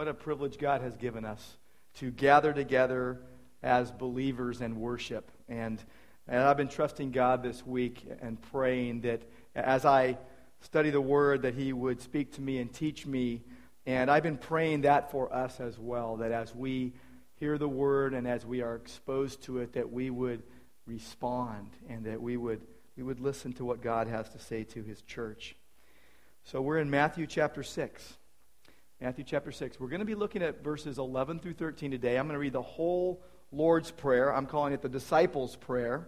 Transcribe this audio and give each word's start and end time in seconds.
What 0.00 0.08
a 0.08 0.14
privilege 0.14 0.56
God 0.56 0.80
has 0.80 0.96
given 0.96 1.26
us 1.26 1.58
to 1.96 2.10
gather 2.10 2.54
together 2.54 3.20
as 3.62 3.92
believers 3.92 4.62
and 4.62 4.78
worship. 4.78 5.30
And, 5.46 5.78
and 6.26 6.38
I've 6.38 6.56
been 6.56 6.68
trusting 6.68 7.10
God 7.10 7.42
this 7.42 7.66
week 7.66 8.06
and 8.22 8.40
praying 8.40 9.02
that 9.02 9.20
as 9.54 9.84
I 9.84 10.16
study 10.62 10.88
the 10.88 11.02
Word, 11.02 11.42
that 11.42 11.52
He 11.52 11.74
would 11.74 12.00
speak 12.00 12.32
to 12.36 12.40
me 12.40 12.60
and 12.60 12.72
teach 12.72 13.04
me. 13.04 13.42
And 13.84 14.10
I've 14.10 14.22
been 14.22 14.38
praying 14.38 14.80
that 14.80 15.10
for 15.10 15.30
us 15.34 15.60
as 15.60 15.78
well, 15.78 16.16
that 16.16 16.32
as 16.32 16.54
we 16.54 16.94
hear 17.34 17.58
the 17.58 17.68
Word 17.68 18.14
and 18.14 18.26
as 18.26 18.46
we 18.46 18.62
are 18.62 18.76
exposed 18.76 19.42
to 19.42 19.58
it, 19.58 19.74
that 19.74 19.92
we 19.92 20.08
would 20.08 20.42
respond 20.86 21.76
and 21.90 22.06
that 22.06 22.22
we 22.22 22.38
would, 22.38 22.62
we 22.96 23.02
would 23.02 23.20
listen 23.20 23.52
to 23.52 23.66
what 23.66 23.82
God 23.82 24.06
has 24.06 24.30
to 24.30 24.38
say 24.38 24.64
to 24.64 24.82
His 24.82 25.02
church. 25.02 25.56
So 26.42 26.62
we're 26.62 26.78
in 26.78 26.88
Matthew 26.88 27.26
chapter 27.26 27.62
6. 27.62 28.16
Matthew 29.02 29.24
chapter 29.24 29.50
6. 29.50 29.80
We're 29.80 29.88
going 29.88 30.00
to 30.00 30.04
be 30.04 30.14
looking 30.14 30.42
at 30.42 30.62
verses 30.62 30.98
11 30.98 31.38
through 31.38 31.54
13 31.54 31.90
today. 31.90 32.18
I'm 32.18 32.26
going 32.26 32.34
to 32.34 32.38
read 32.38 32.52
the 32.52 32.60
whole 32.60 33.22
Lord's 33.50 33.90
Prayer. 33.90 34.30
I'm 34.30 34.44
calling 34.44 34.74
it 34.74 34.82
the 34.82 34.90
Disciples' 34.90 35.56
Prayer. 35.56 36.06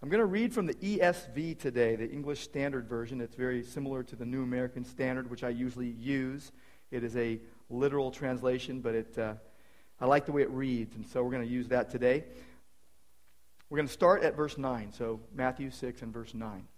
I'm 0.00 0.08
going 0.08 0.20
to 0.20 0.26
read 0.26 0.54
from 0.54 0.66
the 0.66 0.74
ESV 0.74 1.58
today, 1.58 1.96
the 1.96 2.08
English 2.08 2.42
Standard 2.42 2.88
Version. 2.88 3.20
It's 3.20 3.34
very 3.34 3.64
similar 3.64 4.04
to 4.04 4.14
the 4.14 4.24
New 4.24 4.44
American 4.44 4.84
Standard, 4.84 5.28
which 5.28 5.42
I 5.42 5.48
usually 5.48 5.88
use. 5.88 6.52
It 6.92 7.02
is 7.02 7.16
a 7.16 7.40
literal 7.68 8.12
translation, 8.12 8.80
but 8.80 8.94
it, 8.94 9.18
uh, 9.18 9.34
I 10.00 10.06
like 10.06 10.24
the 10.24 10.30
way 10.30 10.42
it 10.42 10.50
reads, 10.50 10.94
and 10.94 11.04
so 11.04 11.20
we're 11.20 11.32
going 11.32 11.42
to 11.42 11.52
use 11.52 11.66
that 11.70 11.90
today. 11.90 12.22
We're 13.68 13.78
going 13.78 13.88
to 13.88 13.92
start 13.92 14.22
at 14.22 14.36
verse 14.36 14.56
9. 14.56 14.92
So, 14.92 15.18
Matthew 15.34 15.72
6 15.72 16.02
and 16.02 16.12
verse 16.12 16.32
9. 16.32 16.68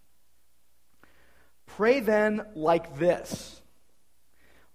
Pray 1.67 2.01
then 2.01 2.41
like 2.55 2.97
this 2.99 3.61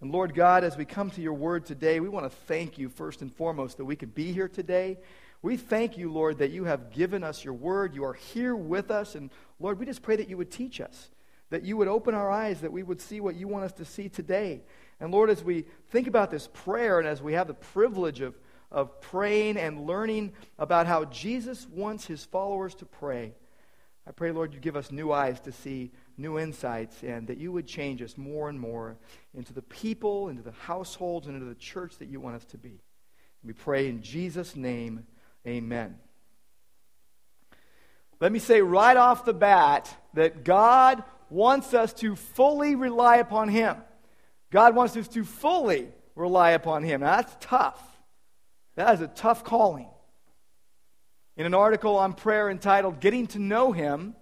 And 0.00 0.12
Lord 0.12 0.32
God, 0.32 0.62
as 0.62 0.76
we 0.76 0.84
come 0.84 1.10
to 1.10 1.20
your 1.20 1.34
word 1.34 1.66
today, 1.66 1.98
we 1.98 2.08
want 2.08 2.30
to 2.30 2.36
thank 2.46 2.78
you 2.78 2.88
first 2.88 3.20
and 3.20 3.34
foremost 3.34 3.78
that 3.78 3.84
we 3.84 3.96
could 3.96 4.14
be 4.14 4.32
here 4.32 4.48
today. 4.48 4.98
We 5.42 5.56
thank 5.56 5.98
you, 5.98 6.12
Lord, 6.12 6.38
that 6.38 6.52
you 6.52 6.64
have 6.64 6.92
given 6.92 7.24
us 7.24 7.44
your 7.44 7.54
word. 7.54 7.94
You 7.94 8.04
are 8.04 8.14
here 8.14 8.54
with 8.54 8.92
us. 8.92 9.16
And 9.16 9.30
Lord, 9.58 9.80
we 9.80 9.86
just 9.86 10.02
pray 10.02 10.14
that 10.16 10.28
you 10.28 10.36
would 10.36 10.52
teach 10.52 10.80
us, 10.80 11.10
that 11.50 11.64
you 11.64 11.76
would 11.76 11.88
open 11.88 12.14
our 12.14 12.30
eyes, 12.30 12.60
that 12.60 12.72
we 12.72 12.84
would 12.84 13.00
see 13.00 13.20
what 13.20 13.34
you 13.34 13.48
want 13.48 13.64
us 13.64 13.72
to 13.72 13.84
see 13.84 14.08
today. 14.08 14.62
And 15.00 15.10
Lord, 15.10 15.30
as 15.30 15.42
we 15.42 15.64
think 15.90 16.06
about 16.06 16.30
this 16.30 16.48
prayer 16.52 17.00
and 17.00 17.08
as 17.08 17.20
we 17.20 17.32
have 17.32 17.48
the 17.48 17.54
privilege 17.54 18.20
of, 18.20 18.36
of 18.70 19.00
praying 19.00 19.56
and 19.56 19.84
learning 19.84 20.32
about 20.60 20.86
how 20.86 21.06
Jesus 21.06 21.66
wants 21.72 22.06
his 22.06 22.24
followers 22.24 22.74
to 22.76 22.84
pray, 22.84 23.34
I 24.06 24.12
pray, 24.12 24.30
Lord, 24.30 24.54
you 24.54 24.60
give 24.60 24.76
us 24.76 24.92
new 24.92 25.12
eyes 25.12 25.40
to 25.40 25.52
see 25.52 25.90
new 26.18 26.38
insights 26.38 27.02
and 27.02 27.28
that 27.28 27.38
you 27.38 27.52
would 27.52 27.66
change 27.66 28.02
us 28.02 28.18
more 28.18 28.48
and 28.48 28.58
more 28.58 28.96
into 29.34 29.52
the 29.52 29.62
people, 29.62 30.28
into 30.28 30.42
the 30.42 30.52
households, 30.52 31.26
and 31.26 31.36
into 31.36 31.48
the 31.48 31.54
church 31.54 31.96
that 31.98 32.08
you 32.08 32.20
want 32.20 32.36
us 32.36 32.44
to 32.46 32.58
be. 32.58 32.80
We 33.44 33.52
pray 33.52 33.88
in 33.88 34.02
Jesus' 34.02 34.56
name, 34.56 35.06
amen. 35.46 35.96
Let 38.20 38.32
me 38.32 38.40
say 38.40 38.60
right 38.62 38.96
off 38.96 39.24
the 39.24 39.32
bat 39.32 39.94
that 40.14 40.44
God 40.44 41.04
wants 41.30 41.72
us 41.72 41.92
to 41.94 42.16
fully 42.16 42.74
rely 42.74 43.18
upon 43.18 43.48
Him. 43.48 43.76
God 44.50 44.74
wants 44.74 44.96
us 44.96 45.08
to 45.08 45.24
fully 45.24 45.88
rely 46.16 46.50
upon 46.50 46.82
Him. 46.82 47.00
Now, 47.00 47.16
that's 47.16 47.36
tough. 47.40 47.80
That 48.74 48.94
is 48.94 49.00
a 49.00 49.08
tough 49.08 49.44
calling. 49.44 49.88
In 51.36 51.46
an 51.46 51.54
article 51.54 51.96
on 51.96 52.14
prayer 52.14 52.50
entitled 52.50 52.98
Getting 52.98 53.28
to 53.28 53.38
Know 53.38 53.70
Him, 53.70 54.16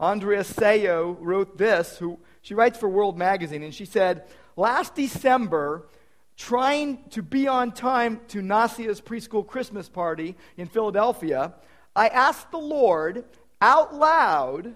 Andrea 0.00 0.44
Seu 0.44 1.16
wrote 1.20 1.58
this. 1.58 1.98
Who, 1.98 2.18
she 2.42 2.54
writes 2.54 2.78
for 2.78 2.88
World 2.88 3.18
Magazine, 3.18 3.62
and 3.62 3.74
she 3.74 3.84
said, 3.84 4.26
Last 4.56 4.94
December, 4.94 5.88
trying 6.36 7.04
to 7.10 7.22
be 7.22 7.48
on 7.48 7.72
time 7.72 8.20
to 8.28 8.40
Nasia's 8.40 9.00
preschool 9.00 9.46
Christmas 9.46 9.88
party 9.88 10.36
in 10.56 10.66
Philadelphia, 10.66 11.54
I 11.94 12.08
asked 12.08 12.50
the 12.50 12.58
Lord 12.58 13.24
out 13.60 13.94
loud 13.94 14.74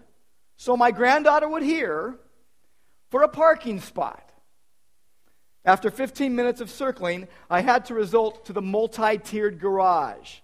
so 0.57 0.77
my 0.77 0.91
granddaughter 0.91 1.49
would 1.49 1.63
hear 1.63 2.19
for 3.11 3.23
a 3.23 3.29
parking 3.29 3.81
spot. 3.81 4.33
After 5.65 5.91
15 5.91 6.35
minutes 6.35 6.61
of 6.61 6.71
circling, 6.71 7.29
I 7.49 7.61
had 7.61 7.85
to 7.87 7.95
resort 7.95 8.45
to 8.47 8.53
the 8.53 8.63
multi 8.63 9.19
tiered 9.19 9.61
garage. 9.61 10.39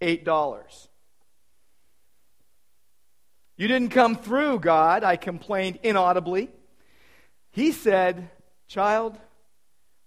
$8. 0.00 0.88
You 3.58 3.66
didn't 3.66 3.90
come 3.90 4.14
through, 4.14 4.60
God, 4.60 5.02
I 5.02 5.16
complained 5.16 5.80
inaudibly. 5.82 6.48
He 7.50 7.72
said, 7.72 8.30
Child, 8.68 9.18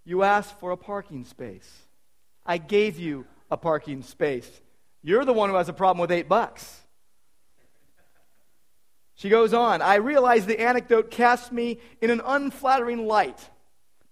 you 0.06 0.24
asked 0.24 0.58
for 0.60 0.72
a 0.72 0.78
parking 0.78 1.26
space. 1.26 1.70
I 2.46 2.58
gave 2.58 2.98
you 2.98 3.26
a 3.52 3.58
parking 3.58 4.04
space. 4.04 4.50
You're 5.04 5.26
the 5.26 5.34
one 5.34 5.50
who 5.50 5.58
has 5.58 5.68
a 5.68 5.74
problem 5.74 6.00
with 6.00 6.14
eight 6.14 6.30
bucks. 6.30 6.80
She 9.16 9.28
goes 9.28 9.54
on, 9.54 9.82
I 9.82 9.96
realize 9.96 10.46
the 10.46 10.62
anecdote 10.62 11.12
casts 11.12 11.52
me 11.52 11.78
in 12.00 12.10
an 12.10 12.22
unflattering 12.26 13.06
light, 13.06 13.50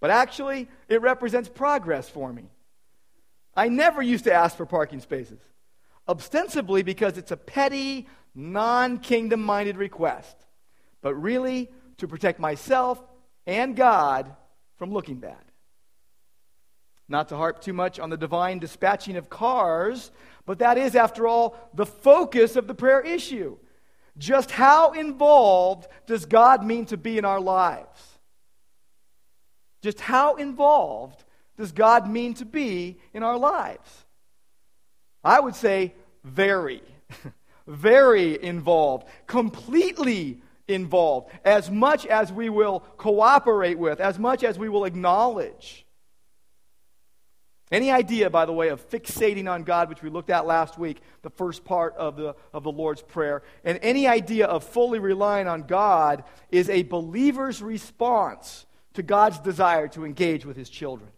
but 0.02 0.12
actually, 0.12 0.68
it 0.90 1.02
represents 1.02 1.50
progress 1.50 2.10
for 2.10 2.32
me. 2.32 2.44
I 3.56 3.70
never 3.70 4.02
used 4.02 4.26
to 4.26 4.34
ask 4.34 4.58
for 4.58 4.66
parking 4.66 5.00
spaces 5.00 5.40
ostensibly 6.10 6.82
because 6.82 7.18
it's 7.18 7.32
a 7.32 7.38
petty, 7.38 8.08
non 8.36 9.00
kingdom 9.00 9.42
minded 9.42 9.78
request, 9.78 10.36
but 11.02 11.16
really 11.16 11.70
to 11.98 12.08
protect 12.08 12.40
myself 12.40 13.02
and 13.46 13.76
God 13.76 14.36
from 14.78 14.92
looking 14.92 15.18
bad. 15.18 15.38
Not 17.08 17.30
to 17.30 17.36
harp 17.36 17.62
too 17.62 17.74
much 17.74 18.00
on 18.00 18.10
the 18.10 18.18
divine 18.18 18.60
dispatching 18.60 19.18
of 19.18 19.30
cars, 19.30 20.12
but 20.46 20.60
that 20.60 20.78
is, 20.78 20.96
after 20.96 21.28
all, 21.28 21.58
the 21.74 21.86
focus 21.86 22.56
of 22.56 22.68
the 22.68 22.76
prayer 22.76 23.02
issue. 23.02 23.58
Just 24.18 24.52
how 24.52 24.92
involved 24.92 25.88
does 26.06 26.26
God 26.26 26.64
mean 26.64 26.86
to 26.88 26.98
be 26.98 27.18
in 27.18 27.26
our 27.26 27.40
lives? 27.40 28.20
Just 29.82 30.00
how 30.00 30.36
involved 30.36 31.24
does 31.58 31.72
God 31.72 32.10
mean 32.10 32.34
to 32.36 32.46
be 32.46 33.00
in 33.14 33.24
our 33.24 33.38
lives? 33.38 34.06
I 35.24 35.40
would 35.40 35.56
say 35.56 35.94
very, 36.24 36.82
very 37.70 38.42
involved, 38.44 39.08
completely 39.28 40.42
involved, 40.68 41.32
as 41.46 41.70
much 41.70 42.06
as 42.06 42.32
we 42.32 42.50
will 42.50 42.82
cooperate 42.98 43.78
with, 43.78 44.00
as 44.00 44.20
much 44.20 44.44
as 44.44 44.58
we 44.58 44.70
will 44.70 44.86
acknowledge. 44.86 45.86
Any 47.72 47.92
idea, 47.92 48.32
by 48.32 48.46
the 48.46 48.54
way, 48.54 48.70
of 48.70 48.88
fixating 48.90 49.50
on 49.50 49.64
God, 49.64 49.90
which 49.90 50.02
we 50.02 50.10
looked 50.10 50.32
at 50.32 50.48
last 50.48 50.80
week, 50.80 51.02
the 51.22 51.30
first 51.30 51.64
part 51.64 51.96
of 51.98 52.16
the, 52.16 52.36
of 52.52 52.64
the 52.64 52.72
Lord's 52.72 53.04
Prayer, 53.04 53.44
and 53.64 53.78
any 53.84 54.08
idea 54.08 54.48
of 54.48 54.64
fully 54.64 54.98
relying 54.98 55.48
on 55.48 55.64
God 55.64 56.24
is 56.52 56.68
a 56.70 56.82
believer's 56.82 57.62
response 57.62 58.66
to 58.94 59.04
God's 59.04 59.40
desire 59.40 59.88
to 59.90 60.04
engage 60.04 60.46
with 60.46 60.58
his 60.58 60.70
children. 60.70 61.12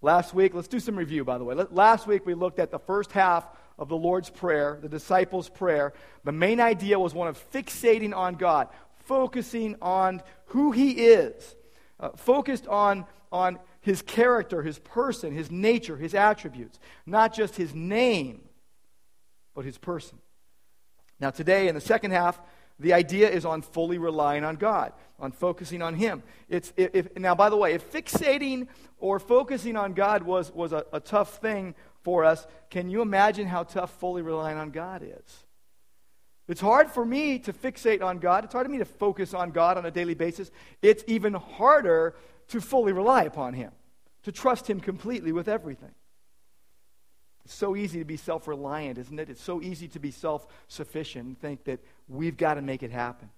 Last 0.00 0.32
week, 0.32 0.54
let's 0.54 0.66
do 0.66 0.80
some 0.80 0.96
review, 0.96 1.24
by 1.24 1.36
the 1.36 1.44
way. 1.44 1.54
Last 1.70 2.06
week, 2.06 2.24
we 2.24 2.34
looked 2.34 2.58
at 2.58 2.70
the 2.70 2.78
first 2.78 3.12
half 3.12 3.46
of 3.82 3.88
the 3.88 3.96
Lord's 3.96 4.30
Prayer, 4.30 4.78
the 4.80 4.88
disciples' 4.88 5.48
prayer. 5.48 5.92
The 6.22 6.30
main 6.30 6.60
idea 6.60 7.00
was 7.00 7.14
one 7.14 7.26
of 7.26 7.50
fixating 7.50 8.16
on 8.16 8.36
God, 8.36 8.68
focusing 9.06 9.74
on 9.82 10.22
who 10.46 10.70
He 10.70 10.92
is, 10.92 11.56
uh, 11.98 12.10
focused 12.10 12.68
on, 12.68 13.06
on 13.32 13.58
His 13.80 14.00
character, 14.00 14.62
His 14.62 14.78
person, 14.78 15.32
His 15.32 15.50
nature, 15.50 15.96
His 15.96 16.14
attributes, 16.14 16.78
not 17.06 17.34
just 17.34 17.56
His 17.56 17.74
name, 17.74 18.42
but 19.52 19.64
His 19.64 19.78
person. 19.78 20.18
Now, 21.18 21.30
today, 21.30 21.66
in 21.66 21.74
the 21.74 21.80
second 21.80 22.12
half, 22.12 22.40
the 22.78 22.92
idea 22.92 23.28
is 23.28 23.44
on 23.44 23.62
fully 23.62 23.98
relying 23.98 24.44
on 24.44 24.54
God, 24.54 24.92
on 25.18 25.32
focusing 25.32 25.82
on 25.82 25.96
Him. 25.96 26.22
It's, 26.48 26.72
if, 26.76 27.16
now, 27.16 27.34
by 27.34 27.50
the 27.50 27.56
way, 27.56 27.74
if 27.74 27.92
fixating 27.92 28.68
or 28.98 29.18
focusing 29.18 29.76
on 29.76 29.94
God 29.94 30.22
was, 30.22 30.52
was 30.52 30.72
a, 30.72 30.84
a 30.92 31.00
tough 31.00 31.38
thing 31.38 31.74
for 32.02 32.24
us, 32.24 32.46
can 32.70 32.90
you 32.90 33.02
imagine 33.02 33.46
how 33.46 33.62
tough 33.62 33.90
fully 33.98 34.22
relying 34.22 34.58
on 34.58 34.70
God 34.70 35.02
is? 35.02 35.44
It's 36.48 36.60
hard 36.60 36.90
for 36.90 37.04
me 37.04 37.38
to 37.40 37.52
fixate 37.52 38.02
on 38.02 38.18
God. 38.18 38.44
It's 38.44 38.52
hard 38.52 38.66
for 38.66 38.72
me 38.72 38.78
to 38.78 38.84
focus 38.84 39.32
on 39.32 39.52
God 39.52 39.78
on 39.78 39.86
a 39.86 39.90
daily 39.90 40.14
basis. 40.14 40.50
It's 40.82 41.04
even 41.06 41.34
harder 41.34 42.14
to 42.48 42.60
fully 42.60 42.92
rely 42.92 43.24
upon 43.24 43.54
Him, 43.54 43.70
to 44.24 44.32
trust 44.32 44.68
Him 44.68 44.80
completely 44.80 45.32
with 45.32 45.48
everything. 45.48 45.92
It's 47.44 47.54
so 47.54 47.76
easy 47.76 47.98
to 47.98 48.04
be 48.04 48.16
self 48.16 48.46
reliant, 48.46 48.98
isn't 48.98 49.18
it? 49.18 49.30
It's 49.30 49.42
so 49.42 49.62
easy 49.62 49.88
to 49.88 49.98
be 49.98 50.10
self 50.10 50.46
sufficient 50.68 51.26
and 51.26 51.40
think 51.40 51.64
that 51.64 51.80
we've 52.08 52.36
got 52.36 52.54
to 52.54 52.62
make 52.62 52.82
it 52.82 52.90
happen. 52.90 53.30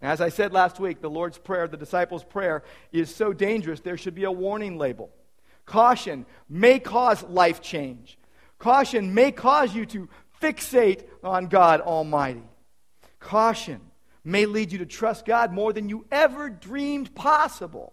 As 0.00 0.20
I 0.20 0.28
said 0.28 0.52
last 0.52 0.78
week, 0.78 1.00
the 1.00 1.10
Lord's 1.10 1.38
Prayer, 1.38 1.66
the 1.66 1.76
disciples' 1.76 2.22
prayer, 2.22 2.62
is 2.92 3.12
so 3.12 3.32
dangerous, 3.32 3.80
there 3.80 3.96
should 3.96 4.14
be 4.14 4.24
a 4.24 4.32
warning 4.32 4.78
label. 4.78 5.10
Caution 5.68 6.24
may 6.48 6.80
cause 6.80 7.22
life 7.24 7.60
change. 7.60 8.18
Caution 8.58 9.12
may 9.12 9.30
cause 9.30 9.74
you 9.74 9.84
to 9.86 10.08
fixate 10.40 11.04
on 11.22 11.48
God 11.48 11.82
Almighty. 11.82 12.48
Caution 13.20 13.82
may 14.24 14.46
lead 14.46 14.72
you 14.72 14.78
to 14.78 14.86
trust 14.86 15.26
God 15.26 15.52
more 15.52 15.74
than 15.74 15.90
you 15.90 16.06
ever 16.10 16.48
dreamed 16.48 17.14
possible. 17.14 17.92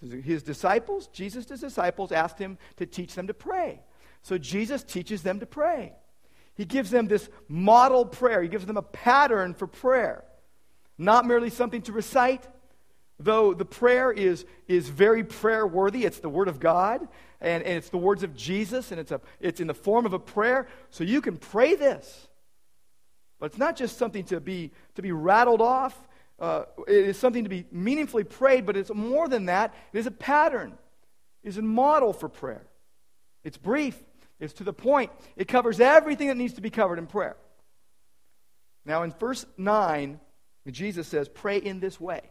His 0.00 0.42
disciples, 0.42 1.06
Jesus' 1.12 1.46
disciples, 1.46 2.10
asked 2.10 2.38
him 2.38 2.58
to 2.76 2.84
teach 2.84 3.14
them 3.14 3.28
to 3.28 3.34
pray. 3.34 3.80
So 4.22 4.36
Jesus 4.36 4.82
teaches 4.82 5.22
them 5.22 5.38
to 5.38 5.46
pray. 5.46 5.92
He 6.56 6.64
gives 6.64 6.90
them 6.90 7.06
this 7.06 7.28
model 7.48 8.04
prayer, 8.04 8.42
he 8.42 8.48
gives 8.48 8.66
them 8.66 8.76
a 8.76 8.82
pattern 8.82 9.54
for 9.54 9.68
prayer. 9.68 10.24
Not 10.98 11.26
merely 11.26 11.50
something 11.50 11.82
to 11.82 11.92
recite, 11.92 12.46
though 13.24 13.54
the 13.54 13.64
prayer 13.64 14.12
is, 14.12 14.44
is 14.68 14.88
very 14.88 15.24
prayer 15.24 15.66
worthy. 15.66 16.04
It's 16.04 16.20
the 16.20 16.28
Word 16.28 16.48
of 16.48 16.60
God, 16.60 17.06
and, 17.40 17.62
and 17.62 17.76
it's 17.78 17.88
the 17.88 17.98
words 17.98 18.22
of 18.22 18.36
Jesus, 18.36 18.90
and 18.90 19.00
it's, 19.00 19.10
a, 19.10 19.20
it's 19.40 19.60
in 19.60 19.66
the 19.66 19.74
form 19.74 20.06
of 20.06 20.12
a 20.12 20.18
prayer. 20.18 20.68
So 20.90 21.04
you 21.04 21.20
can 21.20 21.36
pray 21.36 21.74
this. 21.74 22.28
But 23.40 23.46
it's 23.46 23.58
not 23.58 23.76
just 23.76 23.98
something 23.98 24.24
to 24.24 24.40
be, 24.40 24.70
to 24.94 25.02
be 25.02 25.12
rattled 25.12 25.60
off. 25.60 25.98
Uh, 26.38 26.64
it 26.86 27.08
is 27.08 27.18
something 27.18 27.44
to 27.44 27.50
be 27.50 27.64
meaningfully 27.72 28.24
prayed, 28.24 28.66
but 28.66 28.76
it's 28.76 28.92
more 28.92 29.28
than 29.28 29.46
that. 29.46 29.74
It 29.92 29.98
is 29.98 30.06
a 30.06 30.10
pattern, 30.10 30.76
it 31.42 31.48
is 31.48 31.58
a 31.58 31.62
model 31.62 32.12
for 32.12 32.28
prayer. 32.28 32.66
It's 33.42 33.58
brief, 33.58 34.00
it's 34.40 34.54
to 34.54 34.64
the 34.64 34.72
point, 34.72 35.10
it 35.36 35.48
covers 35.48 35.80
everything 35.80 36.28
that 36.28 36.36
needs 36.36 36.54
to 36.54 36.60
be 36.60 36.70
covered 36.70 36.98
in 36.98 37.06
prayer. 37.06 37.36
Now, 38.86 39.02
in 39.02 39.12
verse 39.12 39.46
9, 39.56 40.20
Jesus 40.70 41.08
says, 41.08 41.28
Pray 41.28 41.58
in 41.58 41.80
this 41.80 42.00
way. 42.00 42.22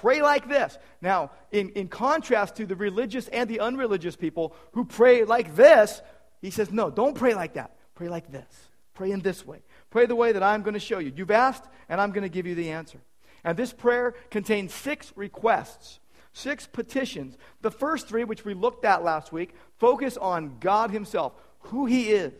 Pray 0.00 0.22
like 0.22 0.48
this. 0.48 0.78
Now, 1.00 1.30
in, 1.52 1.70
in 1.70 1.88
contrast 1.88 2.56
to 2.56 2.66
the 2.66 2.76
religious 2.76 3.28
and 3.28 3.48
the 3.48 3.60
unreligious 3.60 4.16
people 4.16 4.54
who 4.72 4.84
pray 4.84 5.24
like 5.24 5.56
this, 5.56 6.02
he 6.40 6.50
says, 6.50 6.70
No, 6.70 6.90
don't 6.90 7.16
pray 7.16 7.34
like 7.34 7.54
that. 7.54 7.76
Pray 7.94 8.08
like 8.08 8.30
this. 8.30 8.46
Pray 8.94 9.10
in 9.10 9.20
this 9.20 9.46
way. 9.46 9.62
Pray 9.90 10.06
the 10.06 10.16
way 10.16 10.32
that 10.32 10.42
I'm 10.42 10.62
going 10.62 10.74
to 10.74 10.80
show 10.80 10.98
you. 10.98 11.12
You've 11.14 11.30
asked, 11.30 11.64
and 11.88 12.00
I'm 12.00 12.10
going 12.10 12.22
to 12.22 12.28
give 12.28 12.46
you 12.46 12.54
the 12.54 12.70
answer. 12.70 12.98
And 13.44 13.56
this 13.56 13.72
prayer 13.72 14.14
contains 14.30 14.72
six 14.72 15.12
requests, 15.16 16.00
six 16.32 16.66
petitions. 16.66 17.36
The 17.60 17.70
first 17.70 18.08
three, 18.08 18.24
which 18.24 18.44
we 18.44 18.54
looked 18.54 18.84
at 18.84 19.04
last 19.04 19.32
week, 19.32 19.54
focus 19.78 20.16
on 20.16 20.58
God 20.60 20.90
Himself, 20.90 21.34
who 21.60 21.86
He 21.86 22.10
is. 22.10 22.32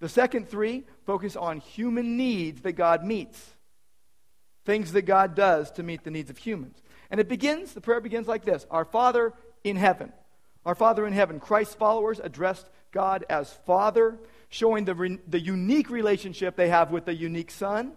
The 0.00 0.08
second 0.08 0.48
three 0.48 0.84
focus 1.06 1.36
on 1.36 1.60
human 1.60 2.16
needs 2.16 2.60
that 2.62 2.72
God 2.72 3.04
meets, 3.04 3.53
things 4.64 4.92
that 4.92 5.02
God 5.02 5.34
does 5.34 5.70
to 5.72 5.82
meet 5.82 6.04
the 6.04 6.10
needs 6.10 6.30
of 6.30 6.38
humans. 6.38 6.82
And 7.10 7.20
it 7.20 7.28
begins, 7.28 7.72
the 7.72 7.80
prayer 7.80 8.00
begins 8.00 8.26
like 8.26 8.44
this 8.44 8.66
Our 8.70 8.84
Father 8.84 9.32
in 9.62 9.76
heaven. 9.76 10.12
Our 10.64 10.74
Father 10.74 11.06
in 11.06 11.12
heaven. 11.12 11.40
Christ's 11.40 11.74
followers 11.74 12.20
addressed 12.22 12.68
God 12.90 13.24
as 13.28 13.52
Father, 13.66 14.18
showing 14.48 14.84
the, 14.84 14.94
re- 14.94 15.18
the 15.28 15.40
unique 15.40 15.90
relationship 15.90 16.56
they 16.56 16.68
have 16.68 16.90
with 16.90 17.04
the 17.04 17.14
unique 17.14 17.50
Son 17.50 17.92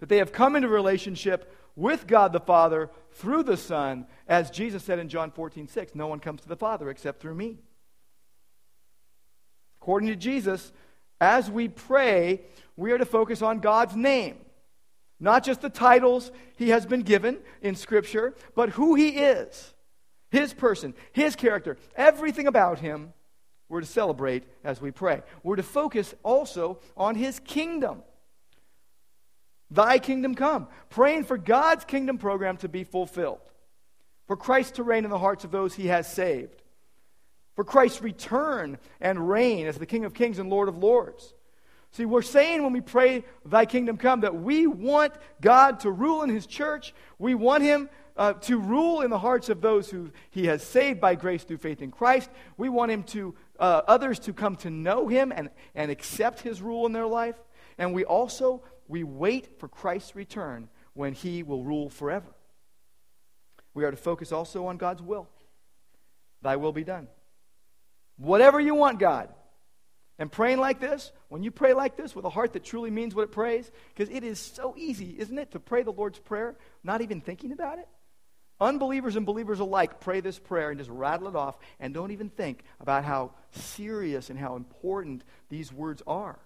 that 0.00 0.08
they 0.08 0.18
have 0.18 0.32
come 0.32 0.56
into 0.56 0.68
relationship 0.68 1.52
with 1.74 2.06
God 2.06 2.32
the 2.32 2.40
Father 2.40 2.90
through 3.12 3.42
the 3.42 3.56
Son, 3.56 4.06
as 4.28 4.50
Jesus 4.50 4.82
said 4.82 4.98
in 4.98 5.08
John 5.08 5.30
14, 5.30 5.68
6, 5.68 5.94
no 5.94 6.06
one 6.06 6.20
comes 6.20 6.42
to 6.42 6.48
the 6.48 6.56
Father 6.56 6.90
except 6.90 7.20
through 7.20 7.34
me. 7.34 7.58
According 9.80 10.08
to 10.08 10.16
Jesus, 10.16 10.72
as 11.20 11.50
we 11.50 11.68
pray, 11.68 12.42
we 12.76 12.92
are 12.92 12.98
to 12.98 13.04
focus 13.04 13.42
on 13.42 13.60
God's 13.60 13.96
name. 13.96 14.36
Not 15.18 15.44
just 15.44 15.62
the 15.62 15.70
titles 15.70 16.30
he 16.56 16.70
has 16.70 16.84
been 16.84 17.02
given 17.02 17.38
in 17.62 17.74
Scripture, 17.74 18.34
but 18.54 18.70
who 18.70 18.94
he 18.94 19.10
is, 19.10 19.74
his 20.30 20.52
person, 20.52 20.94
his 21.12 21.36
character, 21.36 21.78
everything 21.96 22.46
about 22.46 22.78
him, 22.80 23.12
we're 23.68 23.80
to 23.80 23.86
celebrate 23.86 24.44
as 24.62 24.80
we 24.80 24.90
pray. 24.90 25.22
We're 25.42 25.56
to 25.56 25.62
focus 25.62 26.14
also 26.22 26.78
on 26.96 27.14
his 27.14 27.40
kingdom. 27.40 28.02
Thy 29.70 29.98
kingdom 29.98 30.34
come. 30.34 30.68
Praying 30.90 31.24
for 31.24 31.36
God's 31.36 31.84
kingdom 31.84 32.18
program 32.18 32.56
to 32.58 32.68
be 32.68 32.84
fulfilled. 32.84 33.40
For 34.26 34.36
Christ 34.36 34.76
to 34.76 34.82
reign 34.82 35.04
in 35.04 35.10
the 35.10 35.18
hearts 35.18 35.44
of 35.44 35.50
those 35.50 35.74
he 35.74 35.88
has 35.88 36.10
saved. 36.10 36.62
For 37.56 37.64
Christ's 37.64 38.02
return 38.02 38.78
and 39.00 39.28
reign 39.28 39.66
as 39.66 39.78
the 39.78 39.86
King 39.86 40.04
of 40.04 40.14
kings 40.14 40.38
and 40.38 40.50
Lord 40.50 40.68
of 40.68 40.76
lords. 40.76 41.34
See, 41.96 42.04
we're 42.04 42.20
saying 42.20 42.62
when 42.62 42.72
we 42.72 42.82
pray, 42.82 43.24
Thy 43.46 43.64
kingdom 43.64 43.96
come, 43.96 44.20
that 44.20 44.34
we 44.34 44.66
want 44.66 45.14
God 45.40 45.80
to 45.80 45.90
rule 45.90 46.22
in 46.22 46.30
His 46.30 46.46
church. 46.46 46.94
We 47.18 47.34
want 47.34 47.62
Him 47.62 47.88
uh, 48.18 48.34
to 48.34 48.58
rule 48.58 49.00
in 49.00 49.08
the 49.08 49.18
hearts 49.18 49.48
of 49.48 49.62
those 49.62 49.88
who 49.88 50.10
He 50.30 50.46
has 50.46 50.62
saved 50.62 51.00
by 51.00 51.14
grace 51.14 51.44
through 51.44 51.56
faith 51.58 51.80
in 51.80 51.90
Christ. 51.90 52.28
We 52.58 52.68
want 52.68 52.90
Him 52.90 53.02
to, 53.04 53.34
uh, 53.58 53.80
others 53.88 54.18
to 54.20 54.34
come 54.34 54.56
to 54.56 54.68
know 54.68 55.08
Him 55.08 55.32
and, 55.34 55.48
and 55.74 55.90
accept 55.90 56.42
His 56.42 56.60
rule 56.60 56.84
in 56.84 56.92
their 56.92 57.06
life. 57.06 57.36
And 57.78 57.94
we 57.94 58.04
also 58.04 58.62
we 58.88 59.02
wait 59.02 59.58
for 59.58 59.66
Christ's 59.66 60.14
return 60.14 60.68
when 60.92 61.12
he 61.12 61.42
will 61.42 61.64
rule 61.64 61.88
forever. 61.88 62.34
We 63.74 63.84
are 63.84 63.90
to 63.90 63.96
focus 63.96 64.32
also 64.32 64.66
on 64.66 64.76
God's 64.76 65.02
will. 65.02 65.28
Thy 66.42 66.56
will 66.56 66.72
be 66.72 66.84
done. 66.84 67.08
Whatever 68.16 68.60
you 68.60 68.74
want, 68.74 68.98
God. 68.98 69.28
And 70.18 70.32
praying 70.32 70.58
like 70.58 70.80
this, 70.80 71.12
when 71.28 71.42
you 71.42 71.50
pray 71.50 71.74
like 71.74 71.96
this 71.96 72.14
with 72.16 72.24
a 72.24 72.30
heart 72.30 72.54
that 72.54 72.64
truly 72.64 72.90
means 72.90 73.14
what 73.14 73.24
it 73.24 73.32
prays, 73.32 73.70
because 73.94 74.12
it 74.14 74.24
is 74.24 74.38
so 74.38 74.74
easy, 74.76 75.14
isn't 75.18 75.38
it, 75.38 75.50
to 75.52 75.60
pray 75.60 75.82
the 75.82 75.92
Lord's 75.92 76.18
Prayer 76.18 76.56
not 76.82 77.02
even 77.02 77.20
thinking 77.20 77.52
about 77.52 77.78
it? 77.78 77.88
Unbelievers 78.58 79.16
and 79.16 79.26
believers 79.26 79.60
alike 79.60 80.00
pray 80.00 80.20
this 80.20 80.38
prayer 80.38 80.70
and 80.70 80.78
just 80.78 80.88
rattle 80.88 81.28
it 81.28 81.36
off 81.36 81.58
and 81.78 81.92
don't 81.92 82.10
even 82.10 82.30
think 82.30 82.64
about 82.80 83.04
how 83.04 83.32
serious 83.50 84.30
and 84.30 84.38
how 84.38 84.56
important 84.56 85.22
these 85.50 85.70
words 85.70 86.02
are. 86.06 86.38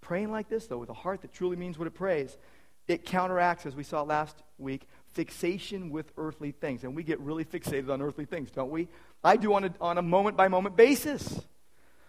Praying 0.00 0.30
like 0.30 0.48
this, 0.48 0.68
though, 0.68 0.78
with 0.78 0.90
a 0.90 0.94
heart 0.94 1.22
that 1.22 1.32
truly 1.32 1.56
means 1.56 1.76
what 1.76 1.88
it 1.88 1.94
prays, 1.94 2.38
it 2.86 3.04
counteracts, 3.04 3.66
as 3.66 3.74
we 3.74 3.82
saw 3.82 4.02
last 4.02 4.40
week, 4.58 4.86
fixation 5.08 5.90
with 5.90 6.12
earthly 6.16 6.52
things. 6.52 6.84
And 6.84 6.94
we 6.94 7.02
get 7.02 7.18
really 7.18 7.44
fixated 7.44 7.90
on 7.90 8.00
earthly 8.00 8.24
things, 8.24 8.52
don't 8.52 8.70
we? 8.70 8.86
I 9.24 9.36
do 9.36 9.54
on 9.54 9.64
a, 9.64 9.74
on 9.80 9.98
a 9.98 10.02
moment 10.02 10.36
by 10.36 10.46
moment 10.46 10.76
basis. 10.76 11.40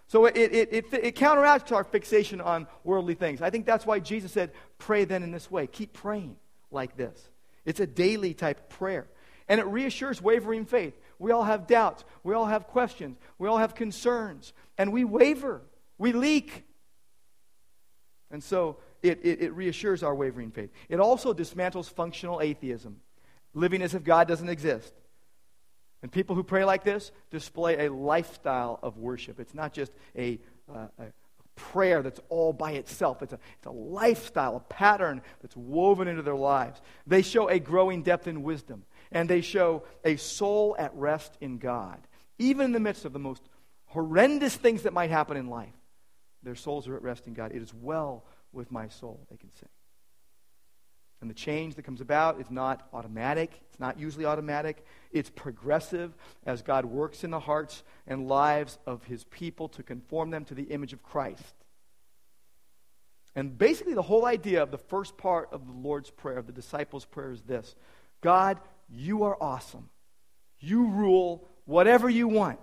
So 0.07 0.25
it, 0.25 0.37
it, 0.37 0.69
it, 0.71 0.93
it, 0.93 1.15
counteracts 1.15 1.71
our 1.73 1.83
fixation 1.83 2.39
on 2.39 2.67
worldly 2.85 3.13
things. 3.13 3.41
I 3.41 3.49
think 3.49 3.65
that's 3.65 3.85
why 3.85 3.99
Jesus 3.99 4.31
said, 4.31 4.51
pray 4.77 5.03
then 5.03 5.21
in 5.21 5.31
this 5.31 5.51
way. 5.51 5.67
Keep 5.67 5.91
praying 5.91 6.37
like 6.71 6.95
this. 6.95 7.29
It's 7.65 7.81
a 7.81 7.87
daily 7.87 8.33
type 8.33 8.69
prayer. 8.69 9.07
And 9.49 9.59
it 9.59 9.65
reassures 9.65 10.21
wavering 10.21 10.65
faith. 10.65 10.93
We 11.19 11.31
all 11.31 11.43
have 11.43 11.67
doubts. 11.67 12.05
We 12.23 12.33
all 12.33 12.45
have 12.45 12.67
questions. 12.67 13.17
We 13.37 13.49
all 13.49 13.57
have 13.57 13.75
concerns. 13.75 14.53
And 14.77 14.93
we 14.93 15.03
waver. 15.03 15.61
We 15.97 16.13
leak. 16.13 16.63
And 18.31 18.41
so 18.41 18.77
it, 19.01 19.19
it, 19.23 19.41
it, 19.41 19.53
reassures 19.53 20.03
our 20.03 20.15
wavering 20.15 20.51
faith. 20.51 20.69
It 20.89 20.99
also 20.99 21.33
dismantles 21.33 21.89
functional 21.89 22.41
atheism, 22.41 22.97
living 23.53 23.81
as 23.81 23.93
if 23.93 24.03
God 24.03 24.27
doesn't 24.27 24.49
exist. 24.49 24.93
And 26.01 26.11
people 26.11 26.35
who 26.35 26.43
pray 26.43 26.63
like 26.63 26.83
this 26.83 27.11
display 27.31 27.85
a 27.85 27.93
lifestyle 27.93 28.79
of 28.83 28.97
worship. 28.97 29.39
It's 29.39 29.53
not 29.53 29.73
just 29.73 29.91
a, 30.15 30.39
uh, 30.73 30.87
a 30.99 31.05
prayer 31.55 32.03
that's 32.03 32.19
all 32.29 32.53
by 32.53 32.73
itself, 32.73 33.21
it's 33.21 33.33
a, 33.33 33.39
it's 33.57 33.65
a 33.65 33.71
lifestyle, 33.71 34.55
a 34.55 34.59
pattern 34.59 35.21
that's 35.41 35.57
woven 35.57 36.07
into 36.07 36.21
their 36.21 36.35
lives. 36.35 36.81
They 37.07 37.23
show 37.23 37.49
a 37.49 37.59
growing 37.59 38.03
depth 38.03 38.27
in 38.27 38.43
wisdom, 38.43 38.83
and 39.11 39.27
they 39.27 39.41
show 39.41 39.83
a 40.05 40.17
soul 40.17 40.75
at 40.77 40.93
rest 40.93 41.35
in 41.41 41.57
God. 41.57 41.99
Even 42.37 42.67
in 42.67 42.71
the 42.73 42.79
midst 42.79 43.05
of 43.05 43.13
the 43.13 43.19
most 43.19 43.41
horrendous 43.87 44.55
things 44.55 44.83
that 44.83 44.93
might 44.93 45.09
happen 45.09 45.35
in 45.35 45.47
life, 45.47 45.73
their 46.43 46.55
souls 46.55 46.87
are 46.87 46.95
at 46.95 47.01
rest 47.01 47.25
in 47.25 47.33
God. 47.33 47.51
It 47.51 47.61
is 47.61 47.73
well 47.73 48.23
with 48.53 48.71
my 48.71 48.87
soul, 48.87 49.25
they 49.31 49.37
can 49.37 49.51
say. 49.55 49.67
And 51.19 51.29
the 51.29 51.35
change 51.35 51.75
that 51.75 51.83
comes 51.83 51.99
about 51.99 52.39
is 52.39 52.51
not 52.51 52.87
automatic. 52.93 53.51
It's 53.69 53.79
not 53.79 53.99
usually 53.99 54.25
automatic. 54.25 54.85
It's 55.11 55.29
progressive 55.29 56.15
as 56.45 56.61
God 56.61 56.85
works 56.85 57.23
in 57.23 57.31
the 57.31 57.39
hearts 57.39 57.83
and 58.05 58.27
lives 58.27 58.77
of 58.85 59.03
his 59.05 59.23
people 59.25 59.67
to 59.69 59.83
conform 59.83 60.29
them 60.29 60.45
to 60.45 60.53
the 60.53 60.63
image 60.63 60.93
of 60.93 61.01
Christ. 61.01 61.55
And 63.35 63.57
basically, 63.57 63.93
the 63.93 64.01
whole 64.01 64.25
idea 64.25 64.63
of 64.63 64.71
the 64.71 64.77
first 64.77 65.17
part 65.17 65.49
of 65.51 65.65
the 65.65 65.73
Lord's 65.73 66.09
Prayer, 66.09 66.37
of 66.37 66.47
the 66.47 66.53
disciples' 66.53 67.05
prayer, 67.05 67.31
is 67.31 67.41
this 67.41 67.75
God, 68.21 68.59
you 68.89 69.23
are 69.23 69.37
awesome. 69.41 69.89
You 70.59 70.87
rule 70.87 71.47
whatever 71.65 72.09
you 72.09 72.27
want. 72.27 72.59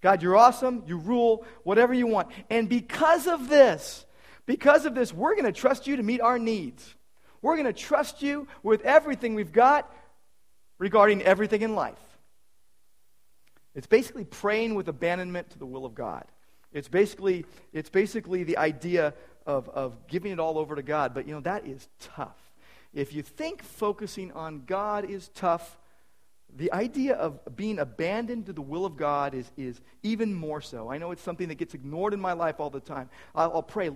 God, 0.00 0.22
you're 0.22 0.36
awesome. 0.36 0.82
You 0.86 0.96
rule 0.96 1.44
whatever 1.62 1.92
you 1.92 2.06
want. 2.06 2.28
And 2.48 2.68
because 2.68 3.26
of 3.26 3.48
this, 3.48 4.06
because 4.46 4.86
of 4.86 4.94
this, 4.94 5.12
we're 5.12 5.34
going 5.34 5.44
to 5.44 5.52
trust 5.52 5.86
you 5.86 5.96
to 5.96 6.02
meet 6.02 6.20
our 6.20 6.38
needs. 6.38 6.94
We're 7.42 7.56
going 7.56 7.66
to 7.66 7.72
trust 7.72 8.22
you 8.22 8.46
with 8.62 8.82
everything 8.82 9.34
we've 9.34 9.52
got 9.52 9.90
regarding 10.78 11.22
everything 11.22 11.62
in 11.62 11.74
life. 11.74 11.98
It's 13.74 13.86
basically 13.86 14.24
praying 14.24 14.74
with 14.74 14.88
abandonment 14.88 15.50
to 15.50 15.58
the 15.58 15.66
will 15.66 15.84
of 15.84 15.94
God. 15.94 16.24
It's 16.72 16.88
basically, 16.88 17.46
it's 17.72 17.90
basically 17.90 18.44
the 18.44 18.58
idea 18.58 19.14
of, 19.46 19.68
of 19.68 20.06
giving 20.06 20.32
it 20.32 20.40
all 20.40 20.58
over 20.58 20.76
to 20.76 20.82
God. 20.82 21.14
But, 21.14 21.26
you 21.26 21.34
know, 21.34 21.40
that 21.40 21.66
is 21.66 21.88
tough. 22.00 22.36
If 22.92 23.14
you 23.14 23.22
think 23.22 23.62
focusing 23.62 24.32
on 24.32 24.64
God 24.66 25.08
is 25.08 25.28
tough, 25.28 25.78
the 26.56 26.72
idea 26.72 27.14
of 27.14 27.38
being 27.56 27.78
abandoned 27.78 28.46
to 28.46 28.52
the 28.52 28.62
will 28.62 28.84
of 28.84 28.96
God 28.96 29.34
is, 29.34 29.50
is 29.56 29.80
even 30.02 30.34
more 30.34 30.60
so. 30.60 30.90
I 30.90 30.98
know 30.98 31.12
it's 31.12 31.22
something 31.22 31.48
that 31.48 31.56
gets 31.58 31.74
ignored 31.74 32.12
in 32.12 32.20
my 32.20 32.32
life 32.32 32.58
all 32.58 32.70
the 32.70 32.80
time. 32.80 33.08
I'll, 33.34 33.52
I'll 33.54 33.62
pray, 33.62 33.90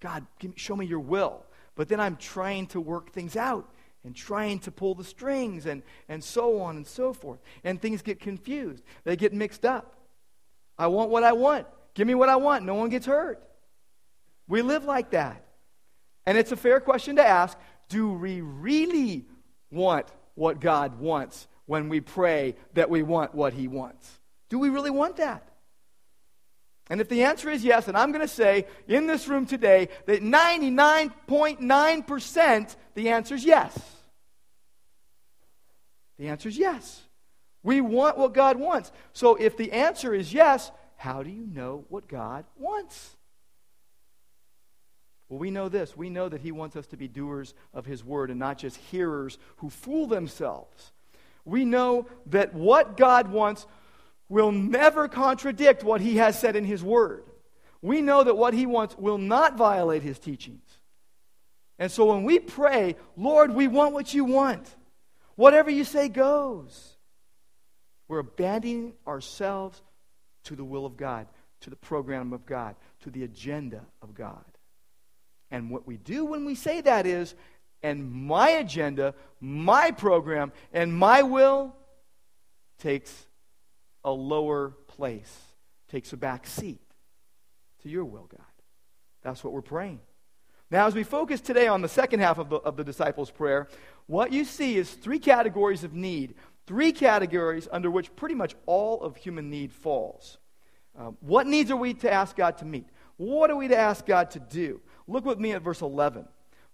God, 0.00 0.26
me, 0.42 0.52
show 0.56 0.74
me 0.74 0.86
your 0.86 1.00
will. 1.00 1.44
But 1.78 1.86
then 1.86 2.00
I'm 2.00 2.16
trying 2.16 2.66
to 2.68 2.80
work 2.80 3.12
things 3.12 3.36
out 3.36 3.70
and 4.02 4.12
trying 4.12 4.58
to 4.60 4.72
pull 4.72 4.96
the 4.96 5.04
strings 5.04 5.64
and, 5.64 5.84
and 6.08 6.24
so 6.24 6.60
on 6.60 6.76
and 6.76 6.84
so 6.84 7.12
forth. 7.12 7.38
And 7.62 7.80
things 7.80 8.02
get 8.02 8.18
confused, 8.18 8.82
they 9.04 9.14
get 9.14 9.32
mixed 9.32 9.64
up. 9.64 9.94
I 10.76 10.88
want 10.88 11.10
what 11.10 11.22
I 11.22 11.34
want. 11.34 11.68
Give 11.94 12.08
me 12.08 12.16
what 12.16 12.28
I 12.28 12.34
want. 12.34 12.64
No 12.64 12.74
one 12.74 12.88
gets 12.88 13.06
hurt. 13.06 13.40
We 14.48 14.60
live 14.60 14.86
like 14.86 15.10
that. 15.10 15.44
And 16.26 16.36
it's 16.36 16.50
a 16.50 16.56
fair 16.56 16.80
question 16.80 17.14
to 17.14 17.24
ask 17.24 17.56
do 17.88 18.12
we 18.12 18.40
really 18.40 19.26
want 19.70 20.08
what 20.34 20.58
God 20.58 20.98
wants 20.98 21.46
when 21.66 21.88
we 21.88 22.00
pray 22.00 22.56
that 22.74 22.90
we 22.90 23.04
want 23.04 23.36
what 23.36 23.52
He 23.52 23.68
wants? 23.68 24.18
Do 24.48 24.58
we 24.58 24.68
really 24.68 24.90
want 24.90 25.18
that? 25.18 25.47
And 26.90 27.00
if 27.00 27.08
the 27.08 27.24
answer 27.24 27.50
is 27.50 27.64
yes, 27.64 27.88
and 27.88 27.96
I'm 27.96 28.12
going 28.12 28.26
to 28.26 28.28
say 28.28 28.66
in 28.86 29.06
this 29.06 29.28
room 29.28 29.46
today 29.46 29.88
that 30.06 30.22
99.9% 30.22 32.76
the 32.94 33.08
answer 33.10 33.34
is 33.34 33.44
yes. 33.44 33.78
The 36.18 36.28
answer 36.28 36.48
is 36.48 36.58
yes. 36.58 37.02
We 37.62 37.80
want 37.80 38.16
what 38.16 38.34
God 38.34 38.58
wants. 38.58 38.92
So 39.12 39.34
if 39.34 39.56
the 39.56 39.72
answer 39.72 40.14
is 40.14 40.32
yes, 40.32 40.70
how 40.96 41.22
do 41.22 41.30
you 41.30 41.46
know 41.46 41.84
what 41.88 42.08
God 42.08 42.44
wants? 42.56 43.16
Well, 45.28 45.38
we 45.38 45.50
know 45.50 45.68
this. 45.68 45.96
We 45.96 46.08
know 46.08 46.28
that 46.28 46.40
He 46.40 46.52
wants 46.52 46.74
us 46.74 46.86
to 46.88 46.96
be 46.96 47.06
doers 47.06 47.54
of 47.74 47.84
His 47.84 48.02
word 48.02 48.30
and 48.30 48.38
not 48.38 48.58
just 48.58 48.76
hearers 48.76 49.38
who 49.56 49.70
fool 49.70 50.06
themselves. 50.06 50.92
We 51.44 51.64
know 51.64 52.06
that 52.26 52.54
what 52.54 52.96
God 52.96 53.28
wants 53.28 53.66
will 54.28 54.52
never 54.52 55.08
contradict 55.08 55.82
what 55.82 56.00
he 56.00 56.16
has 56.16 56.38
said 56.38 56.56
in 56.56 56.64
his 56.64 56.82
word. 56.82 57.24
We 57.80 58.02
know 58.02 58.24
that 58.24 58.36
what 58.36 58.54
he 58.54 58.66
wants 58.66 58.96
will 58.96 59.18
not 59.18 59.56
violate 59.56 60.02
his 60.02 60.18
teachings. 60.18 60.64
And 61.78 61.90
so 61.90 62.06
when 62.06 62.24
we 62.24 62.38
pray, 62.38 62.96
Lord, 63.16 63.54
we 63.54 63.68
want 63.68 63.94
what 63.94 64.12
you 64.12 64.24
want, 64.24 64.68
whatever 65.36 65.70
you 65.70 65.84
say 65.84 66.08
goes, 66.08 66.96
we're 68.08 68.18
abandoning 68.18 68.94
ourselves 69.06 69.80
to 70.44 70.56
the 70.56 70.64
will 70.64 70.86
of 70.86 70.96
God, 70.96 71.28
to 71.60 71.70
the 71.70 71.76
program 71.76 72.32
of 72.32 72.46
God, 72.46 72.74
to 73.00 73.10
the 73.10 73.22
agenda 73.22 73.84
of 74.02 74.14
God. 74.14 74.44
And 75.50 75.70
what 75.70 75.86
we 75.86 75.96
do 75.96 76.24
when 76.24 76.44
we 76.44 76.54
say 76.54 76.80
that 76.80 77.06
is, 77.06 77.34
and 77.82 78.10
my 78.10 78.50
agenda, 78.50 79.14
my 79.40 79.92
program, 79.92 80.52
and 80.72 80.92
my 80.92 81.22
will 81.22 81.76
takes 82.78 83.27
a 84.04 84.10
lower 84.10 84.70
place, 84.86 85.36
takes 85.88 86.12
a 86.12 86.16
back 86.16 86.46
seat 86.46 86.80
to 87.82 87.88
your 87.88 88.04
will, 88.04 88.28
God. 88.30 88.40
That's 89.22 89.42
what 89.42 89.52
we're 89.52 89.62
praying. 89.62 90.00
Now, 90.70 90.86
as 90.86 90.94
we 90.94 91.02
focus 91.02 91.40
today 91.40 91.66
on 91.66 91.80
the 91.80 91.88
second 91.88 92.20
half 92.20 92.38
of 92.38 92.50
the, 92.50 92.56
of 92.56 92.76
the 92.76 92.84
disciples' 92.84 93.30
prayer, 93.30 93.68
what 94.06 94.32
you 94.32 94.44
see 94.44 94.76
is 94.76 94.90
three 94.90 95.18
categories 95.18 95.82
of 95.82 95.94
need, 95.94 96.34
three 96.66 96.92
categories 96.92 97.68
under 97.72 97.90
which 97.90 98.14
pretty 98.16 98.34
much 98.34 98.54
all 98.66 99.00
of 99.00 99.16
human 99.16 99.48
need 99.48 99.72
falls. 99.72 100.38
Um, 100.96 101.16
what 101.20 101.46
needs 101.46 101.70
are 101.70 101.76
we 101.76 101.94
to 101.94 102.12
ask 102.12 102.36
God 102.36 102.58
to 102.58 102.64
meet? 102.64 102.86
What 103.16 103.50
are 103.50 103.56
we 103.56 103.68
to 103.68 103.76
ask 103.76 104.04
God 104.04 104.30
to 104.32 104.40
do? 104.40 104.80
Look 105.06 105.24
with 105.24 105.38
me 105.38 105.52
at 105.52 105.62
verse 105.62 105.80
11. 105.80 106.26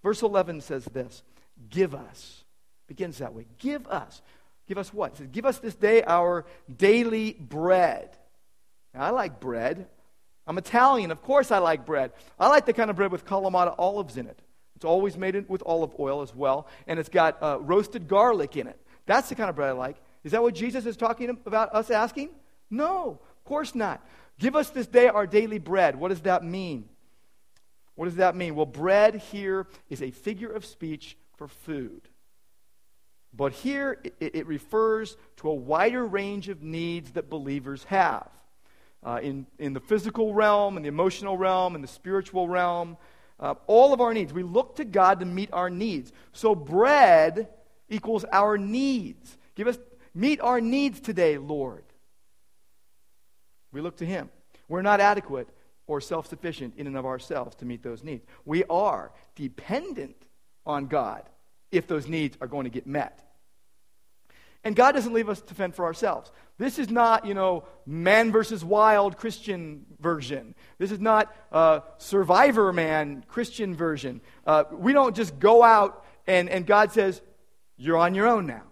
Verse 0.02 0.22
11 0.22 0.60
says 0.60 0.84
this 0.86 1.22
Give 1.68 1.94
us. 1.94 2.44
Begins 2.86 3.18
that 3.18 3.32
way. 3.32 3.46
Give 3.58 3.86
us. 3.86 4.20
Give 4.66 4.78
us 4.78 4.92
what? 4.92 5.12
It 5.12 5.18
says, 5.18 5.26
Give 5.30 5.46
us 5.46 5.58
this 5.58 5.74
day 5.74 6.02
our 6.02 6.44
daily 6.74 7.32
bread. 7.32 8.16
Now, 8.94 9.02
I 9.02 9.10
like 9.10 9.40
bread. 9.40 9.86
I'm 10.46 10.58
Italian. 10.58 11.10
Of 11.10 11.22
course, 11.22 11.50
I 11.50 11.58
like 11.58 11.86
bread. 11.86 12.12
I 12.38 12.48
like 12.48 12.66
the 12.66 12.72
kind 12.72 12.90
of 12.90 12.96
bread 12.96 13.12
with 13.12 13.24
Kalamata 13.24 13.74
olives 13.78 14.16
in 14.16 14.26
it. 14.26 14.40
It's 14.76 14.84
always 14.84 15.16
made 15.16 15.48
with 15.48 15.62
olive 15.64 15.94
oil 15.98 16.22
as 16.22 16.34
well, 16.34 16.66
and 16.86 16.98
it's 16.98 17.08
got 17.08 17.42
uh, 17.42 17.58
roasted 17.60 18.08
garlic 18.08 18.56
in 18.56 18.66
it. 18.66 18.78
That's 19.06 19.28
the 19.28 19.34
kind 19.34 19.48
of 19.48 19.56
bread 19.56 19.70
I 19.70 19.72
like. 19.72 19.96
Is 20.24 20.32
that 20.32 20.42
what 20.42 20.54
Jesus 20.54 20.86
is 20.86 20.96
talking 20.96 21.30
about 21.30 21.74
us 21.74 21.90
asking? 21.90 22.30
No, 22.70 23.20
of 23.36 23.44
course 23.44 23.74
not. 23.74 24.06
Give 24.38 24.56
us 24.56 24.70
this 24.70 24.86
day 24.86 25.08
our 25.08 25.26
daily 25.26 25.58
bread. 25.58 25.96
What 25.96 26.08
does 26.08 26.22
that 26.22 26.42
mean? 26.42 26.88
What 27.94 28.06
does 28.06 28.16
that 28.16 28.34
mean? 28.34 28.54
Well, 28.56 28.66
bread 28.66 29.16
here 29.16 29.68
is 29.88 30.02
a 30.02 30.10
figure 30.10 30.50
of 30.50 30.64
speech 30.64 31.16
for 31.36 31.46
food. 31.46 32.08
But 33.36 33.52
here 33.52 33.98
it, 34.04 34.14
it 34.20 34.46
refers 34.46 35.16
to 35.38 35.48
a 35.48 35.54
wider 35.54 36.06
range 36.06 36.48
of 36.48 36.62
needs 36.62 37.12
that 37.12 37.28
believers 37.28 37.84
have. 37.84 38.28
Uh, 39.02 39.20
in, 39.22 39.46
in 39.58 39.74
the 39.74 39.80
physical 39.80 40.32
realm, 40.32 40.76
in 40.76 40.82
the 40.82 40.88
emotional 40.88 41.36
realm, 41.36 41.74
in 41.74 41.82
the 41.82 41.88
spiritual 41.88 42.48
realm, 42.48 42.96
uh, 43.40 43.54
all 43.66 43.92
of 43.92 44.00
our 44.00 44.14
needs. 44.14 44.32
We 44.32 44.42
look 44.42 44.76
to 44.76 44.84
God 44.84 45.20
to 45.20 45.26
meet 45.26 45.50
our 45.52 45.68
needs. 45.68 46.12
So 46.32 46.54
bread 46.54 47.48
equals 47.88 48.24
our 48.32 48.56
needs. 48.56 49.36
Give 49.54 49.66
us, 49.66 49.78
meet 50.14 50.40
our 50.40 50.60
needs 50.60 51.00
today, 51.00 51.36
Lord. 51.36 51.84
We 53.72 53.80
look 53.80 53.96
to 53.96 54.06
Him. 54.06 54.30
We're 54.68 54.82
not 54.82 55.00
adequate 55.00 55.48
or 55.86 56.00
self 56.00 56.28
sufficient 56.28 56.74
in 56.76 56.86
and 56.86 56.96
of 56.96 57.04
ourselves 57.04 57.56
to 57.56 57.64
meet 57.64 57.82
those 57.82 58.02
needs. 58.02 58.24
We 58.44 58.64
are 58.64 59.12
dependent 59.34 60.16
on 60.64 60.86
God 60.86 61.28
if 61.70 61.86
those 61.86 62.08
needs 62.08 62.38
are 62.40 62.46
going 62.46 62.64
to 62.64 62.70
get 62.70 62.86
met. 62.86 63.23
And 64.64 64.74
God 64.74 64.92
doesn't 64.92 65.12
leave 65.12 65.28
us 65.28 65.40
to 65.42 65.54
fend 65.54 65.74
for 65.74 65.84
ourselves. 65.84 66.32
This 66.56 66.78
is 66.78 66.88
not, 66.88 67.26
you 67.26 67.34
know, 67.34 67.64
man 67.84 68.32
versus 68.32 68.64
wild 68.64 69.16
Christian 69.16 69.84
version. 70.00 70.54
This 70.78 70.90
is 70.90 71.00
not 71.00 71.34
uh, 71.52 71.80
survivor 71.98 72.72
man 72.72 73.24
Christian 73.28 73.74
version. 73.74 74.20
Uh, 74.46 74.64
we 74.72 74.92
don't 74.92 75.14
just 75.14 75.38
go 75.38 75.62
out 75.62 76.04
and, 76.26 76.48
and 76.48 76.66
God 76.66 76.92
says, 76.92 77.20
you're 77.76 77.98
on 77.98 78.14
your 78.14 78.26
own 78.26 78.46
now. 78.46 78.62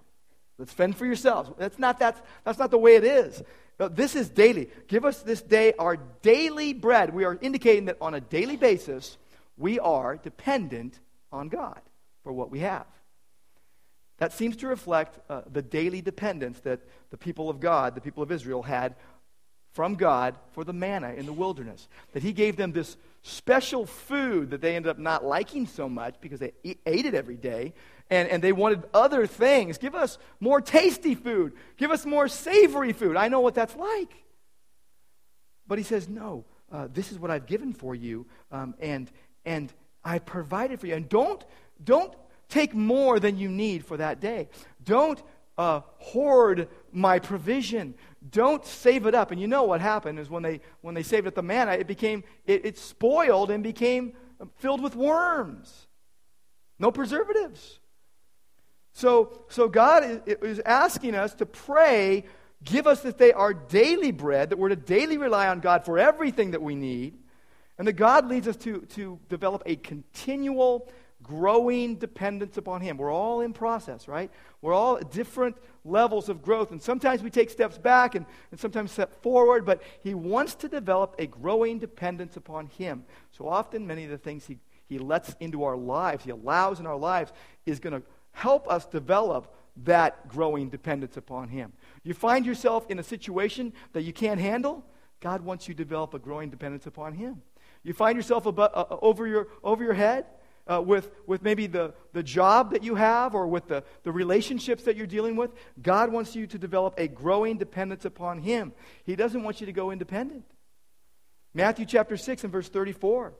Let's 0.59 0.73
fend 0.73 0.97
for 0.97 1.05
yourselves. 1.05 1.51
That's 1.59 1.79
not, 1.79 1.99
that's, 1.99 2.21
that's 2.45 2.59
not 2.59 2.71
the 2.71 2.79
way 2.79 2.97
it 2.97 3.05
is. 3.05 3.43
This 3.91 4.15
is 4.15 4.29
daily. 4.29 4.71
Give 4.87 5.05
us 5.05 5.23
this 5.23 5.43
day 5.43 5.73
our 5.79 5.97
daily 5.97 6.73
bread. 6.73 7.13
We 7.13 7.25
are 7.25 7.37
indicating 7.41 7.87
that 7.87 7.97
on 8.01 8.15
a 8.15 8.21
daily 8.21 8.57
basis, 8.57 9.19
we 9.57 9.81
are 9.81 10.17
dependent 10.17 11.01
on 11.33 11.49
God 11.49 11.81
for 12.23 12.33
what 12.33 12.51
we 12.51 12.61
have. 12.61 12.87
That 14.23 14.33
seems 14.33 14.55
to 14.59 14.69
reflect 14.69 15.19
uh, 15.29 15.41
the 15.53 15.63
daily 15.63 16.01
dependence 16.01 16.61
that 16.61 16.79
the 17.11 17.17
people 17.17 17.51
of 17.51 17.59
God, 17.59 17.97
the 17.97 18.01
people 18.01 18.23
of 18.23 18.31
Israel, 18.31 18.63
had 18.63 18.95
from 19.73 19.97
God 19.97 20.37
for 20.53 20.63
the 20.63 20.73
manna 20.73 21.13
in 21.15 21.27
the 21.27 21.33
wilderness. 21.33 21.89
That 22.13 22.23
He 22.23 22.33
gave 22.33 22.55
them 22.55 22.71
this 22.71 22.97
special 23.23 23.85
food 23.85 24.51
that 24.51 24.61
they 24.61 24.77
ended 24.77 24.91
up 24.91 24.99
not 25.01 25.25
liking 25.25 25.67
so 25.67 25.89
much 25.89 26.21
because 26.21 26.39
they 26.39 26.53
ate 26.63 27.05
it 27.05 27.15
every 27.15 27.37
day, 27.37 27.75
and, 28.11 28.29
and 28.29 28.41
they 28.41 28.53
wanted 28.53 28.85
other 28.95 29.27
things. 29.27 29.77
Give 29.77 29.97
us 29.97 30.19
more 30.39 30.61
tasty 30.61 31.17
food, 31.17 31.55
give 31.77 31.91
us 31.91 32.07
more 32.07 32.29
savory 32.29 32.93
food. 32.93 33.17
I 33.17 33.27
know 33.27 33.41
what 33.41 33.57
that's 33.57 33.75
like. 33.75 34.15
But 35.67 35.79
He 35.79 35.85
says, 35.85 36.09
No, 36.09 36.45
uh, 36.71 36.87
this 36.95 37.11
is 37.11 37.19
what 37.19 37.33
I've 37.33 37.47
given 37.47 37.73
for 37.73 37.97
you, 37.97 38.27
um, 38.53 38.77
and, 38.79 39.11
and 39.45 39.73
I 40.05 40.21
provided 40.21 40.79
for 40.79 40.87
you. 40.87 40.95
And 40.95 41.09
don't, 41.09 41.45
don't 41.83 42.15
take 42.53 42.75
more 42.75 43.19
than 43.19 43.39
you 43.39 43.49
need 43.49 43.85
for 43.85 43.97
that 43.97 44.21
day. 44.21 44.49
Don't 44.85 45.21
uh, 45.57 45.81
hoard 45.99 46.69
my 46.93 47.19
provision. 47.19 47.95
Don't 48.31 48.65
save 48.65 49.07
it 49.07 49.15
up. 49.15 49.31
And 49.31 49.41
you 49.41 49.47
know 49.47 49.65
what 49.65 49.81
happened 49.81 50.19
is 50.19 50.29
when 50.29 50.43
they 50.43 50.61
when 50.83 50.95
they 50.95 51.03
saved 51.03 51.27
up 51.27 51.35
the 51.35 51.43
manna, 51.43 51.73
it 51.73 51.87
became 51.87 52.25
it, 52.45 52.65
it 52.65 52.79
spoiled 52.79 53.51
and 53.51 53.63
became 53.63 54.13
filled 54.57 54.83
with 54.83 54.95
worms. 54.95 55.89
No 56.79 56.91
preservatives. 56.91 57.81
So 58.93 59.45
so 59.49 59.69
God 59.69 60.05
is, 60.05 60.37
is 60.43 60.61
asking 60.61 61.15
us 61.15 61.35
to 61.35 61.47
pray, 61.47 62.25
give 62.63 62.87
us 62.87 63.01
this 63.01 63.15
day 63.15 63.33
our 63.33 63.55
daily 63.55 64.13
bread, 64.13 64.51
that 64.51 64.59
we're 64.59 64.69
to 64.69 64.77
daily 64.77 65.17
rely 65.17 65.49
on 65.49 65.61
God 65.61 65.87
for 65.87 65.99
everything 65.99 66.51
that 66.51 66.63
we 66.63 66.75
need. 66.75 67.19
And 67.79 67.89
that 67.89 67.95
God 67.95 68.29
leads 68.29 68.47
us 68.47 68.57
to, 68.59 68.83
to 68.95 69.19
develop 69.29 69.63
a 69.65 69.77
continual 69.77 70.89
growing 71.23 71.97
dependence 71.97 72.57
upon 72.57 72.81
Him. 72.81 72.97
We're 72.97 73.13
all 73.13 73.41
in 73.41 73.53
process, 73.53 74.09
right? 74.09 74.31
We're 74.61 74.75
all 74.75 74.99
at 74.99 75.11
different 75.11 75.57
levels 75.85 76.29
of 76.29 76.43
growth. 76.43 76.71
And 76.71 76.83
sometimes 76.83 77.23
we 77.23 77.31
take 77.31 77.51
steps 77.51 77.79
back 77.79 78.15
and, 78.15 78.27
and 78.51 78.59
sometimes 78.59 78.93
step 78.93 79.23
forward, 79.23 79.65
but 79.65 79.83
He 80.03 80.15
wants 80.15 80.55
to 80.57 80.69
develop 80.69 81.15
a 81.19 81.27
growing 81.27 81.79
dependence 81.79 82.37
upon 82.37 82.67
Him. 82.67 83.05
So 83.31 83.49
often, 83.49 83.87
many 83.87 84.05
of 84.05 84.11
the 84.11 84.19
things 84.19 84.47
He, 84.47 84.59
he 84.87 84.99
lets 84.99 85.35
into 85.41 85.65
our 85.65 85.77
lives, 85.77 86.25
He 86.25 86.31
allows 86.31 86.81
in 86.81 86.87
our 86.87 86.97
lives, 86.97 87.33
is 87.67 87.81
going 87.81 88.01
to 88.01 88.07
help 88.33 88.69
us 88.71 88.87
develop 88.87 89.55
that 89.85 90.29
growing 90.29 90.69
dependence 90.69 91.17
upon 91.17 91.49
Him. 91.49 91.73
You 92.03 92.15
find 92.15 92.45
yourself 92.45 92.91
in 92.91 92.99
a 92.99 93.03
situation 93.03 93.73
that 93.93 94.03
you 94.03 94.13
can't 94.13 94.41
handle, 94.41 94.85
God 95.21 95.41
wants 95.43 95.69
you 95.69 95.75
to 95.75 95.85
develop 95.85 96.15
a 96.15 96.19
growing 96.19 96.51
dependence 96.51 96.87
upon 96.87 97.15
Him. 97.15 97.43
You 97.85 97.95
find 97.95 98.17
yourself 98.17 98.47
about, 98.47 98.77
uh, 98.77 98.97
over, 99.01 99.27
your, 99.27 99.49
over 99.63 99.83
your 99.83 99.95
head 99.95 100.27
uh, 100.67 100.81
with, 100.81 101.11
with 101.27 101.43
maybe 101.43 101.67
the, 101.67 101.95
the 102.13 102.23
job 102.23 102.73
that 102.73 102.85
you 102.85 102.95
have 102.95 103.35
or 103.35 103.47
with 103.47 103.67
the, 103.69 103.83
the 104.05 104.13
relationships 104.13 104.85
that 104.85 104.97
you're 104.97 105.07
dealing 105.07 105.37
with. 105.37 105.53
God 105.81 106.13
wants 106.13 106.37
you 106.37 106.47
to 106.49 106.59
develop 106.59 106.95
a 106.99 107.09
growing 107.09 107.59
dependence 107.59 108.05
upon 108.05 108.39
Him. 108.39 108.73
He 109.05 109.17
doesn't 109.17 109.43
want 109.43 109.61
you 109.61 109.67
to 109.67 109.73
go 109.73 109.91
independent. 109.91 110.45
Matthew 111.55 111.85
chapter 111.85 112.17
6 112.17 112.45
and 112.45 112.53
verse 112.53 112.69
34. 112.69 113.35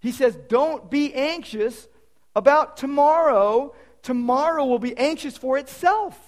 He 0.00 0.12
says, 0.12 0.36
Don't 0.48 0.90
be 0.90 1.14
anxious 1.14 1.88
about 2.34 2.76
tomorrow. 2.76 3.74
Tomorrow 4.02 4.66
will 4.66 4.78
be 4.78 4.96
anxious 4.96 5.36
for 5.36 5.58
itself. 5.58 6.20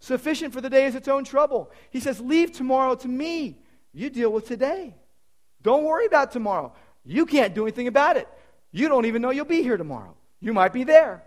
Sufficient 0.00 0.54
for 0.54 0.62
the 0.62 0.70
day 0.70 0.86
is 0.86 0.94
its 0.94 1.08
own 1.08 1.24
trouble. 1.24 1.70
He 1.90 2.00
says, 2.00 2.20
Leave 2.20 2.52
tomorrow 2.52 2.94
to 2.96 3.08
me. 3.08 3.58
You 3.92 4.08
deal 4.08 4.32
with 4.32 4.46
today. 4.46 4.94
Don't 5.62 5.84
worry 5.84 6.06
about 6.06 6.32
tomorrow. 6.32 6.72
You 7.04 7.26
can't 7.26 7.54
do 7.54 7.64
anything 7.64 7.86
about 7.86 8.16
it. 8.16 8.28
You 8.72 8.88
don't 8.88 9.06
even 9.06 9.22
know 9.22 9.30
you'll 9.30 9.44
be 9.44 9.62
here 9.62 9.76
tomorrow. 9.76 10.14
You 10.40 10.52
might 10.52 10.72
be 10.72 10.84
there. 10.84 11.22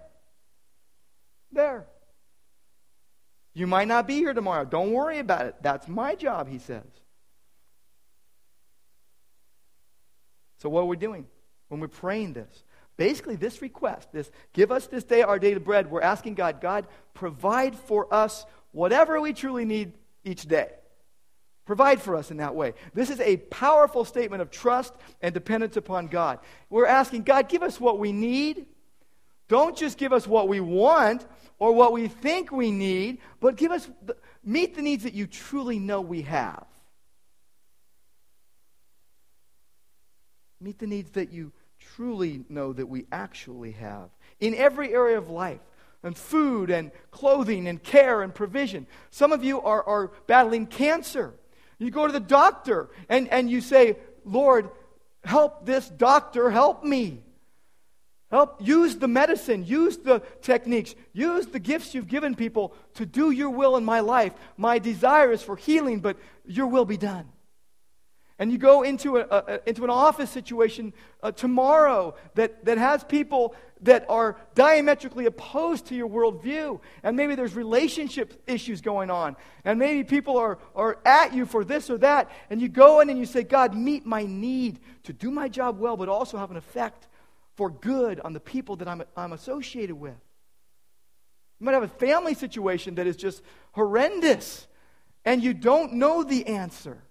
There. 1.52 1.86
You 3.54 3.68
might 3.68 3.88
not 3.88 4.08
be 4.08 4.16
here 4.16 4.34
tomorrow. 4.34 4.66
Don't 4.66 4.92
worry 4.92 5.20
about 5.20 5.46
it. 5.46 5.56
That's 5.62 5.88
my 5.88 6.16
job, 6.16 6.48
he 6.48 6.58
says. 6.60 6.86
So, 10.60 10.70
what 10.70 10.82
are 10.82 10.86
we 10.86 10.98
doing 10.98 11.28
when 11.68 11.80
we're 11.80 11.88
praying 11.88 12.34
this? 12.34 12.64
Basically, 12.96 13.36
this 13.36 13.62
request, 13.62 14.12
this 14.12 14.32
give 14.54 14.72
us 14.72 14.88
this 14.88 15.04
day 15.04 15.24
our 15.24 15.40
daily 15.40 15.60
bread, 15.60 15.92
we're 15.92 16.02
asking 16.02 16.36
God, 16.36 16.62
God, 16.62 16.88
provide 17.14 17.76
for 17.76 18.12
us 18.14 18.46
whatever 18.72 19.20
we 19.20 19.34
truly 19.34 19.66
need 19.66 19.94
each 20.24 20.44
day. 20.44 20.70
Provide 21.66 22.02
for 22.02 22.16
us 22.16 22.30
in 22.30 22.38
that 22.38 22.56
way. 22.56 22.74
This 22.94 23.10
is 23.10 23.22
a 23.22 23.38
powerful 23.38 24.04
statement 24.04 24.42
of 24.42 24.52
trust 24.52 24.94
and 25.22 25.34
dependence 25.34 25.78
upon 25.78 26.08
God. 26.08 26.40
We're 26.70 26.88
asking, 26.88 27.24
God, 27.24 27.48
give 27.48 27.64
us 27.64 27.80
what 27.80 28.00
we 28.00 28.12
need. 28.12 28.66
Don't 29.48 29.78
just 29.78 29.98
give 29.98 30.12
us 30.12 30.28
what 30.28 30.48
we 30.48 30.60
want 30.60 31.26
or 31.60 31.72
what 31.74 31.94
we 31.94 32.08
think 32.08 32.52
we 32.52 32.72
need, 32.72 33.20
but 33.40 33.56
give 33.56 33.72
us, 33.72 33.90
the, 34.06 34.18
meet 34.44 34.76
the 34.76 34.82
needs 34.82 35.04
that 35.04 35.14
you 35.14 35.28
truly 35.28 35.80
know 35.80 36.02
we 36.02 36.24
have. 36.24 36.66
Meet 40.60 40.80
the 40.80 40.88
needs 40.88 41.12
that 41.12 41.32
you 41.32 41.52
truly 41.80 42.44
know 42.50 42.74
that 42.74 42.88
we 42.88 43.06
actually 43.12 43.72
have 43.72 44.10
in 44.40 44.56
every 44.56 44.94
area 44.94 45.18
of 45.18 45.30
life 45.30 45.60
and 46.04 46.18
food 46.18 46.70
and 46.70 46.92
clothing 47.12 47.68
and 47.68 47.82
care 47.82 48.22
and 48.22 48.36
provision. 48.36 48.86
Some 49.10 49.32
of 49.32 49.44
you 49.44 49.62
are, 49.62 49.84
are 49.84 50.12
battling 50.28 50.68
cancer. 50.68 51.34
You 51.80 51.92
go 51.92 52.08
to 52.08 52.14
the 52.14 52.20
doctor 52.20 52.90
and, 53.10 53.28
and 53.30 53.50
you 53.50 53.62
say, 53.62 53.98
Lord, 54.26 54.70
help 55.24 55.66
this 55.66 55.88
doctor 55.90 56.50
help 56.50 56.84
me. 56.84 57.24
Help 58.32 58.58
use 58.60 58.96
the 58.98 59.08
medicine, 59.08 59.64
use 59.64 59.98
the 59.98 60.22
techniques, 60.42 60.96
use 61.14 61.46
the 61.46 61.60
gifts 61.60 61.94
you've 61.94 62.08
given 62.08 62.34
people 62.34 62.74
to 62.96 63.06
do 63.06 63.30
your 63.30 63.52
will 63.52 63.78
in 63.78 63.86
my 63.86 64.00
life. 64.00 64.34
My 64.58 64.80
desire 64.80 65.32
is 65.32 65.44
for 65.44 65.56
healing, 65.56 66.00
but 66.00 66.18
your 66.46 66.66
will 66.66 66.86
be 66.86 66.98
done. 66.98 67.30
And 68.40 68.52
you 68.52 68.58
go 68.58 68.82
into, 68.82 69.18
a, 69.18 69.28
a 69.30 69.60
into 69.70 69.84
an 69.84 69.90
office 69.90 70.30
situation 70.30 70.94
uh, 71.22 71.32
tomorrow 71.32 72.16
that, 72.34 72.66
that 72.66 72.78
has 72.78 73.04
people 73.04 73.56
that 73.82 74.06
are 74.10 74.38
diametrically 74.56 75.26
opposed 75.26 75.86
to 75.88 75.96
your 75.96 76.10
worldview. 76.10 76.80
And 77.04 77.16
maybe 77.16 77.36
there's 77.36 77.54
relationship 77.54 78.42
issues 78.48 78.82
going 78.82 79.12
on. 79.12 79.36
And 79.66 79.78
maybe 79.78 80.04
people 80.04 80.38
are, 80.38 80.58
are 80.76 80.98
at 81.06 81.34
you 81.34 81.46
for 81.46 81.64
this 81.64 81.90
or 81.90 81.98
that. 82.00 82.32
And 82.50 82.62
you 82.62 82.70
go 82.70 83.02
in 83.02 83.10
and 83.10 83.20
you 83.20 83.26
say, 83.26 83.44
God, 83.44 83.76
meet 83.76 84.06
my 84.06 84.24
need 84.24 84.80
to 85.04 85.14
do 85.14 85.30
my 85.30 85.48
job 85.48 85.80
well, 85.80 85.96
but 85.96 86.10
also 86.10 86.38
have 86.38 86.50
an 86.50 86.58
effect 86.58 87.08
for 87.56 87.70
good 87.70 88.20
on 88.22 88.34
the 88.34 88.40
people 88.40 88.78
that 88.78 88.88
I'm, 88.88 89.04
I'm 89.16 89.34
associated 89.34 89.96
with. 89.96 90.16
You 91.60 91.66
might 91.66 91.74
have 91.74 91.84
a 91.84 91.88
family 91.88 92.34
situation 92.34 92.96
that 92.96 93.06
is 93.06 93.16
just 93.16 93.44
horrendous, 93.74 94.68
and 95.24 95.44
you 95.44 95.54
don't 95.54 95.94
know 95.94 96.24
the 96.24 96.48
answer. 96.48 97.03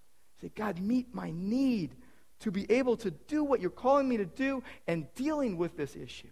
Say, 0.42 0.50
God, 0.56 0.80
meet 0.80 1.14
my 1.14 1.30
need 1.30 1.94
to 2.40 2.50
be 2.50 2.70
able 2.70 2.96
to 2.98 3.12
do 3.12 3.44
what 3.44 3.60
you're 3.60 3.70
calling 3.70 4.08
me 4.08 4.16
to 4.16 4.24
do 4.24 4.64
and 4.88 5.06
dealing 5.14 5.56
with 5.56 5.76
this 5.76 5.94
issue. 5.94 6.28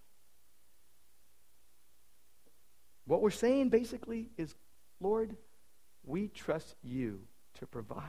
What 3.06 3.22
we're 3.22 3.30
saying 3.30 3.68
basically 3.68 4.28
is, 4.36 4.54
Lord, 5.00 5.36
we 6.04 6.26
trust 6.26 6.74
you 6.82 7.20
to 7.60 7.66
provide. 7.66 8.02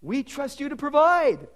We 0.00 0.22
trust 0.22 0.60
you 0.60 0.70
to 0.70 0.76
provide. 0.76 1.46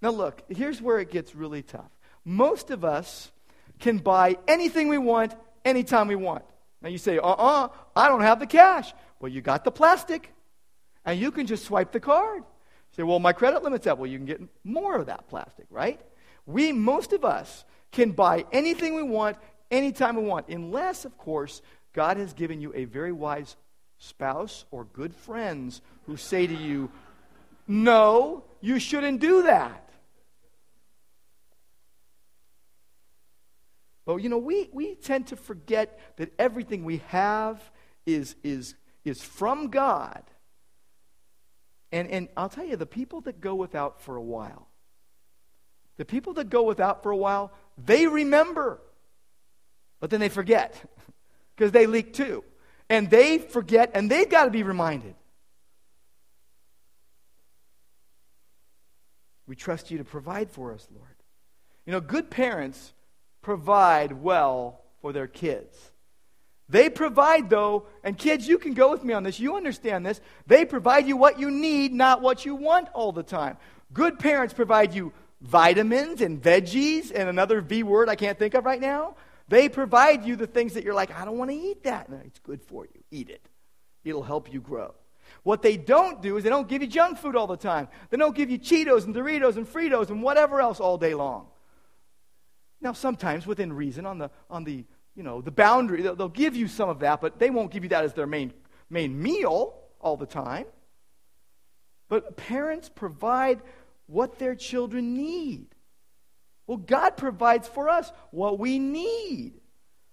Now, 0.00 0.10
look, 0.10 0.42
here's 0.48 0.80
where 0.80 1.00
it 1.00 1.10
gets 1.10 1.34
really 1.34 1.62
tough. 1.62 1.90
Most 2.24 2.70
of 2.70 2.84
us 2.84 3.32
can 3.80 3.98
buy 3.98 4.38
anything 4.46 4.86
we 4.86 4.98
want 4.98 5.34
anytime 5.64 6.06
we 6.06 6.16
want. 6.16 6.44
Now, 6.80 6.90
you 6.90 6.98
say, 6.98 7.18
uh 7.18 7.26
uh-uh, 7.26 7.64
uh 7.64 7.68
I 7.96 8.08
don't 8.08 8.22
have 8.22 8.38
the 8.38 8.46
cash. 8.46 8.92
Well, 9.18 9.32
you 9.32 9.40
got 9.40 9.64
the 9.64 9.72
plastic 9.72 10.32
and 11.04 11.18
you 11.18 11.30
can 11.30 11.46
just 11.46 11.64
swipe 11.64 11.92
the 11.92 12.00
card. 12.00 12.44
Say, 12.96 13.02
well, 13.02 13.18
my 13.18 13.32
credit 13.32 13.62
limit's 13.62 13.86
up. 13.86 13.98
Well, 13.98 14.10
you 14.10 14.18
can 14.18 14.26
get 14.26 14.40
more 14.64 14.96
of 14.96 15.06
that 15.06 15.28
plastic, 15.28 15.66
right? 15.70 16.00
We, 16.46 16.72
most 16.72 17.12
of 17.12 17.24
us, 17.24 17.64
can 17.92 18.12
buy 18.12 18.44
anything 18.52 18.94
we 18.94 19.02
want 19.02 19.36
anytime 19.70 20.16
we 20.16 20.22
want, 20.22 20.48
unless, 20.48 21.04
of 21.04 21.16
course, 21.18 21.62
God 21.92 22.16
has 22.16 22.32
given 22.32 22.60
you 22.60 22.72
a 22.74 22.84
very 22.84 23.12
wise 23.12 23.56
spouse 23.98 24.64
or 24.70 24.84
good 24.84 25.14
friends 25.14 25.80
who 26.06 26.16
say 26.16 26.46
to 26.46 26.54
you, 26.54 26.90
no, 27.66 28.44
you 28.60 28.78
shouldn't 28.78 29.20
do 29.20 29.44
that. 29.44 29.86
But 34.04 34.16
you 34.16 34.28
know, 34.28 34.38
we, 34.38 34.68
we 34.72 34.94
tend 34.96 35.28
to 35.28 35.36
forget 35.36 36.00
that 36.16 36.32
everything 36.38 36.84
we 36.84 36.98
have 37.08 37.70
is, 38.06 38.34
is, 38.42 38.74
is 39.04 39.22
from 39.22 39.68
God 39.68 40.22
and, 41.92 42.08
and 42.08 42.28
I'll 42.36 42.48
tell 42.48 42.64
you, 42.64 42.76
the 42.76 42.86
people 42.86 43.20
that 43.22 43.40
go 43.40 43.54
without 43.54 44.00
for 44.02 44.16
a 44.16 44.22
while, 44.22 44.68
the 45.96 46.04
people 46.04 46.34
that 46.34 46.48
go 46.48 46.62
without 46.62 47.02
for 47.02 47.10
a 47.10 47.16
while, 47.16 47.52
they 47.76 48.06
remember, 48.06 48.80
but 49.98 50.10
then 50.10 50.20
they 50.20 50.28
forget 50.28 50.74
because 51.56 51.72
they 51.72 51.86
leak 51.86 52.14
too. 52.14 52.44
And 52.88 53.08
they 53.08 53.38
forget, 53.38 53.92
and 53.94 54.10
they've 54.10 54.28
got 54.28 54.46
to 54.46 54.50
be 54.50 54.62
reminded. 54.62 55.14
We 59.46 59.56
trust 59.56 59.90
you 59.90 59.98
to 59.98 60.04
provide 60.04 60.50
for 60.50 60.72
us, 60.72 60.86
Lord. 60.94 61.08
You 61.86 61.92
know, 61.92 62.00
good 62.00 62.30
parents 62.30 62.92
provide 63.42 64.12
well 64.12 64.80
for 65.00 65.12
their 65.12 65.26
kids. 65.26 65.89
They 66.70 66.88
provide, 66.88 67.50
though, 67.50 67.86
and 68.04 68.16
kids, 68.16 68.46
you 68.46 68.56
can 68.56 68.74
go 68.74 68.92
with 68.92 69.02
me 69.02 69.12
on 69.12 69.24
this. 69.24 69.40
You 69.40 69.56
understand 69.56 70.06
this. 70.06 70.20
They 70.46 70.64
provide 70.64 71.06
you 71.08 71.16
what 71.16 71.40
you 71.40 71.50
need, 71.50 71.92
not 71.92 72.22
what 72.22 72.46
you 72.46 72.54
want 72.54 72.88
all 72.94 73.10
the 73.10 73.24
time. 73.24 73.56
Good 73.92 74.20
parents 74.20 74.54
provide 74.54 74.94
you 74.94 75.12
vitamins 75.40 76.20
and 76.20 76.40
veggies 76.40 77.10
and 77.12 77.28
another 77.28 77.60
V 77.60 77.82
word 77.82 78.08
I 78.08 78.14
can't 78.14 78.38
think 78.38 78.54
of 78.54 78.64
right 78.64 78.80
now. 78.80 79.16
They 79.48 79.68
provide 79.68 80.24
you 80.24 80.36
the 80.36 80.46
things 80.46 80.74
that 80.74 80.84
you're 80.84 80.94
like, 80.94 81.10
I 81.10 81.24
don't 81.24 81.38
want 81.38 81.50
to 81.50 81.56
eat 81.56 81.82
that. 81.82 82.08
No, 82.08 82.20
it's 82.24 82.38
good 82.38 82.62
for 82.62 82.84
you. 82.84 83.02
Eat 83.10 83.30
it, 83.30 83.44
it'll 84.04 84.22
help 84.22 84.52
you 84.52 84.60
grow. 84.60 84.94
What 85.42 85.62
they 85.62 85.76
don't 85.76 86.22
do 86.22 86.36
is 86.36 86.44
they 86.44 86.50
don't 86.50 86.68
give 86.68 86.82
you 86.82 86.88
junk 86.88 87.18
food 87.18 87.34
all 87.34 87.48
the 87.48 87.56
time. 87.56 87.88
They 88.10 88.16
don't 88.16 88.34
give 88.34 88.48
you 88.48 88.58
Cheetos 88.58 89.06
and 89.06 89.14
Doritos 89.14 89.56
and 89.56 89.66
Fritos 89.66 90.10
and 90.10 90.22
whatever 90.22 90.60
else 90.60 90.78
all 90.78 90.98
day 90.98 91.14
long. 91.14 91.48
Now, 92.80 92.92
sometimes 92.92 93.46
within 93.46 93.72
reason, 93.72 94.06
on 94.06 94.18
the, 94.18 94.30
on 94.48 94.64
the 94.64 94.84
you 95.20 95.24
know, 95.24 95.42
the 95.42 95.50
boundary. 95.50 96.00
They'll, 96.00 96.16
they'll 96.16 96.30
give 96.30 96.56
you 96.56 96.66
some 96.66 96.88
of 96.88 97.00
that, 97.00 97.20
but 97.20 97.38
they 97.38 97.50
won't 97.50 97.70
give 97.70 97.82
you 97.82 97.90
that 97.90 98.04
as 98.04 98.14
their 98.14 98.26
main, 98.26 98.54
main 98.88 99.22
meal 99.22 99.74
all 100.00 100.16
the 100.16 100.24
time. 100.24 100.64
But 102.08 102.38
parents 102.38 102.88
provide 102.88 103.60
what 104.06 104.38
their 104.38 104.54
children 104.54 105.12
need. 105.12 105.66
Well, 106.66 106.78
God 106.78 107.18
provides 107.18 107.68
for 107.68 107.90
us 107.90 108.10
what 108.30 108.58
we 108.58 108.78
need, 108.78 109.60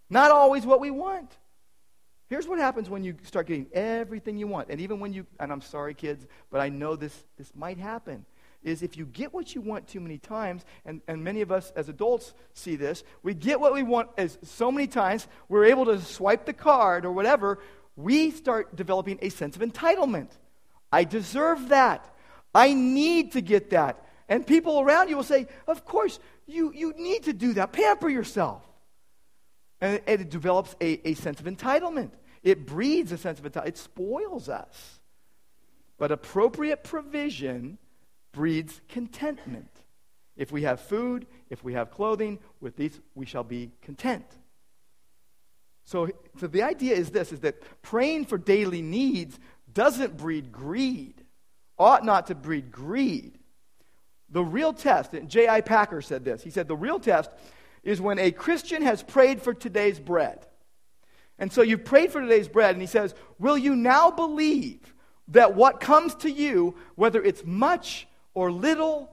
not 0.10 0.30
always 0.30 0.66
what 0.66 0.82
we 0.82 0.92
want. 0.92 1.32
Here's 2.28 2.46
what 2.46 2.60
happens 2.60 2.90
when 2.90 3.06
you 3.06 3.16
start 3.24 3.48
getting 3.48 3.68
everything 3.72 4.38
you 4.38 4.48
want. 4.48 4.68
And 4.70 4.82
even 4.82 5.00
when 5.00 5.14
you, 5.14 5.26
and 5.40 5.54
I'm 5.54 5.62
sorry, 5.62 5.94
kids, 5.94 6.28
but 6.52 6.60
I 6.60 6.68
know 6.68 6.98
this, 6.98 7.16
this 7.38 7.50
might 7.56 7.78
happen 7.78 8.26
is 8.64 8.82
if 8.82 8.98
you 8.98 9.06
get 9.06 9.34
what 9.34 9.56
you 9.56 9.62
want 9.62 9.88
too 9.88 10.00
many 10.00 10.18
times, 10.18 10.66
and, 10.86 11.02
and 11.08 11.24
many 11.24 11.42
of 11.42 11.52
us 11.52 11.72
as 11.76 11.90
adults 11.90 12.34
see 12.54 12.76
this, 12.76 13.04
we 13.24 13.34
get 13.34 13.60
what 13.60 13.74
we 13.74 13.84
want 13.84 14.10
as 14.18 14.38
so 14.44 14.72
many 14.72 14.88
times, 14.88 15.28
we're 15.48 15.66
able 15.66 15.86
to 15.86 16.02
swipe 16.02 16.46
the 16.46 16.54
card 16.54 17.06
or 17.06 17.12
whatever, 17.12 17.60
we 17.96 18.32
start 18.32 18.76
developing 18.76 19.20
a 19.22 19.30
sense 19.30 19.56
of 19.56 19.62
entitlement. 19.62 20.30
I 20.92 21.04
deserve 21.04 21.70
that. 21.70 22.14
I 22.54 22.74
need 22.74 23.34
to 23.34 23.42
get 23.42 23.72
that. 23.72 24.04
And 24.30 24.46
people 24.46 24.80
around 24.80 25.10
you 25.10 25.16
will 25.16 25.24
say, 25.24 25.48
Of 25.68 25.86
course, 25.86 26.20
you, 26.46 26.72
you 26.74 26.94
need 26.98 27.24
to 27.24 27.34
do 27.34 27.54
that. 27.54 27.72
Pamper 27.72 28.10
yourself. 28.10 28.64
And 29.80 30.02
it 30.08 30.30
develops 30.30 30.76
a, 30.82 31.10
a 31.10 31.14
sense 31.14 31.40
of 31.40 31.46
entitlement. 31.46 32.12
It 32.44 32.66
breeds 32.66 33.12
a 33.12 33.18
sense 33.18 33.40
of 33.40 33.46
entitlement. 33.46 33.68
It 33.68 33.78
spoils 33.78 34.50
us. 34.50 35.00
But 35.98 36.12
appropriate 36.12 36.84
provision 36.84 37.78
breeds 38.38 38.82
contentment. 38.88 39.72
If 40.36 40.52
we 40.52 40.62
have 40.62 40.80
food, 40.80 41.26
if 41.50 41.64
we 41.64 41.74
have 41.74 41.90
clothing, 41.90 42.38
with 42.62 42.76
these 42.78 43.02
we 43.16 43.26
shall 43.26 43.44
be 43.44 43.72
content. 43.82 44.28
So, 45.86 46.10
so 46.40 46.46
the 46.46 46.62
idea 46.62 46.96
is 46.96 47.10
this 47.10 47.32
is 47.32 47.40
that 47.40 47.64
praying 47.82 48.26
for 48.26 48.38
daily 48.38 48.84
needs 48.84 49.40
doesn't 49.74 50.18
breed 50.18 50.52
greed, 50.52 51.16
ought 51.80 52.06
not 52.06 52.28
to 52.28 52.36
breed 52.36 52.72
greed. 52.72 53.40
The 54.30 54.44
real 54.44 54.72
test, 54.72 55.14
and 55.14 55.30
J.I. 55.30 55.62
Packer 55.62 56.04
said 56.04 56.24
this. 56.24 56.44
He 56.44 56.52
said, 56.52 56.68
The 56.68 56.76
real 56.76 57.00
test 57.00 57.32
is 57.82 58.00
when 58.00 58.20
a 58.20 58.32
Christian 58.32 58.84
has 58.84 59.02
prayed 59.02 59.42
for 59.42 59.56
today's 59.56 60.00
bread. 60.00 60.46
And 61.40 61.52
so 61.52 61.64
you've 61.64 61.86
prayed 61.86 62.12
for 62.12 62.22
today's 62.22 62.50
bread, 62.50 62.76
and 62.76 62.82
he 62.82 62.88
says, 62.88 63.16
Will 63.40 63.58
you 63.58 63.76
now 63.76 64.12
believe 64.12 64.94
that 65.30 65.56
what 65.56 65.80
comes 65.80 66.14
to 66.16 66.30
you, 66.30 66.76
whether 66.96 67.24
it's 67.24 67.44
much 67.44 68.08
or 68.38 68.52
little, 68.52 69.10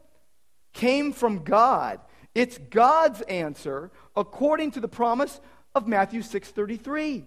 came 0.74 1.10
from 1.10 1.44
God? 1.44 1.98
It's 2.34 2.58
God's 2.58 3.22
answer 3.22 3.90
according 4.14 4.72
to 4.72 4.80
the 4.80 4.88
promise 4.88 5.40
of 5.74 5.88
Matthew 5.88 6.20
6:33. 6.20 7.26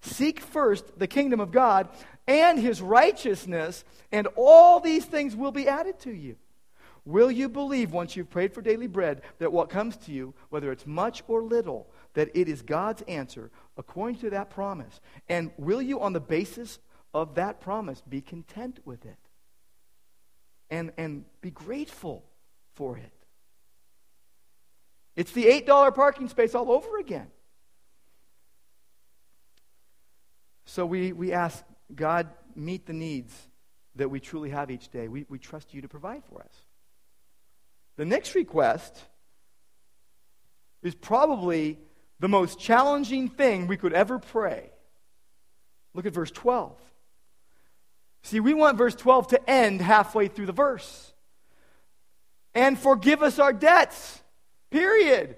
Seek 0.00 0.40
first 0.40 0.98
the 0.98 1.06
kingdom 1.06 1.40
of 1.40 1.52
God 1.52 1.88
and 2.26 2.58
his 2.58 2.80
righteousness, 2.80 3.84
and 4.10 4.26
all 4.34 4.80
these 4.80 5.04
things 5.04 5.36
will 5.36 5.52
be 5.52 5.68
added 5.68 5.98
to 6.00 6.10
you. 6.10 6.36
Will 7.04 7.30
you 7.30 7.50
believe 7.50 7.92
once 7.92 8.16
you've 8.16 8.30
prayed 8.30 8.54
for 8.54 8.62
daily 8.62 8.86
bread 8.86 9.20
that 9.38 9.52
what 9.52 9.68
comes 9.68 9.98
to 9.98 10.10
you, 10.10 10.32
whether 10.48 10.72
it's 10.72 10.86
much 10.86 11.22
or 11.28 11.42
little, 11.42 11.86
that 12.14 12.30
it 12.34 12.48
is 12.48 12.62
God's 12.62 13.02
answer 13.02 13.50
according 13.76 14.16
to 14.20 14.30
that 14.30 14.48
promise? 14.48 15.02
And 15.28 15.50
will 15.58 15.82
you, 15.82 16.00
on 16.00 16.14
the 16.14 16.20
basis 16.20 16.78
of 17.12 17.34
that 17.34 17.60
promise, 17.60 18.00
be 18.08 18.22
content 18.22 18.80
with 18.86 19.04
it? 19.04 19.18
And, 20.74 20.90
and 20.96 21.24
be 21.40 21.52
grateful 21.52 22.24
for 22.74 22.98
it? 22.98 23.12
It's 25.14 25.30
the 25.30 25.44
$8 25.44 25.94
parking 25.94 26.28
space 26.28 26.52
all 26.52 26.72
over 26.72 26.98
again. 26.98 27.28
So 30.64 30.84
we, 30.84 31.12
we 31.12 31.32
ask, 31.32 31.62
God, 31.94 32.28
meet 32.56 32.86
the 32.86 32.92
needs 32.92 33.32
that 33.94 34.08
we 34.08 34.18
truly 34.18 34.50
have 34.50 34.68
each 34.68 34.88
day. 34.88 35.06
We, 35.06 35.26
we 35.28 35.38
trust 35.38 35.74
you 35.74 35.82
to 35.82 35.88
provide 35.88 36.24
for 36.24 36.40
us. 36.40 36.54
The 37.96 38.04
next 38.04 38.34
request 38.34 39.00
is 40.82 40.96
probably 40.96 41.78
the 42.18 42.28
most 42.28 42.58
challenging 42.58 43.28
thing 43.28 43.68
we 43.68 43.76
could 43.76 43.92
ever 43.92 44.18
pray. 44.18 44.70
Look 45.94 46.06
at 46.06 46.12
verse 46.12 46.32
12. 46.32 46.76
See, 48.24 48.40
we 48.40 48.54
want 48.54 48.78
verse 48.78 48.94
12 48.94 49.28
to 49.28 49.50
end 49.50 49.82
halfway 49.82 50.28
through 50.28 50.46
the 50.46 50.52
verse. 50.52 51.12
And 52.54 52.78
forgive 52.78 53.22
us 53.22 53.38
our 53.38 53.52
debts, 53.52 54.22
period. 54.70 55.36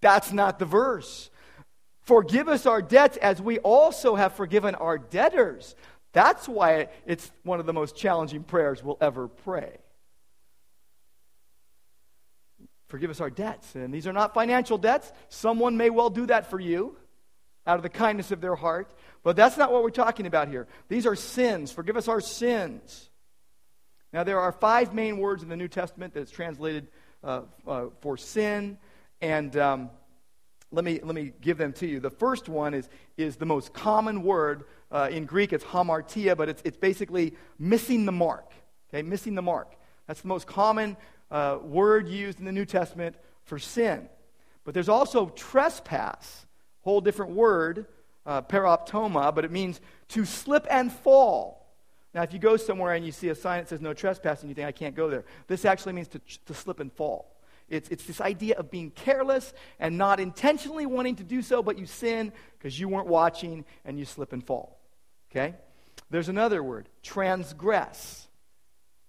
That's 0.00 0.30
not 0.30 0.60
the 0.60 0.64
verse. 0.64 1.30
Forgive 2.02 2.48
us 2.48 2.66
our 2.66 2.80
debts 2.80 3.16
as 3.16 3.42
we 3.42 3.58
also 3.58 4.14
have 4.14 4.34
forgiven 4.34 4.76
our 4.76 4.96
debtors. 4.96 5.74
That's 6.12 6.48
why 6.48 6.88
it's 7.04 7.32
one 7.42 7.58
of 7.58 7.66
the 7.66 7.72
most 7.72 7.96
challenging 7.96 8.44
prayers 8.44 8.80
we'll 8.80 8.98
ever 9.00 9.26
pray. 9.26 9.78
Forgive 12.86 13.10
us 13.10 13.20
our 13.20 13.30
debts. 13.30 13.74
And 13.74 13.92
these 13.92 14.06
are 14.06 14.12
not 14.12 14.34
financial 14.34 14.78
debts. 14.78 15.12
Someone 15.30 15.76
may 15.76 15.90
well 15.90 16.10
do 16.10 16.26
that 16.26 16.48
for 16.48 16.60
you 16.60 16.96
out 17.66 17.76
of 17.76 17.82
the 17.82 17.88
kindness 17.88 18.30
of 18.30 18.40
their 18.40 18.54
heart. 18.54 18.92
But 19.24 19.36
that's 19.36 19.56
not 19.56 19.72
what 19.72 19.82
we're 19.82 19.90
talking 19.90 20.26
about 20.26 20.48
here. 20.48 20.68
These 20.88 21.06
are 21.06 21.16
sins. 21.16 21.72
Forgive 21.72 21.96
us 21.96 22.06
our 22.06 22.20
sins. 22.20 23.10
Now, 24.12 24.22
there 24.22 24.38
are 24.38 24.52
five 24.52 24.94
main 24.94 25.18
words 25.18 25.42
in 25.42 25.48
the 25.48 25.56
New 25.56 25.66
Testament 25.66 26.14
that's 26.14 26.30
translated 26.30 26.88
uh, 27.24 27.40
uh, 27.66 27.86
for 28.00 28.16
sin. 28.16 28.78
And 29.22 29.56
um, 29.56 29.90
let, 30.70 30.84
me, 30.84 31.00
let 31.02 31.14
me 31.14 31.32
give 31.40 31.56
them 31.56 31.72
to 31.74 31.86
you. 31.86 32.00
The 32.00 32.10
first 32.10 32.48
one 32.48 32.74
is, 32.74 32.88
is 33.16 33.36
the 33.36 33.46
most 33.46 33.72
common 33.72 34.22
word. 34.22 34.64
Uh, 34.92 35.08
in 35.10 35.24
Greek, 35.24 35.54
it's 35.54 35.64
hamartia, 35.64 36.36
but 36.36 36.50
it's, 36.50 36.62
it's 36.64 36.76
basically 36.76 37.34
missing 37.58 38.04
the 38.04 38.12
mark. 38.12 38.52
Okay, 38.90 39.02
missing 39.02 39.34
the 39.34 39.42
mark. 39.42 39.74
That's 40.06 40.20
the 40.20 40.28
most 40.28 40.46
common 40.46 40.98
uh, 41.30 41.58
word 41.62 42.08
used 42.08 42.38
in 42.38 42.44
the 42.44 42.52
New 42.52 42.66
Testament 42.66 43.16
for 43.44 43.58
sin. 43.58 44.08
But 44.64 44.74
there's 44.74 44.90
also 44.90 45.30
trespass, 45.30 46.46
whole 46.82 47.00
different 47.00 47.32
word, 47.32 47.86
uh, 48.26 48.42
paraptoma, 48.42 49.34
but 49.34 49.44
it 49.44 49.50
means 49.50 49.80
to 50.08 50.24
slip 50.24 50.66
and 50.70 50.92
fall. 50.92 51.66
Now, 52.14 52.22
if 52.22 52.32
you 52.32 52.38
go 52.38 52.56
somewhere 52.56 52.94
and 52.94 53.04
you 53.04 53.12
see 53.12 53.28
a 53.28 53.34
sign 53.34 53.60
that 53.60 53.68
says 53.68 53.80
no 53.80 53.92
trespassing, 53.92 54.48
you 54.48 54.54
think, 54.54 54.68
I 54.68 54.72
can't 54.72 54.94
go 54.94 55.10
there. 55.10 55.24
This 55.46 55.64
actually 55.64 55.94
means 55.94 56.08
to, 56.08 56.20
to 56.46 56.54
slip 56.54 56.80
and 56.80 56.92
fall. 56.92 57.30
It's, 57.68 57.88
it's 57.88 58.04
this 58.04 58.20
idea 58.20 58.56
of 58.56 58.70
being 58.70 58.90
careless 58.90 59.52
and 59.80 59.98
not 59.98 60.20
intentionally 60.20 60.86
wanting 60.86 61.16
to 61.16 61.24
do 61.24 61.42
so, 61.42 61.62
but 61.62 61.78
you 61.78 61.86
sin 61.86 62.32
because 62.58 62.78
you 62.78 62.88
weren't 62.88 63.08
watching 63.08 63.64
and 63.84 63.98
you 63.98 64.04
slip 64.04 64.32
and 64.32 64.46
fall. 64.46 64.78
Okay? 65.30 65.54
There's 66.10 66.28
another 66.28 66.62
word, 66.62 66.88
transgress 67.02 68.28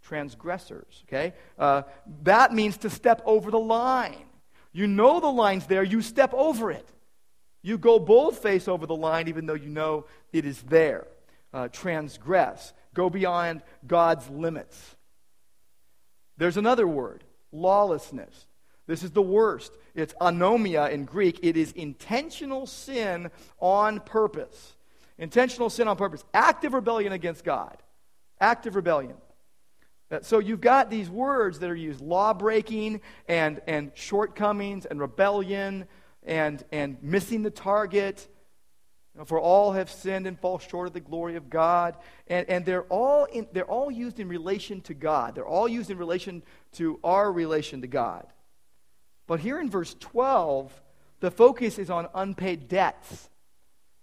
transgressors. 0.05 1.03
Okay? 1.07 1.33
Uh, 1.57 1.83
that 2.23 2.53
means 2.53 2.77
to 2.77 2.89
step 2.89 3.21
over 3.25 3.51
the 3.51 3.59
line. 3.59 4.25
You 4.71 4.87
know 4.87 5.19
the 5.19 5.27
line's 5.27 5.67
there, 5.67 5.83
you 5.83 6.01
step 6.01 6.33
over 6.33 6.71
it. 6.71 6.87
You 7.65 7.79
go 7.79 7.97
bold 7.97 8.37
face 8.37 8.67
over 8.67 8.85
the 8.85 8.95
line 8.95 9.27
even 9.27 9.47
though 9.47 9.55
you 9.55 9.69
know 9.69 10.05
it 10.31 10.45
is 10.45 10.61
there. 10.61 11.07
Uh, 11.51 11.67
transgress. 11.67 12.73
Go 12.93 13.09
beyond 13.09 13.63
God's 13.87 14.29
limits. 14.29 14.95
There's 16.37 16.57
another 16.57 16.87
word 16.87 17.23
lawlessness. 17.51 18.45
This 18.85 19.01
is 19.01 19.09
the 19.09 19.21
worst. 19.23 19.73
It's 19.95 20.13
anomia 20.21 20.91
in 20.91 21.05
Greek. 21.05 21.39
It 21.41 21.57
is 21.57 21.71
intentional 21.71 22.67
sin 22.67 23.31
on 23.59 23.99
purpose. 23.99 24.75
Intentional 25.17 25.71
sin 25.71 25.87
on 25.87 25.97
purpose. 25.97 26.23
Active 26.35 26.75
rebellion 26.75 27.13
against 27.13 27.43
God. 27.43 27.81
Active 28.39 28.75
rebellion. 28.75 29.15
Uh, 30.11 30.19
so 30.21 30.37
you've 30.37 30.61
got 30.61 30.91
these 30.91 31.09
words 31.09 31.57
that 31.59 31.69
are 31.71 31.75
used 31.75 31.99
law 31.99 32.31
breaking 32.31 33.01
and, 33.27 33.59
and 33.65 33.91
shortcomings 33.95 34.85
and 34.85 34.99
rebellion 34.99 35.87
and, 36.25 36.63
and 36.71 37.01
missing 37.01 37.43
the 37.43 37.51
target. 37.51 38.27
You 39.13 39.19
know, 39.19 39.25
for 39.25 39.39
all 39.39 39.71
have 39.71 39.89
sinned 39.89 40.27
and 40.27 40.37
fall 40.37 40.59
short 40.59 40.87
of 40.87 40.93
the 40.93 40.99
glory 40.99 41.35
of 41.35 41.49
God. 41.49 41.95
And, 42.27 42.49
and 42.49 42.65
they're, 42.65 42.83
all 42.83 43.25
in, 43.25 43.47
they're 43.53 43.63
all 43.63 43.89
used 43.89 44.19
in 44.19 44.27
relation 44.27 44.81
to 44.81 44.93
God. 44.93 45.35
They're 45.35 45.47
all 45.47 45.67
used 45.67 45.89
in 45.89 45.97
relation 45.97 46.43
to 46.73 46.99
our 47.03 47.31
relation 47.31 47.81
to 47.81 47.87
God. 47.87 48.27
But 49.27 49.39
here 49.39 49.59
in 49.59 49.69
verse 49.69 49.95
12, 49.99 50.71
the 51.19 51.31
focus 51.31 51.79
is 51.79 51.89
on 51.89 52.07
unpaid 52.13 52.67
debts. 52.67 53.29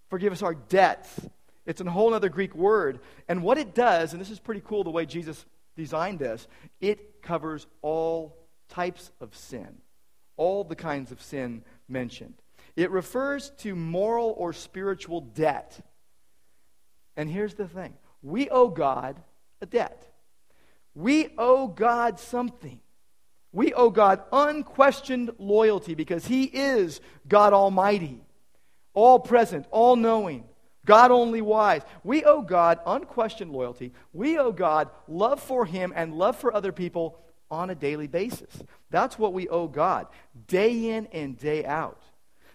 Forgive 0.08 0.32
us 0.32 0.42
our 0.42 0.54
debts. 0.54 1.20
It's 1.66 1.80
a 1.80 1.90
whole 1.90 2.12
other 2.14 2.28
Greek 2.28 2.54
word. 2.54 3.00
And 3.28 3.42
what 3.42 3.58
it 3.58 3.74
does, 3.74 4.12
and 4.12 4.20
this 4.20 4.30
is 4.30 4.40
pretty 4.40 4.62
cool 4.64 4.84
the 4.84 4.90
way 4.90 5.06
Jesus 5.06 5.44
designed 5.76 6.18
this, 6.18 6.48
it 6.80 7.22
covers 7.22 7.66
all 7.82 8.36
types 8.68 9.12
of 9.20 9.36
sin, 9.36 9.78
all 10.36 10.64
the 10.64 10.74
kinds 10.74 11.12
of 11.12 11.22
sin 11.22 11.62
mentioned. 11.92 12.34
It 12.74 12.90
refers 12.90 13.50
to 13.58 13.76
moral 13.76 14.34
or 14.36 14.52
spiritual 14.52 15.20
debt. 15.20 15.78
And 17.16 17.30
here's 17.30 17.54
the 17.54 17.68
thing 17.68 17.94
we 18.22 18.48
owe 18.50 18.68
God 18.68 19.20
a 19.60 19.66
debt. 19.66 20.08
We 20.94 21.28
owe 21.38 21.68
God 21.68 22.18
something. 22.18 22.80
We 23.52 23.74
owe 23.74 23.90
God 23.90 24.22
unquestioned 24.32 25.30
loyalty 25.38 25.94
because 25.94 26.26
He 26.26 26.44
is 26.44 27.00
God 27.28 27.52
Almighty, 27.52 28.22
all 28.94 29.18
present, 29.18 29.66
all 29.70 29.94
knowing, 29.96 30.44
God 30.86 31.10
only 31.10 31.42
wise. 31.42 31.82
We 32.02 32.24
owe 32.24 32.42
God 32.42 32.80
unquestioned 32.86 33.52
loyalty. 33.52 33.92
We 34.12 34.38
owe 34.38 34.52
God 34.52 34.88
love 35.06 35.40
for 35.40 35.66
Him 35.66 35.92
and 35.94 36.14
love 36.14 36.36
for 36.36 36.54
other 36.54 36.72
people 36.72 37.18
on 37.52 37.68
a 37.70 37.74
daily 37.74 38.08
basis. 38.08 38.62
That's 38.90 39.18
what 39.18 39.34
we 39.34 39.46
owe 39.48 39.68
God, 39.68 40.06
day 40.48 40.90
in 40.90 41.06
and 41.12 41.38
day 41.38 41.64
out. 41.64 42.02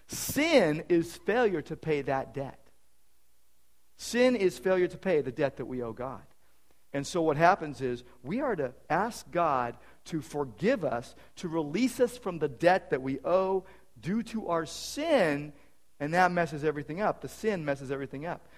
Sin 0.08 0.82
is 0.88 1.16
failure 1.16 1.62
to 1.62 1.76
pay 1.76 2.02
that 2.02 2.34
debt. 2.34 2.58
Sin 3.96 4.34
is 4.34 4.58
failure 4.58 4.88
to 4.88 4.98
pay 4.98 5.20
the 5.20 5.32
debt 5.32 5.56
that 5.58 5.66
we 5.66 5.82
owe 5.82 5.92
God. 5.92 6.22
And 6.92 7.06
so 7.06 7.22
what 7.22 7.36
happens 7.36 7.80
is 7.80 8.02
we 8.24 8.40
are 8.40 8.56
to 8.56 8.72
ask 8.90 9.30
God 9.30 9.76
to 10.06 10.20
forgive 10.20 10.84
us, 10.84 11.14
to 11.36 11.48
release 11.48 12.00
us 12.00 12.18
from 12.18 12.38
the 12.38 12.48
debt 12.48 12.90
that 12.90 13.02
we 13.02 13.18
owe 13.24 13.64
due 14.00 14.22
to 14.24 14.48
our 14.48 14.66
sin 14.66 15.52
and 16.00 16.14
that 16.14 16.32
messes 16.32 16.64
everything 16.64 17.00
up. 17.00 17.20
The 17.20 17.28
sin 17.28 17.64
messes 17.64 17.92
everything 17.92 18.26
up. 18.26 18.48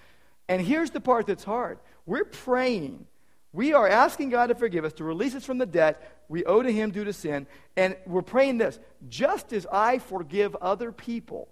And 0.48 0.62
here's 0.62 0.90
the 0.90 1.00
part 1.00 1.26
that's 1.26 1.44
hard 1.44 1.78
we're 2.06 2.24
praying. 2.24 3.06
We 3.52 3.72
are 3.72 3.88
asking 3.88 4.30
God 4.30 4.46
to 4.46 4.54
forgive 4.54 4.84
us, 4.84 4.92
to 4.94 5.04
release 5.04 5.34
us 5.34 5.44
from 5.44 5.58
the 5.58 5.66
debt 5.66 6.19
we 6.30 6.44
owe 6.44 6.62
to 6.62 6.72
Him 6.72 6.92
due 6.92 7.02
to 7.02 7.12
sin. 7.12 7.48
And 7.76 7.96
we're 8.06 8.22
praying 8.22 8.58
this 8.58 8.78
just 9.08 9.52
as 9.52 9.66
I 9.70 9.98
forgive 9.98 10.54
other 10.54 10.92
people, 10.92 11.48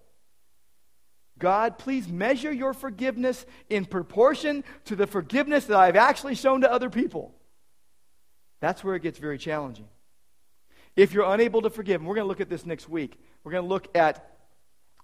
God, 1.36 1.78
please 1.78 2.08
measure 2.08 2.52
your 2.52 2.72
forgiveness 2.72 3.44
in 3.68 3.84
proportion 3.84 4.62
to 4.84 4.94
the 4.94 5.06
forgiveness 5.06 5.66
that 5.66 5.76
I've 5.76 5.96
actually 5.96 6.36
shown 6.36 6.60
to 6.60 6.72
other 6.72 6.90
people. 6.90 7.34
That's 8.60 8.82
where 8.84 8.94
it 8.94 9.02
gets 9.02 9.18
very 9.18 9.36
challenging. 9.36 9.88
If 10.96 11.12
you're 11.12 11.32
unable 11.32 11.62
to 11.62 11.70
forgive, 11.70 12.00
and 12.00 12.08
we're 12.08 12.14
going 12.14 12.24
to 12.24 12.28
look 12.28 12.40
at 12.40 12.48
this 12.48 12.64
next 12.64 12.88
week, 12.88 13.20
we're 13.42 13.52
going 13.52 13.64
to 13.64 13.68
look 13.68 13.96
at, 13.96 14.36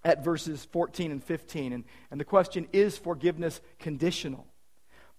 at 0.05 0.23
verses 0.23 0.65
14 0.71 1.11
and 1.11 1.23
15. 1.23 1.73
And, 1.73 1.83
and 2.11 2.19
the 2.19 2.25
question 2.25 2.67
is 2.71 2.97
forgiveness 2.97 3.59
conditional? 3.79 4.45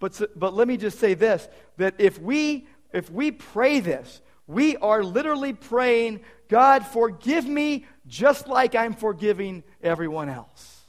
But, 0.01 0.21
but 0.35 0.55
let 0.55 0.67
me 0.67 0.79
just 0.79 0.99
say 0.99 1.13
this 1.13 1.47
that 1.77 1.95
if 1.99 2.19
we, 2.19 2.67
if 2.93 3.11
we 3.11 3.31
pray 3.31 3.81
this, 3.81 4.23
we 4.47 4.77
are 4.77 5.03
literally 5.03 5.53
praying, 5.53 6.21
God, 6.49 6.87
forgive 6.87 7.47
me 7.47 7.87
just 8.07 8.47
like 8.49 8.75
I'm 8.75 8.95
forgiving 8.95 9.65
everyone 9.83 10.29
else. 10.29 10.83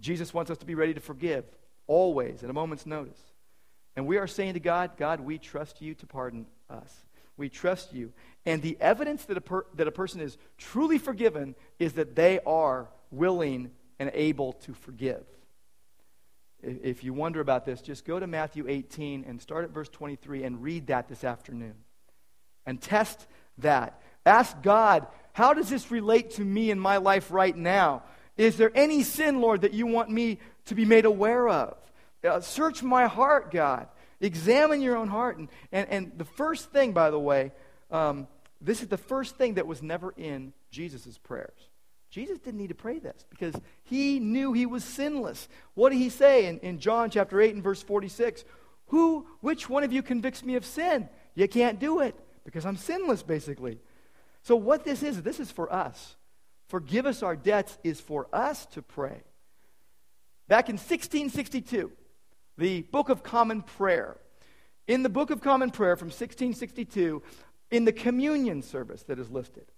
Jesus 0.00 0.34
wants 0.34 0.50
us 0.50 0.58
to 0.58 0.66
be 0.66 0.74
ready 0.74 0.94
to 0.94 1.00
forgive 1.00 1.44
always 1.86 2.42
at 2.42 2.50
a 2.50 2.52
moment's 2.52 2.86
notice. 2.86 3.20
And 3.94 4.06
we 4.06 4.18
are 4.18 4.26
saying 4.26 4.54
to 4.54 4.60
God, 4.60 4.92
God, 4.96 5.20
we 5.20 5.38
trust 5.38 5.80
you 5.80 5.94
to 5.94 6.06
pardon 6.06 6.46
us. 6.68 6.92
We 7.36 7.48
trust 7.48 7.92
you. 7.92 8.12
And 8.44 8.62
the 8.62 8.76
evidence 8.80 9.24
that 9.26 9.36
a, 9.36 9.40
per, 9.40 9.64
that 9.74 9.86
a 9.86 9.92
person 9.92 10.20
is 10.20 10.38
truly 10.58 10.98
forgiven 10.98 11.54
is 11.78 11.94
that 11.94 12.16
they 12.16 12.40
are 12.46 12.88
willing 13.10 13.70
and 13.98 14.10
able 14.14 14.54
to 14.54 14.74
forgive. 14.74 15.24
If 16.62 17.02
you 17.02 17.12
wonder 17.12 17.40
about 17.40 17.64
this, 17.66 17.80
just 17.80 18.04
go 18.04 18.20
to 18.20 18.26
Matthew 18.26 18.66
18 18.68 19.24
and 19.26 19.40
start 19.40 19.64
at 19.64 19.70
verse 19.70 19.88
23 19.88 20.44
and 20.44 20.62
read 20.62 20.86
that 20.86 21.08
this 21.08 21.24
afternoon. 21.24 21.74
And 22.64 22.80
test 22.80 23.26
that. 23.58 24.00
Ask 24.24 24.62
God, 24.62 25.06
how 25.32 25.54
does 25.54 25.68
this 25.68 25.90
relate 25.90 26.32
to 26.32 26.44
me 26.44 26.70
in 26.70 26.78
my 26.78 26.98
life 26.98 27.32
right 27.32 27.56
now? 27.56 28.04
Is 28.36 28.56
there 28.56 28.70
any 28.74 29.02
sin, 29.02 29.40
Lord, 29.40 29.62
that 29.62 29.74
you 29.74 29.86
want 29.86 30.10
me 30.10 30.38
to 30.66 30.74
be 30.74 30.84
made 30.84 31.04
aware 31.04 31.48
of? 31.48 31.76
Uh, 32.22 32.40
search 32.40 32.82
my 32.82 33.06
heart, 33.06 33.50
God. 33.50 33.88
Examine 34.20 34.80
your 34.80 34.96
own 34.96 35.08
heart. 35.08 35.38
And, 35.38 35.48
and, 35.72 35.88
and 35.90 36.12
the 36.16 36.24
first 36.24 36.70
thing, 36.70 36.92
by 36.92 37.10
the 37.10 37.18
way, 37.18 37.50
um, 37.90 38.28
this 38.60 38.80
is 38.80 38.88
the 38.88 38.96
first 38.96 39.36
thing 39.36 39.54
that 39.54 39.66
was 39.66 39.82
never 39.82 40.12
in 40.16 40.52
Jesus' 40.70 41.18
prayers. 41.18 41.68
Jesus 42.12 42.38
didn't 42.38 42.60
need 42.60 42.68
to 42.68 42.74
pray 42.74 42.98
this 42.98 43.24
because 43.30 43.54
he 43.84 44.20
knew 44.20 44.52
he 44.52 44.66
was 44.66 44.84
sinless. 44.84 45.48
What 45.72 45.90
did 45.90 45.98
he 45.98 46.10
say 46.10 46.44
in, 46.44 46.58
in 46.58 46.78
John 46.78 47.08
chapter 47.08 47.40
8 47.40 47.54
and 47.54 47.62
verse 47.62 47.82
46? 47.82 48.44
Who, 48.88 49.26
which 49.40 49.70
one 49.70 49.82
of 49.82 49.94
you 49.94 50.02
convicts 50.02 50.44
me 50.44 50.54
of 50.56 50.66
sin? 50.66 51.08
You 51.34 51.48
can't 51.48 51.80
do 51.80 52.00
it 52.00 52.14
because 52.44 52.66
I'm 52.66 52.76
sinless, 52.76 53.22
basically. 53.22 53.78
So, 54.42 54.56
what 54.56 54.84
this 54.84 55.02
is, 55.02 55.22
this 55.22 55.40
is 55.40 55.50
for 55.50 55.72
us. 55.72 56.16
Forgive 56.68 57.06
us 57.06 57.22
our 57.22 57.34
debts 57.34 57.78
is 57.82 57.98
for 57.98 58.28
us 58.30 58.66
to 58.66 58.82
pray. 58.82 59.22
Back 60.48 60.68
in 60.68 60.74
1662, 60.74 61.92
the 62.58 62.82
Book 62.82 63.08
of 63.08 63.22
Common 63.22 63.62
Prayer. 63.62 64.18
In 64.86 65.02
the 65.02 65.08
Book 65.08 65.30
of 65.30 65.40
Common 65.40 65.70
Prayer 65.70 65.96
from 65.96 66.08
1662, 66.08 67.22
in 67.70 67.86
the 67.86 67.92
communion 67.92 68.60
service 68.60 69.02
that 69.04 69.18
is 69.18 69.30
listed, 69.30 69.71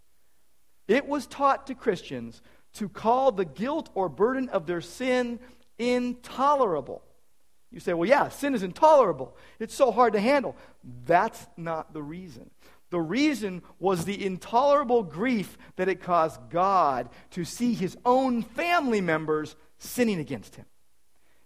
it 0.89 1.07
was 1.07 1.27
taught 1.27 1.67
to 1.69 1.75
Christians 1.75 2.43
to 2.75 2.89
call 2.89 3.33
the 3.33 3.45
guilt 3.45 3.91
or 3.95 4.09
burden 4.09 4.49
of 4.49 4.67
their 4.67 4.81
sin 4.81 5.39
intolerable. 5.79 7.03
You 7.71 7.81
say, 7.81 7.93
well, 7.93 8.09
yeah, 8.09 8.29
sin 8.29 8.55
is 8.55 8.63
intolerable. 8.63 9.37
It's 9.59 9.75
so 9.75 9.91
hard 9.91 10.13
to 10.13 10.21
handle. 10.21 10.57
That's 11.07 11.47
not 11.57 11.93
the 11.93 12.03
reason. 12.03 12.51
The 12.91 13.01
reason 13.01 13.63
was 13.81 14.05
the 14.05 14.25
intolerable 14.25 15.03
grief 15.03 15.59
that 15.77 15.89
it 15.89 16.01
caused 16.01 16.41
God 16.51 17.09
to 17.31 17.45
see 17.45 17.75
his 17.75 17.97
own 18.05 18.43
family 18.43 19.01
members 19.01 19.57
sinning 19.79 20.21
against 20.21 20.55
him. 20.55 20.67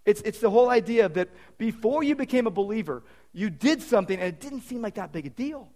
It's, 0.05 0.21
it's 0.21 0.39
the 0.39 0.51
whole 0.51 0.69
idea 0.69 1.09
that 1.09 1.29
before 1.57 2.03
you 2.03 2.15
became 2.15 2.45
a 2.45 2.51
believer, 2.51 3.03
you 3.33 3.49
did 3.49 3.81
something 3.81 4.19
and 4.19 4.27
it 4.27 4.39
didn't 4.39 4.61
seem 4.61 4.81
like 4.81 4.95
that 4.95 5.11
big 5.11 5.25
a 5.25 5.29
deal. 5.29 5.69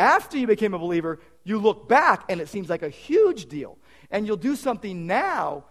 After 0.00 0.38
you 0.38 0.46
became 0.46 0.72
a 0.72 0.78
believer, 0.78 1.20
you 1.44 1.58
look 1.58 1.86
back 1.86 2.24
and 2.30 2.40
it 2.40 2.48
seems 2.48 2.70
like 2.70 2.82
a 2.82 2.88
huge 2.88 3.50
deal. 3.50 3.76
And 4.10 4.26
you'll 4.26 4.38
do 4.38 4.56
something 4.56 5.06
now 5.06 5.64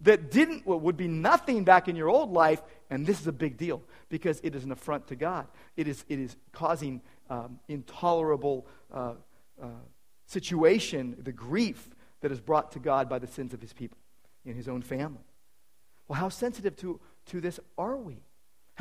that 0.00 0.30
didn't 0.30 0.66
would 0.66 0.98
be 0.98 1.08
nothing 1.08 1.64
back 1.64 1.88
in 1.88 1.96
your 1.96 2.10
old 2.10 2.30
life, 2.30 2.60
and 2.90 3.06
this 3.06 3.18
is 3.18 3.26
a 3.26 3.32
big 3.32 3.56
deal 3.56 3.82
because 4.10 4.38
it 4.42 4.54
is 4.54 4.64
an 4.64 4.72
affront 4.72 5.06
to 5.06 5.16
God. 5.16 5.46
It 5.74 5.88
is, 5.88 6.04
it 6.10 6.18
is 6.18 6.36
causing 6.52 7.00
um, 7.30 7.60
intolerable 7.66 8.66
uh, 8.92 9.14
uh, 9.62 9.68
situation, 10.26 11.16
the 11.18 11.32
grief 11.32 11.88
that 12.20 12.30
is 12.30 12.40
brought 12.40 12.72
to 12.72 12.78
God 12.78 13.08
by 13.08 13.20
the 13.20 13.26
sins 13.26 13.54
of 13.54 13.62
his 13.62 13.72
people 13.72 13.96
in 14.44 14.54
his 14.54 14.68
own 14.68 14.82
family. 14.82 15.24
Well, 16.08 16.18
how 16.18 16.28
sensitive 16.28 16.76
to, 16.76 17.00
to 17.26 17.40
this 17.40 17.58
are 17.78 17.96
we? 17.96 18.18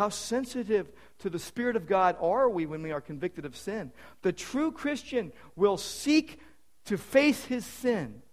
How 0.02 0.10
sensitive 0.10 0.92
to 1.20 1.30
the 1.30 1.38
Spirit 1.38 1.76
of 1.76 1.86
God 1.86 2.16
are 2.20 2.50
we 2.50 2.66
when 2.66 2.82
we 2.82 2.92
are 2.92 3.02
convicted 3.02 3.46
of 3.46 3.56
sin? 3.56 3.92
The 4.24 4.34
true 4.34 4.72
Christian 4.72 5.32
will 5.56 5.78
seek 5.78 6.40
to 6.86 6.98
face 6.98 7.46
his 7.46 7.68
sin 7.68 8.24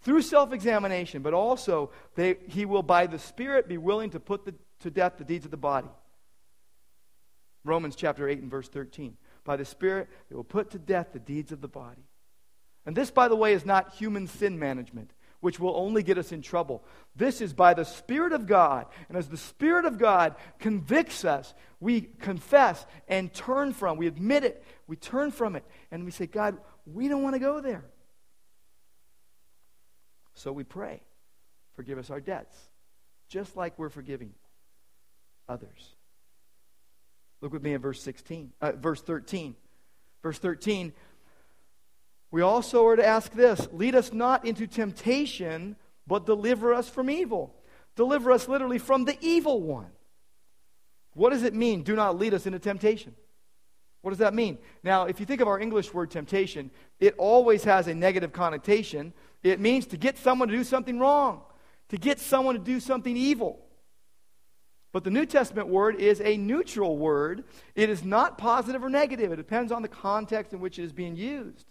through 0.00 0.22
self 0.22 0.52
examination, 0.52 1.22
but 1.22 1.34
also 1.34 1.92
they, 2.16 2.38
he 2.48 2.64
will, 2.64 2.82
by 2.82 3.06
the 3.06 3.20
Spirit, 3.20 3.68
be 3.68 3.78
willing 3.78 4.10
to 4.10 4.18
put 4.18 4.44
the, 4.44 4.56
to 4.80 4.90
death 4.90 5.18
the 5.18 5.24
deeds 5.24 5.44
of 5.44 5.52
the 5.52 5.56
body. 5.56 5.86
Romans 7.64 7.94
chapter 7.94 8.28
8 8.28 8.40
and 8.40 8.50
verse 8.50 8.68
13. 8.68 9.16
By 9.44 9.54
the 9.54 9.64
Spirit, 9.64 10.08
they 10.28 10.34
will 10.34 10.42
put 10.42 10.72
to 10.72 10.80
death 10.80 11.10
the 11.12 11.20
deeds 11.20 11.52
of 11.52 11.60
the 11.60 11.68
body. 11.68 12.02
And 12.84 12.96
this, 12.96 13.12
by 13.12 13.28
the 13.28 13.36
way, 13.36 13.52
is 13.52 13.64
not 13.64 13.94
human 13.94 14.26
sin 14.26 14.58
management, 14.58 15.12
which 15.46 15.60
will 15.60 15.76
only 15.76 16.02
get 16.02 16.18
us 16.18 16.32
in 16.32 16.42
trouble. 16.42 16.82
This 17.14 17.40
is 17.40 17.52
by 17.52 17.72
the 17.72 17.84
Spirit 17.84 18.32
of 18.32 18.48
God. 18.48 18.86
And 19.08 19.16
as 19.16 19.28
the 19.28 19.36
Spirit 19.36 19.84
of 19.84 19.96
God 19.96 20.34
convicts 20.58 21.24
us, 21.24 21.54
we 21.78 22.00
confess 22.00 22.84
and 23.06 23.32
turn 23.32 23.72
from. 23.72 23.96
We 23.96 24.08
admit 24.08 24.42
it. 24.42 24.64
We 24.88 24.96
turn 24.96 25.30
from 25.30 25.54
it. 25.54 25.64
And 25.92 26.04
we 26.04 26.10
say, 26.10 26.26
God, 26.26 26.58
we 26.84 27.06
don't 27.06 27.22
want 27.22 27.36
to 27.36 27.38
go 27.38 27.60
there. 27.60 27.84
So 30.34 30.50
we 30.50 30.64
pray, 30.64 31.00
forgive 31.76 31.98
us 31.98 32.10
our 32.10 32.20
debts, 32.20 32.56
just 33.28 33.56
like 33.56 33.78
we're 33.78 33.88
forgiving 33.88 34.32
others. 35.48 35.94
Look 37.40 37.52
with 37.52 37.62
me 37.62 37.72
in 37.72 37.80
verse 37.80 38.02
16, 38.02 38.50
uh, 38.60 38.72
verse 38.72 39.00
13. 39.00 39.54
Verse 40.24 40.40
13, 40.40 40.92
we 42.30 42.42
also 42.42 42.84
are 42.86 42.96
to 42.96 43.06
ask 43.06 43.32
this 43.32 43.68
lead 43.72 43.94
us 43.94 44.12
not 44.12 44.44
into 44.44 44.66
temptation, 44.66 45.76
but 46.06 46.26
deliver 46.26 46.74
us 46.74 46.88
from 46.88 47.10
evil. 47.10 47.54
Deliver 47.94 48.30
us 48.32 48.48
literally 48.48 48.78
from 48.78 49.04
the 49.04 49.16
evil 49.20 49.62
one. 49.62 49.90
What 51.14 51.30
does 51.30 51.44
it 51.44 51.54
mean, 51.54 51.82
do 51.82 51.96
not 51.96 52.18
lead 52.18 52.34
us 52.34 52.46
into 52.46 52.58
temptation? 52.58 53.14
What 54.02 54.10
does 54.10 54.18
that 54.18 54.34
mean? 54.34 54.58
Now, 54.84 55.06
if 55.06 55.18
you 55.18 55.26
think 55.26 55.40
of 55.40 55.48
our 55.48 55.58
English 55.58 55.92
word 55.92 56.10
temptation, 56.10 56.70
it 57.00 57.14
always 57.16 57.64
has 57.64 57.88
a 57.88 57.94
negative 57.94 58.32
connotation. 58.32 59.12
It 59.42 59.58
means 59.58 59.86
to 59.86 59.96
get 59.96 60.18
someone 60.18 60.48
to 60.48 60.54
do 60.54 60.62
something 60.62 60.98
wrong, 60.98 61.40
to 61.88 61.96
get 61.96 62.20
someone 62.20 62.54
to 62.54 62.60
do 62.60 62.78
something 62.78 63.16
evil. 63.16 63.66
But 64.92 65.04
the 65.04 65.10
New 65.10 65.26
Testament 65.26 65.68
word 65.68 65.96
is 65.96 66.20
a 66.20 66.36
neutral 66.36 66.96
word. 66.96 67.44
It 67.74 67.90
is 67.90 68.04
not 68.04 68.38
positive 68.38 68.84
or 68.84 68.88
negative. 68.88 69.32
It 69.32 69.36
depends 69.36 69.72
on 69.72 69.82
the 69.82 69.88
context 69.88 70.52
in 70.52 70.60
which 70.60 70.78
it 70.78 70.84
is 70.84 70.92
being 70.92 71.16
used. 71.16 71.66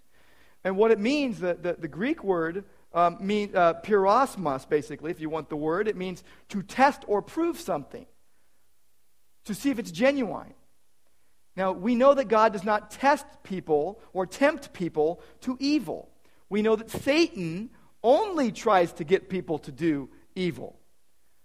And 0.66 0.76
what 0.76 0.90
it 0.90 1.00
means, 1.00 1.40
the, 1.40 1.54
the, 1.54 1.74
the 1.74 1.88
Greek 1.88 2.24
word 2.24 2.66
um, 2.92 3.18
means 3.22 3.54
uh, 3.54 3.76
peirasmos, 3.76 4.68
basically, 4.68 5.12
if 5.12 5.22
you 5.22 5.30
want 5.30 5.48
the 5.48 5.56
word. 5.56 5.88
It 5.88 5.96
means 5.96 6.24
to 6.50 6.64
test 6.64 7.04
or 7.08 7.22
prove 7.22 7.60
something, 7.60 8.08
to 9.46 9.54
see 9.54 9.70
if 9.70 9.78
it's 9.78 9.92
genuine. 9.92 10.56
Now, 11.56 11.72
we 11.72 11.94
know 11.94 12.16
that 12.16 12.30
God 12.30 12.52
does 12.52 12.64
not 12.64 12.90
test 12.90 13.28
people 13.44 14.02
or 14.12 14.26
tempt 14.26 14.74
people 14.74 15.22
to 15.42 15.56
evil. 15.60 16.10
We 16.50 16.64
know 16.64 16.76
that 16.76 16.90
Satan 16.90 17.70
only 18.04 18.52
tries 18.52 18.92
to 18.94 19.04
get 19.04 19.30
people 19.30 19.60
to 19.60 19.72
do 19.72 20.10
evil. 20.34 20.80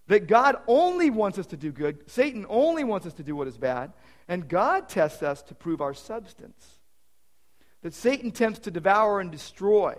That 0.07 0.29
God 0.29 0.57
only 0.67 1.11
wants 1.11 1.39
us 1.39 1.47
to 1.49 1.59
do 1.59 1.73
good, 1.73 2.11
Satan 2.11 2.47
only 2.49 2.85
wants 2.85 3.07
us 3.07 3.13
to 3.15 3.23
do 3.23 3.37
what 3.37 3.49
is 3.49 3.59
bad, 3.59 3.93
and 4.29 4.49
God 4.49 4.89
tests 4.89 5.23
us 5.23 5.43
to 5.43 5.55
prove 5.55 5.83
our 5.83 5.95
substance. 5.95 6.80
That 7.83 7.95
Satan 7.95 8.31
tempts 8.31 8.61
to 8.61 8.71
devour 8.71 9.21
and 9.21 9.31
destroy. 9.31 9.95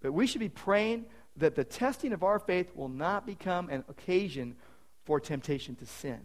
But 0.00 0.12
we 0.12 0.26
should 0.26 0.40
be 0.40 0.48
praying 0.48 1.06
that 1.36 1.54
the 1.54 1.64
testing 1.64 2.12
of 2.12 2.22
our 2.22 2.38
faith 2.38 2.74
will 2.74 2.88
not 2.88 3.26
become 3.26 3.68
an 3.68 3.84
occasion 3.88 4.56
for 5.04 5.20
temptation 5.20 5.76
to 5.76 5.86
sin. 5.86 6.20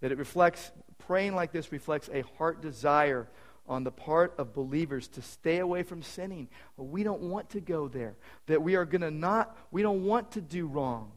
That 0.00 0.12
it 0.12 0.18
reflects, 0.18 0.70
praying 0.98 1.34
like 1.34 1.52
this 1.52 1.72
reflects 1.72 2.08
a 2.12 2.22
heart 2.36 2.60
desire 2.60 3.28
on 3.66 3.84
the 3.84 3.90
part 3.90 4.34
of 4.38 4.52
believers 4.52 5.08
to 5.08 5.22
stay 5.22 5.58
away 5.58 5.82
from 5.82 6.02
sinning. 6.02 6.48
We 6.76 7.02
don't 7.02 7.22
want 7.22 7.50
to 7.50 7.60
go 7.60 7.88
there. 7.88 8.16
That 8.46 8.62
we 8.62 8.76
are 8.76 8.84
going 8.84 9.00
to 9.00 9.10
not, 9.10 9.56
we 9.70 9.82
don't 9.82 10.04
want 10.04 10.32
to 10.32 10.40
do 10.40 10.66
wrong. 10.66 11.12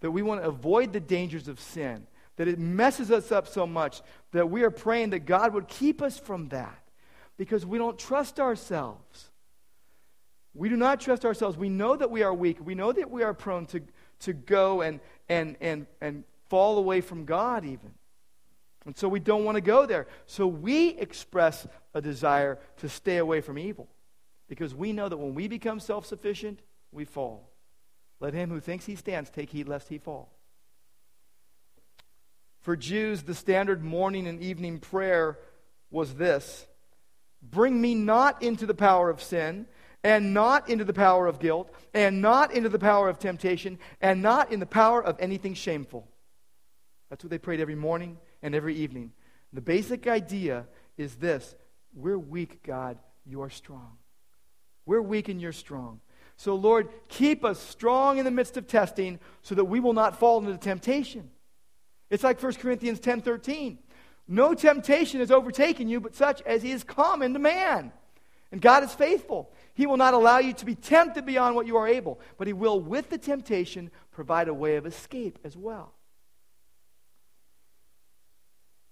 That 0.00 0.10
we 0.10 0.22
want 0.22 0.42
to 0.42 0.48
avoid 0.48 0.92
the 0.92 1.00
dangers 1.00 1.48
of 1.48 1.60
sin. 1.60 2.06
That 2.40 2.48
it 2.48 2.58
messes 2.58 3.10
us 3.10 3.30
up 3.30 3.46
so 3.46 3.66
much 3.66 4.00
that 4.32 4.48
we 4.48 4.62
are 4.62 4.70
praying 4.70 5.10
that 5.10 5.26
God 5.26 5.52
would 5.52 5.68
keep 5.68 6.00
us 6.00 6.18
from 6.18 6.48
that 6.48 6.88
because 7.36 7.66
we 7.66 7.76
don't 7.76 7.98
trust 7.98 8.40
ourselves. 8.40 9.28
We 10.54 10.70
do 10.70 10.76
not 10.78 11.00
trust 11.00 11.26
ourselves. 11.26 11.58
We 11.58 11.68
know 11.68 11.96
that 11.96 12.10
we 12.10 12.22
are 12.22 12.32
weak. 12.32 12.56
We 12.64 12.74
know 12.74 12.92
that 12.92 13.10
we 13.10 13.24
are 13.24 13.34
prone 13.34 13.66
to, 13.66 13.82
to 14.20 14.32
go 14.32 14.80
and, 14.80 15.00
and, 15.28 15.54
and, 15.60 15.86
and 16.00 16.24
fall 16.48 16.78
away 16.78 17.02
from 17.02 17.26
God, 17.26 17.66
even. 17.66 17.92
And 18.86 18.96
so 18.96 19.06
we 19.06 19.20
don't 19.20 19.44
want 19.44 19.56
to 19.56 19.60
go 19.60 19.84
there. 19.84 20.06
So 20.24 20.46
we 20.46 20.96
express 20.96 21.66
a 21.92 22.00
desire 22.00 22.58
to 22.78 22.88
stay 22.88 23.18
away 23.18 23.42
from 23.42 23.58
evil 23.58 23.86
because 24.48 24.74
we 24.74 24.94
know 24.94 25.10
that 25.10 25.18
when 25.18 25.34
we 25.34 25.46
become 25.46 25.78
self 25.78 26.06
sufficient, 26.06 26.60
we 26.90 27.04
fall. 27.04 27.50
Let 28.18 28.32
him 28.32 28.48
who 28.48 28.60
thinks 28.60 28.86
he 28.86 28.96
stands 28.96 29.28
take 29.28 29.50
heed 29.50 29.68
lest 29.68 29.90
he 29.90 29.98
fall. 29.98 30.32
For 32.60 32.76
Jews, 32.76 33.22
the 33.22 33.34
standard 33.34 33.82
morning 33.82 34.26
and 34.26 34.40
evening 34.42 34.78
prayer 34.78 35.38
was 35.90 36.14
this 36.14 36.66
Bring 37.42 37.80
me 37.80 37.94
not 37.94 38.42
into 38.42 38.66
the 38.66 38.74
power 38.74 39.08
of 39.08 39.22
sin, 39.22 39.66
and 40.04 40.34
not 40.34 40.68
into 40.68 40.84
the 40.84 40.92
power 40.92 41.26
of 41.26 41.38
guilt, 41.38 41.72
and 41.94 42.20
not 42.20 42.52
into 42.52 42.68
the 42.68 42.78
power 42.78 43.08
of 43.08 43.18
temptation, 43.18 43.78
and 44.00 44.22
not 44.22 44.52
in 44.52 44.60
the 44.60 44.66
power 44.66 45.02
of 45.02 45.16
anything 45.20 45.54
shameful. 45.54 46.06
That's 47.08 47.24
what 47.24 47.30
they 47.30 47.38
prayed 47.38 47.60
every 47.60 47.74
morning 47.74 48.18
and 48.42 48.54
every 48.54 48.76
evening. 48.76 49.12
The 49.52 49.60
basic 49.60 50.06
idea 50.06 50.66
is 50.96 51.16
this 51.16 51.54
We're 51.94 52.18
weak, 52.18 52.62
God, 52.62 52.98
you're 53.24 53.50
strong. 53.50 53.96
We're 54.86 55.02
weak 55.02 55.28
and 55.28 55.40
you're 55.40 55.52
strong. 55.52 56.00
So, 56.36 56.54
Lord, 56.54 56.88
keep 57.08 57.44
us 57.44 57.58
strong 57.58 58.18
in 58.18 58.24
the 58.24 58.30
midst 58.30 58.56
of 58.56 58.66
testing 58.66 59.18
so 59.42 59.54
that 59.54 59.66
we 59.66 59.78
will 59.78 59.92
not 59.92 60.18
fall 60.18 60.38
into 60.38 60.56
temptation. 60.56 61.30
It's 62.10 62.24
like 62.24 62.42
1 62.42 62.54
Corinthians 62.54 63.00
10 63.00 63.22
13. 63.22 63.78
No 64.28 64.54
temptation 64.54 65.20
has 65.20 65.30
overtaken 65.30 65.88
you, 65.88 66.00
but 66.00 66.14
such 66.14 66.42
as 66.42 66.62
is 66.62 66.84
common 66.84 67.32
to 67.32 67.38
man. 67.38 67.92
And 68.52 68.60
God 68.60 68.82
is 68.82 68.92
faithful. 68.92 69.52
He 69.74 69.86
will 69.86 69.96
not 69.96 70.14
allow 70.14 70.38
you 70.38 70.52
to 70.54 70.66
be 70.66 70.74
tempted 70.74 71.24
beyond 71.24 71.54
what 71.54 71.66
you 71.66 71.76
are 71.76 71.88
able, 71.88 72.20
but 72.36 72.46
He 72.46 72.52
will, 72.52 72.80
with 72.80 73.10
the 73.10 73.18
temptation, 73.18 73.90
provide 74.10 74.48
a 74.48 74.54
way 74.54 74.76
of 74.76 74.86
escape 74.86 75.38
as 75.44 75.56
well. 75.56 75.94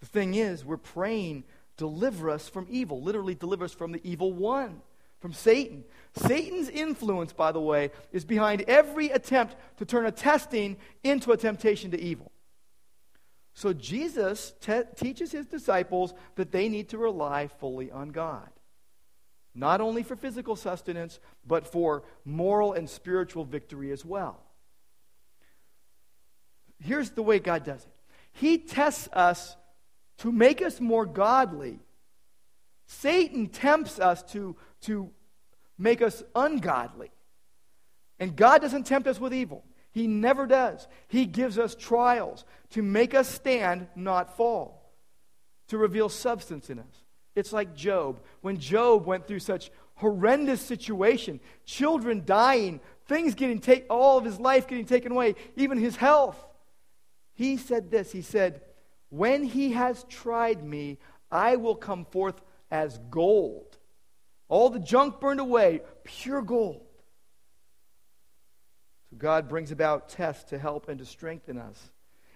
The 0.01 0.07
thing 0.07 0.35
is, 0.35 0.65
we're 0.65 0.77
praying, 0.77 1.45
deliver 1.77 2.31
us 2.31 2.49
from 2.49 2.67
evil, 2.71 3.03
literally, 3.03 3.35
deliver 3.35 3.65
us 3.65 3.73
from 3.73 3.91
the 3.91 4.01
evil 4.05 4.33
one, 4.33 4.81
from 5.21 5.33
Satan. 5.33 5.85
Satan's 6.15 6.69
influence, 6.69 7.33
by 7.33 7.51
the 7.51 7.61
way, 7.61 7.91
is 8.13 8.25
behind 8.25 8.63
every 8.63 9.09
attempt 9.09 9.57
to 9.79 9.85
turn 9.85 10.07
a 10.07 10.13
testing 10.13 10.77
into 11.03 11.33
a 11.33 11.37
temptation 11.37 11.91
to 11.91 12.01
evil. 12.01 12.31
So 13.59 13.73
Jesus 13.73 14.55
te- 14.61 14.85
teaches 14.95 15.33
his 15.33 15.47
disciples 15.47 16.15
that 16.37 16.53
they 16.53 16.69
need 16.69 16.91
to 16.91 16.99
rely 16.99 17.49
fully 17.49 17.91
on 17.91 18.11
God. 18.11 18.49
Not 19.53 19.81
only 19.81 20.05
for 20.05 20.15
physical 20.15 20.55
sustenance, 20.55 21.19
but 21.45 21.67
for 21.67 22.05
moral 22.25 22.75
and 22.75 22.89
spiritual 22.89 23.45
victory 23.45 23.91
as 23.91 24.05
well. 24.05 24.41
Here's 26.79 27.11
the 27.11 27.23
way 27.25 27.41
God 27.41 27.65
does 27.65 27.83
it 27.83 27.91
He 28.31 28.59
tests 28.59 29.09
us 29.13 29.57
to 30.19 30.31
make 30.31 30.63
us 30.63 30.81
more 30.81 31.05
godly. 31.05 31.81
Satan 32.87 33.49
tempts 33.49 33.99
us 33.99 34.23
to, 34.35 34.55
to 34.83 35.11
make 35.77 36.01
us 36.01 36.23
ungodly. 36.37 37.11
And 38.21 38.37
God 38.37 38.63
doesn't 38.63 38.87
tempt 38.87 39.09
us 39.09 39.19
with 39.19 39.35
evil. 39.35 39.65
He 39.91 40.07
never 40.07 40.47
does. 40.47 40.87
He 41.09 41.27
gives 41.27 41.59
us 41.59 41.75
trials 41.75 42.45
to 42.71 42.83
make 42.83 43.15
us 43.15 43.29
stand, 43.29 43.89
not 43.97 44.37
fall, 44.37 44.93
to 45.69 45.79
reveal 45.79 46.09
substance 46.09 46.71
in 46.71 46.79
us. 46.79 47.05
It's 47.35 47.53
like 47.53 47.75
Job. 47.75 48.21
When 48.41 48.59
Job 48.59 49.07
went 49.07 49.27
through 49.27 49.41
such 49.41 49.71
horrendous 49.95 50.61
situation, 50.61 51.41
children 51.65 52.23
dying, 52.25 52.81
things 53.07 53.35
getting 53.35 53.61
taken, 53.61 53.87
all 53.89 54.19
of 54.19 54.25
his 54.25 54.39
life 54.39 54.67
getting 54.67 54.85
taken 54.85 55.13
away, 55.13 55.35
even 55.57 55.79
his 55.79 55.97
health. 55.97 56.37
He 57.35 57.57
said 57.57 57.91
this. 57.91 58.13
He 58.13 58.23
said, 58.23 58.63
"When 59.11 59.45
he 59.45 59.73
has 59.73 60.05
tried 60.05 60.65
me, 60.65 60.99
I 61.31 61.57
will 61.57 61.77
come 61.77 62.05
forth 62.05 62.41
as 62.71 62.99
gold. 63.11 63.79
All 64.49 64.71
the 64.71 64.81
junk 64.81 65.21
burned 65.21 65.41
away, 65.41 65.83
pure 66.05 66.43
gold." 66.43 66.88
God 69.19 69.49
brings 69.49 69.71
about 69.71 70.09
tests 70.09 70.51
to 70.51 70.59
help 70.59 70.89
and 70.89 70.99
to 70.99 71.05
strengthen 71.05 71.59
us. 71.59 71.91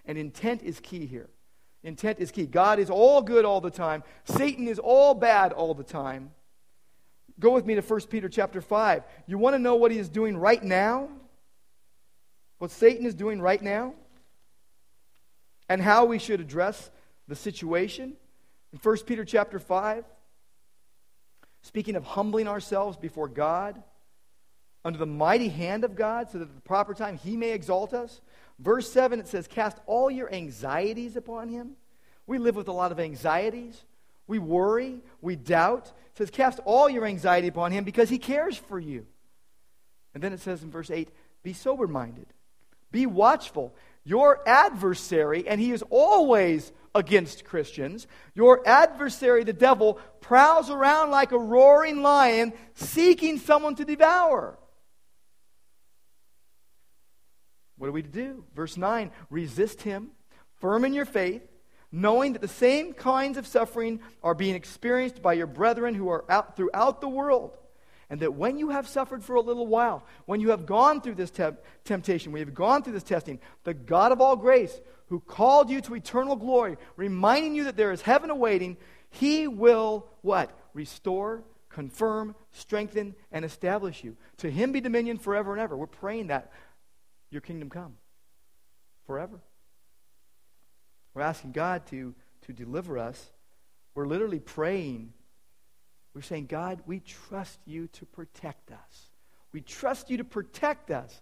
And 0.05 0.19
intent 0.19 0.63
is 0.63 0.81
key 0.81 1.07
here. 1.07 1.31
Intent 1.85 2.19
is 2.21 2.31
key. 2.31 2.47
God 2.47 2.79
is 2.79 2.91
all 2.91 3.23
good 3.23 3.45
all 3.45 3.61
the 3.61 3.71
time. 3.71 4.03
Satan 4.25 4.69
is 4.69 4.79
all 4.79 5.15
bad 5.15 5.53
all 5.53 5.75
the 5.75 5.85
time. 5.85 6.33
Go 7.41 7.53
with 7.53 7.67
me 7.67 7.75
to 7.75 7.81
1 7.81 8.01
Peter 8.03 8.29
chapter 8.29 8.61
5. 8.61 9.03
You 9.27 9.39
want 9.39 9.55
to 9.55 9.59
know 9.59 9.77
what 9.77 9.91
he 9.91 9.99
is 9.99 10.09
doing 10.09 10.37
right 10.37 10.63
now? 10.63 11.09
What 12.59 12.71
Satan 12.71 13.07
is 13.07 13.15
doing 13.15 13.41
right 13.41 13.61
now? 13.61 13.95
And 15.69 15.83
how 15.83 16.05
we 16.05 16.19
should 16.19 16.41
address 16.41 16.91
the 17.27 17.35
situation? 17.35 18.15
In 18.73 18.79
1 18.79 18.97
Peter 18.99 19.25
chapter 19.25 19.59
5, 19.59 20.05
speaking 21.63 21.97
of 21.97 22.05
humbling 22.05 22.47
ourselves 22.47 22.97
before 22.97 23.29
God, 23.29 23.83
under 24.85 24.99
the 24.99 25.07
mighty 25.07 25.49
hand 25.49 25.85
of 25.85 25.95
God, 25.95 26.31
so 26.31 26.39
that 26.39 26.49
at 26.49 26.55
the 26.55 26.61
proper 26.63 26.95
time 26.95 27.17
he 27.17 27.37
may 27.37 27.51
exalt 27.53 27.95
us. 27.95 28.21
Verse 28.59 28.91
7, 28.91 29.21
it 29.21 29.29
says, 29.29 29.47
Cast 29.47 29.79
all 29.87 30.11
your 30.11 30.33
anxieties 30.33 31.17
upon 31.17 31.49
him. 31.49 31.73
We 32.27 32.39
live 32.39 32.57
with 32.57 32.69
a 32.69 32.73
lot 32.73 32.93
of 32.93 33.01
anxieties. 33.01 33.83
We 34.27 34.39
worry. 34.39 35.01
We 35.21 35.37
doubt. 35.37 35.87
It 35.87 36.19
says, 36.19 36.31
Cast 36.31 36.61
all 36.65 36.89
your 36.89 37.05
anxiety 37.05 37.49
upon 37.49 37.73
him 37.73 37.85
because 37.85 38.09
he 38.09 38.19
cares 38.19 38.57
for 38.57 38.79
you. 38.79 39.07
And 40.15 40.23
then 40.23 40.33
it 40.33 40.41
says 40.41 40.63
in 40.63 40.71
verse 40.71 40.91
8, 40.91 41.09
Be 41.43 41.53
sober 41.53 41.87
minded, 41.87 42.27
be 42.91 43.07
watchful. 43.07 43.75
Your 44.05 44.43
adversary, 44.49 45.47
and 45.47 45.61
he 45.61 45.71
is 45.71 45.85
always 45.89 46.73
against 46.93 47.45
Christians, 47.45 48.09
your 48.35 48.67
adversary, 48.67 49.45
the 49.45 49.53
devil, 49.53 50.01
prowls 50.21 50.71
around 50.71 51.11
like 51.11 51.31
a 51.31 51.39
roaring 51.39 52.03
lion 52.03 52.53
seeking 52.75 53.39
someone 53.39 53.77
to 53.77 53.85
devour. 53.85 54.59
What 57.79 57.89
are 57.89 57.93
we 57.93 58.03
to 58.03 58.09
do? 58.09 58.45
Verse 58.55 58.77
9 58.77 59.11
resist 59.31 59.83
him, 59.83 60.11
firm 60.57 60.85
in 60.85 60.93
your 60.93 61.05
faith, 61.05 61.43
knowing 61.91 62.33
that 62.33 62.43
the 62.43 62.49
same 62.49 62.93
kinds 62.93 63.37
of 63.37 63.47
suffering 63.47 64.01
are 64.23 64.35
being 64.35 64.55
experienced 64.55 65.21
by 65.21 65.35
your 65.35 65.47
brethren 65.47 65.95
who 65.95 66.09
are 66.09 66.25
out 66.29 66.57
throughout 66.57 67.01
the 67.01 67.09
world. 67.09 67.57
And 68.09 68.21
that 68.21 68.35
when 68.35 68.59
you 68.59 68.71
have 68.71 68.87
suffered 68.87 69.25
for 69.25 69.37
a 69.37 69.41
little 69.41 69.67
while, 69.67 70.05
when 70.27 70.41
you 70.41 70.51
have 70.51 70.67
gone 70.67 71.01
through 71.01 71.15
this 71.15 71.31
te- 71.31 71.49
temptation, 71.85 72.33
you 72.33 72.39
have 72.39 72.55
gone 72.55 72.83
through 72.83 72.93
this 72.93 73.03
testing, 73.03 73.41
the 73.65 73.73
God 73.73 74.13
of 74.13 74.21
all 74.21 74.37
grace, 74.37 74.81
who 75.07 75.21
called 75.21 75.71
you 75.71 75.81
to 75.83 75.95
eternal 75.95 76.37
glory, 76.37 76.77
reminding 76.97 77.55
you 77.55 77.65
that 77.65 77.77
there 77.77 77.93
is 77.93 78.03
heaven 78.03 78.29
awaiting, 78.29 78.77
he 79.11 79.49
will 79.49 80.07
what? 80.21 80.51
Restore, 80.75 81.43
confirm, 81.69 82.35
strengthen, 82.51 83.15
and 83.31 83.45
establish 83.45 84.05
you. 84.05 84.17
To 84.39 84.51
him 84.51 84.73
be 84.73 84.81
dominion 84.81 85.19
forever 85.19 85.53
and 85.53 85.61
ever. 85.61 85.77
We're 85.77 85.87
praying 85.87 86.29
that 86.29 86.53
your 87.33 87.41
kingdom 87.41 87.71
come 87.71 87.95
forever. 89.07 89.41
We're 91.15 91.23
asking 91.23 91.53
God 91.53 91.87
to, 91.87 92.15
to 92.47 92.53
deliver 92.53 92.99
us. 92.99 93.31
We're 93.95 94.07
literally 94.07 94.41
praying. 94.41 95.13
We're 96.15 96.23
saying, 96.23 96.47
God, 96.47 96.81
we 96.87 97.01
trust 97.01 97.59
you 97.67 97.89
to 97.89 98.07
protect 98.07 98.71
us. 98.71 99.11
We 99.53 99.61
trust 99.61 100.11
you 100.11 100.19
to 100.19 100.25
protect 100.25 100.91
us. 100.91 101.21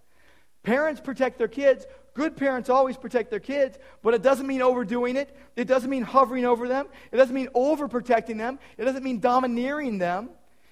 Parents 0.62 1.01
protect 1.01 1.38
their 1.38 1.49
kids. 1.49 1.87
Good 2.14 2.37
parents 2.37 2.68
always 2.68 2.96
protect 2.96 3.31
their 3.31 3.40
kids, 3.40 3.79
but 4.03 4.14
it 4.14 4.23
doesn't 4.23 4.46
mean 4.46 4.62
overdoing 4.62 5.16
it. 5.16 5.35
It 5.57 5.66
doesn't 5.66 5.88
mean 5.88 6.03
hovering 6.03 6.44
over 6.44 6.68
them. 6.68 6.87
It 7.12 7.16
doesn't 7.16 7.35
mean 7.35 7.49
overprotecting 7.55 8.37
them. 8.37 8.59
It 8.77 8.85
doesn't 8.85 9.03
mean 9.03 9.20
domineering 9.20 9.99
them. 9.99 10.31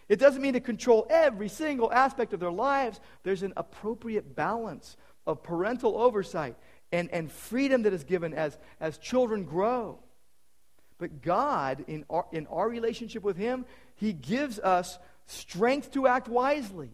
It 0.08 0.18
doesn't 0.18 0.42
mean 0.42 0.54
to 0.54 0.60
control 0.60 1.06
every 1.10 1.48
single 1.48 1.92
aspect 1.92 2.32
of 2.32 2.40
their 2.40 2.50
lives. 2.50 3.00
There's 3.22 3.42
an 3.42 3.52
appropriate 3.56 4.34
balance 4.34 4.96
of 5.28 5.42
parental 5.42 5.96
oversight 5.96 6.56
and, 6.90 7.10
and 7.12 7.30
freedom 7.30 7.82
that 7.82 7.92
is 7.92 8.02
given 8.02 8.32
as, 8.34 8.56
as 8.80 8.98
children 8.98 9.44
grow. 9.44 9.98
But 10.96 11.22
God, 11.22 11.84
in 11.86 12.04
our, 12.10 12.26
in 12.32 12.46
our 12.48 12.68
relationship 12.68 13.22
with 13.22 13.36
Him, 13.36 13.66
He 13.94 14.12
gives 14.12 14.58
us 14.58 14.98
strength 15.26 15.92
to 15.92 16.08
act 16.08 16.28
wisely 16.28 16.90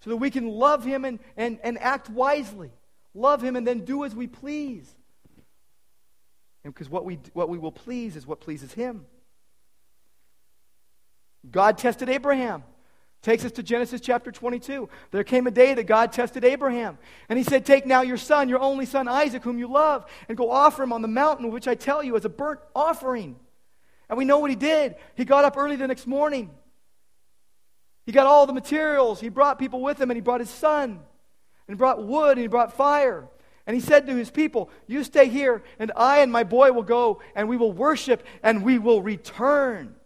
so 0.00 0.10
that 0.10 0.16
we 0.16 0.30
can 0.30 0.48
love 0.48 0.84
Him 0.84 1.04
and, 1.04 1.20
and, 1.36 1.58
and 1.62 1.78
act 1.78 2.10
wisely. 2.10 2.70
Love 3.14 3.42
Him 3.42 3.56
and 3.56 3.66
then 3.66 3.84
do 3.84 4.04
as 4.04 4.14
we 4.14 4.26
please. 4.26 4.92
And 6.64 6.74
because 6.74 6.90
what 6.90 7.04
we, 7.04 7.20
what 7.32 7.48
we 7.48 7.56
will 7.56 7.72
please 7.72 8.16
is 8.16 8.26
what 8.26 8.40
pleases 8.40 8.72
Him. 8.72 9.06
God 11.48 11.78
tested 11.78 12.08
Abraham. 12.08 12.64
Takes 13.22 13.44
us 13.44 13.52
to 13.52 13.62
Genesis 13.62 14.00
chapter 14.00 14.30
22. 14.30 14.88
There 15.10 15.24
came 15.24 15.46
a 15.46 15.50
day 15.50 15.74
that 15.74 15.84
God 15.84 16.12
tested 16.12 16.44
Abraham. 16.44 16.96
And 17.28 17.36
he 17.36 17.44
said, 17.44 17.66
Take 17.66 17.84
now 17.84 18.02
your 18.02 18.16
son, 18.16 18.48
your 18.48 18.60
only 18.60 18.86
son 18.86 19.08
Isaac, 19.08 19.42
whom 19.42 19.58
you 19.58 19.66
love, 19.66 20.06
and 20.28 20.38
go 20.38 20.50
offer 20.50 20.84
him 20.84 20.92
on 20.92 21.02
the 21.02 21.08
mountain 21.08 21.50
which 21.50 21.66
I 21.66 21.74
tell 21.74 22.02
you 22.02 22.16
as 22.16 22.24
a 22.24 22.28
burnt 22.28 22.60
offering. 22.74 23.36
And 24.08 24.16
we 24.16 24.24
know 24.24 24.38
what 24.38 24.50
he 24.50 24.56
did. 24.56 24.94
He 25.16 25.24
got 25.24 25.44
up 25.44 25.56
early 25.56 25.76
the 25.76 25.88
next 25.88 26.06
morning. 26.06 26.50
He 28.04 28.12
got 28.12 28.26
all 28.26 28.46
the 28.46 28.52
materials. 28.52 29.20
He 29.20 29.28
brought 29.28 29.58
people 29.58 29.80
with 29.82 30.00
him, 30.00 30.10
and 30.10 30.16
he 30.16 30.20
brought 30.20 30.40
his 30.40 30.50
son, 30.50 30.90
and 30.90 31.00
he 31.66 31.74
brought 31.74 32.06
wood, 32.06 32.32
and 32.32 32.40
he 32.40 32.46
brought 32.46 32.72
fire. 32.72 33.28
And 33.66 33.74
he 33.74 33.80
said 33.80 34.06
to 34.06 34.14
his 34.14 34.30
people, 34.30 34.70
You 34.86 35.02
stay 35.02 35.28
here, 35.28 35.64
and 35.80 35.90
I 35.96 36.20
and 36.20 36.30
my 36.30 36.44
boy 36.44 36.70
will 36.70 36.84
go, 36.84 37.20
and 37.34 37.48
we 37.48 37.56
will 37.56 37.72
worship, 37.72 38.24
and 38.44 38.62
we 38.62 38.78
will 38.78 39.02
return. 39.02 39.96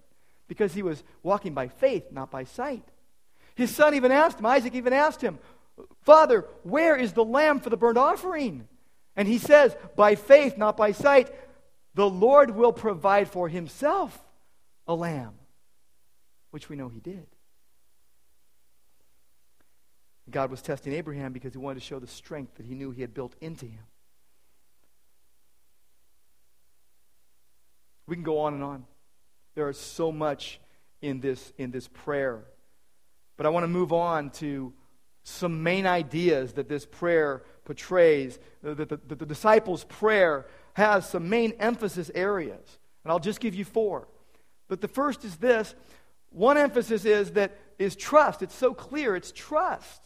Because 0.49 0.73
he 0.73 0.83
was 0.83 1.05
walking 1.23 1.53
by 1.53 1.69
faith, 1.69 2.11
not 2.11 2.31
by 2.31 2.45
sight. 2.45 2.83
His 3.55 3.75
son 3.75 3.95
even 3.95 4.13
asked 4.13 4.39
him, 4.39 4.47
Isaac 4.47 4.75
even 4.75 4.93
asked 4.93 5.21
him, 5.21 5.39
Father, 6.03 6.47
where 6.63 6.97
is 6.97 7.13
the 7.13 7.25
lamb 7.25 7.61
for 7.61 7.71
the 7.71 7.77
burnt 7.77 7.99
offering? 7.99 8.69
And 9.17 9.27
he 9.27 9.39
says, 9.39 9.77
By 9.97 10.15
faith, 10.15 10.57
not 10.57 10.77
by 10.77 10.93
sight, 10.93 11.31
the 11.95 12.09
Lord 12.09 12.51
will 12.51 12.73
provide 12.73 13.29
for 13.29 13.49
himself 13.49 14.19
a 14.87 14.95
lamb, 14.95 15.35
which 16.51 16.69
we 16.69 16.77
know 16.77 16.89
he 16.89 17.01
did. 17.01 17.27
God 20.31 20.51
was 20.51 20.63
testing 20.63 20.93
Abraham 20.93 21.33
because 21.33 21.53
he 21.53 21.59
wanted 21.59 21.81
to 21.81 21.87
show 21.87 21.99
the 21.99 22.07
strength 22.07 22.55
that 22.57 22.67
he 22.67 22.75
knew 22.75 22.93
he 22.93 23.01
had 23.01 23.15
built 23.15 23.35
into 23.41 23.67
him. 23.67 23.83
We 28.07 28.17
can 28.17 28.23
go 28.23 28.41
on 28.41 28.55
and 28.55 28.63
on. 28.63 28.85
There 29.55 29.69
is 29.69 29.79
so 29.79 30.13
much 30.13 30.61
in 31.03 31.21
this, 31.21 31.53
in 31.59 31.71
this 31.71 31.89
prayer. 31.89 32.45
But 33.41 33.47
I 33.47 33.49
want 33.49 33.65
to 33.65 33.69
move 33.69 33.91
on 33.91 34.29
to 34.33 34.71
some 35.23 35.63
main 35.63 35.87
ideas 35.87 36.53
that 36.53 36.69
this 36.69 36.85
prayer 36.85 37.43
portrays, 37.65 38.39
that 38.63 38.77
the, 38.77 38.85
the, 38.85 39.15
the 39.15 39.25
disciples' 39.25 39.85
prayer 39.85 40.47
has 40.75 41.09
some 41.09 41.31
main 41.31 41.53
emphasis 41.53 42.11
areas. 42.15 42.79
And 43.03 43.11
I'll 43.11 43.19
just 43.19 43.41
give 43.41 43.55
you 43.55 43.65
four. 43.65 44.09
But 44.69 44.83
the 44.83 44.89
first 44.89 45.25
is 45.25 45.37
this 45.37 45.75
one 46.29 46.59
emphasis 46.59 47.07
is 47.07 47.31
that 47.31 47.57
is 47.79 47.97
trust. 47.97 48.43
It's 48.43 48.55
so 48.55 48.75
clear, 48.75 49.17
it's 49.17 49.33
trust. 49.33 50.03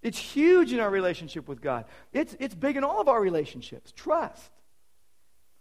It's 0.00 0.18
huge 0.18 0.72
in 0.72 0.78
our 0.78 0.88
relationship 0.88 1.48
with 1.48 1.60
God. 1.60 1.86
It's, 2.12 2.36
it's 2.38 2.54
big 2.54 2.76
in 2.76 2.84
all 2.84 3.00
of 3.00 3.08
our 3.08 3.20
relationships. 3.20 3.90
Trust. 3.90 4.52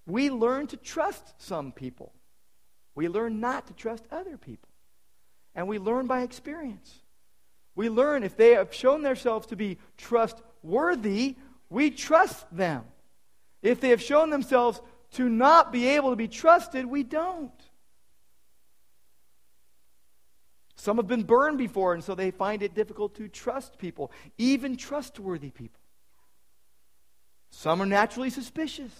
We 0.05 0.29
learn 0.29 0.67
to 0.67 0.77
trust 0.77 1.41
some 1.41 1.71
people. 1.71 2.13
We 2.93 3.07
learn 3.07 3.39
not 3.39 3.65
to 3.69 3.73
trust 3.73 4.05
other 4.11 4.37
people. 4.37 4.69
And 5.53 5.67
we 5.67 5.79
learn 5.79 6.07
by 6.07 6.21
experience. 6.21 7.01
We 7.75 7.89
learn 7.89 8.23
if 8.23 8.37
they 8.37 8.51
have 8.51 8.73
shown 8.73 9.01
themselves 9.01 9.47
to 9.47 9.55
be 9.55 9.77
trustworthy, 9.97 11.35
we 11.69 11.89
trust 11.91 12.45
them. 12.55 12.83
If 13.61 13.79
they 13.79 13.89
have 13.89 14.01
shown 14.01 14.29
themselves 14.29 14.81
to 15.13 15.29
not 15.29 15.71
be 15.71 15.87
able 15.89 16.09
to 16.09 16.15
be 16.15 16.27
trusted, 16.27 16.85
we 16.85 17.03
don't. 17.03 17.51
Some 20.75 20.97
have 20.97 21.07
been 21.07 21.23
burned 21.23 21.59
before, 21.59 21.93
and 21.93 22.03
so 22.03 22.15
they 22.15 22.31
find 22.31 22.63
it 22.63 22.73
difficult 22.73 23.15
to 23.15 23.27
trust 23.27 23.77
people, 23.77 24.11
even 24.37 24.77
trustworthy 24.77 25.51
people. 25.51 25.79
Some 27.51 27.81
are 27.81 27.85
naturally 27.85 28.31
suspicious. 28.31 28.91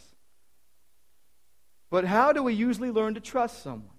But 1.90 2.06
how 2.06 2.34
do 2.34 2.44
we 2.44 2.54
usually 2.54 2.92
learn 2.92 3.16
to 3.16 3.20
trust 3.20 3.64
someone? 3.64 3.98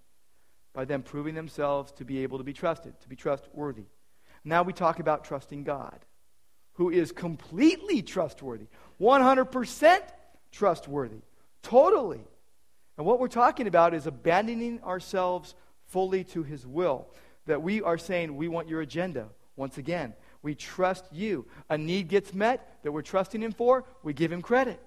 By 0.72 0.84
them 0.84 1.02
proving 1.02 1.34
themselves 1.34 1.92
to 1.92 2.04
be 2.04 2.22
able 2.22 2.38
to 2.38 2.44
be 2.44 2.52
trusted, 2.52 2.98
to 3.00 3.08
be 3.08 3.16
trustworthy. 3.16 3.84
Now 4.44 4.62
we 4.62 4.72
talk 4.72 4.98
about 4.98 5.24
trusting 5.24 5.64
God, 5.64 5.98
who 6.74 6.90
is 6.90 7.12
completely 7.12 8.02
trustworthy, 8.02 8.66
100% 9.00 10.00
trustworthy, 10.50 11.20
totally. 11.62 12.24
And 12.96 13.06
what 13.06 13.20
we're 13.20 13.28
talking 13.28 13.66
about 13.66 13.94
is 13.94 14.06
abandoning 14.06 14.82
ourselves 14.82 15.54
fully 15.86 16.24
to 16.24 16.42
his 16.42 16.66
will 16.66 17.08
that 17.46 17.62
we 17.62 17.82
are 17.82 17.98
saying, 17.98 18.36
we 18.36 18.48
want 18.48 18.68
your 18.68 18.80
agenda. 18.80 19.28
Once 19.56 19.78
again, 19.78 20.14
we 20.42 20.54
trust 20.54 21.04
you. 21.12 21.46
A 21.68 21.76
need 21.76 22.08
gets 22.08 22.32
met 22.32 22.78
that 22.82 22.92
we're 22.92 23.02
trusting 23.02 23.42
him 23.42 23.52
for, 23.52 23.84
we 24.02 24.12
give 24.12 24.32
him 24.32 24.42
credit. 24.42 24.80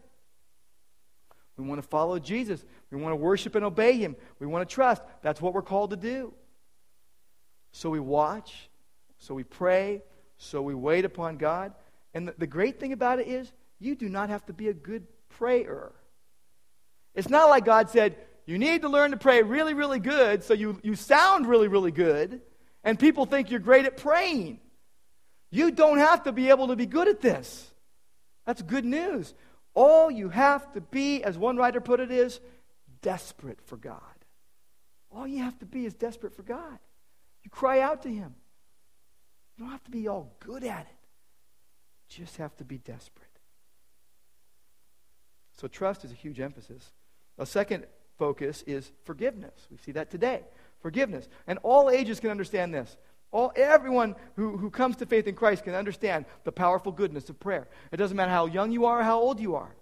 We 1.58 1.66
want 1.66 1.82
to 1.82 1.88
follow 1.88 2.20
Jesus. 2.20 2.64
We 2.92 3.00
want 3.00 3.14
to 3.14 3.18
worship 3.18 3.56
and 3.56 3.64
obey 3.64 3.94
him. 3.98 4.16
We 4.40 4.48
want 4.48 4.68
to 4.68 4.74
trust. 4.74 5.02
That's 5.22 5.42
what 5.42 5.54
we're 5.54 5.62
called 5.62 5.92
to 5.92 5.96
do. 5.96 6.34
So 7.72 7.90
we 7.90 8.00
watch, 8.00 8.70
so 9.20 9.34
we 9.34 9.44
pray, 9.44 10.02
so 10.38 10.62
we 10.62 10.74
wait 10.74 11.06
upon 11.06 11.38
God. 11.38 11.74
And 12.14 12.28
the, 12.28 12.36
the 12.38 12.48
great 12.48 12.80
thing 12.80 12.94
about 12.94 13.20
it 13.20 13.28
is, 13.28 13.52
you 13.80 13.96
do 13.96 14.08
not 14.08 14.30
have 14.30 14.46
to 14.46 14.54
be 14.54 14.70
a 14.70 14.74
good 14.74 15.06
prayer. 15.30 15.92
It's 17.14 17.30
not 17.30 17.50
like 17.50 17.66
God 17.66 17.90
said, 17.90 18.18
you 18.46 18.58
need 18.58 18.84
to 18.84 18.90
learn 18.90 19.12
to 19.12 19.18
pray 19.18 19.42
really, 19.42 19.74
really 19.74 20.00
good 20.00 20.44
so 20.44 20.54
you, 20.54 20.80
you 20.84 20.96
sound 20.96 21.48
really, 21.48 21.68
really 21.68 21.92
good, 21.92 22.42
and 22.84 23.00
people 23.00 23.26
think 23.26 23.50
you're 23.50 23.60
great 23.60 23.86
at 23.86 23.98
praying. 23.98 24.60
You 25.52 25.72
don't 25.72 25.98
have 25.98 26.24
to 26.24 26.32
be 26.32 26.50
able 26.50 26.68
to 26.68 26.76
be 26.76 26.86
good 26.86 27.08
at 27.08 27.22
this. 27.22 27.72
That's 28.46 28.62
good 28.62 28.86
news. 28.86 29.34
All 29.76 30.10
you 30.10 30.30
have 30.30 30.72
to 30.74 30.82
be, 30.82 31.24
as 31.24 31.38
one 31.38 31.58
writer 31.58 31.82
put 31.82 32.00
it, 32.00 32.10
is 32.10 32.40
desperate 33.02 33.60
for 33.62 33.78
God. 33.78 34.00
All 35.12 35.28
you 35.28 35.44
have 35.44 35.60
to 35.60 35.66
be 35.66 35.86
is 35.86 35.94
desperate 35.94 36.34
for 36.34 36.44
God. 36.44 36.80
You 37.44 37.50
cry 37.52 37.82
out 37.82 38.02
to 38.04 38.10
Him. 38.10 38.34
You 39.56 39.66
don't 39.66 39.72
have 39.72 39.84
to 39.84 39.92
be 39.92 40.08
all 40.08 40.36
good 40.40 40.64
at 40.64 40.82
it, 40.82 42.18
you 42.18 42.26
just 42.26 42.38
have 42.38 42.56
to 42.58 42.66
be 42.66 42.78
desperate. 42.78 43.28
So, 45.58 45.68
trust 45.68 46.04
is 46.04 46.12
a 46.12 46.16
huge 46.16 46.40
emphasis. 46.40 46.92
A 47.38 47.46
second 47.46 47.86
focus 48.18 48.64
is 48.68 48.92
forgiveness. 49.04 49.68
We 49.72 49.78
see 49.78 49.94
that 49.94 50.12
today. 50.12 50.42
Forgiveness. 50.82 51.30
And 51.48 51.60
all 51.64 51.90
ages 51.90 52.20
can 52.20 52.30
understand 52.30 52.74
this. 52.74 52.98
All, 53.32 53.52
everyone 53.56 54.16
who, 54.36 54.58
who 54.58 54.70
comes 54.70 54.98
to 54.98 55.06
faith 55.06 55.28
in 55.28 55.36
Christ 55.36 55.64
can 55.64 55.76
understand 55.76 56.26
the 56.44 56.52
powerful 56.52 56.92
goodness 56.92 57.30
of 57.30 57.40
prayer. 57.40 57.68
It 57.92 57.98
doesn't 57.98 58.16
matter 58.16 58.32
how 58.32 58.46
young 58.46 58.72
you 58.72 58.86
are 58.86 59.02
or 59.02 59.04
how 59.04 59.20
old 59.20 59.40
you 59.40 59.56
are. 59.56 59.76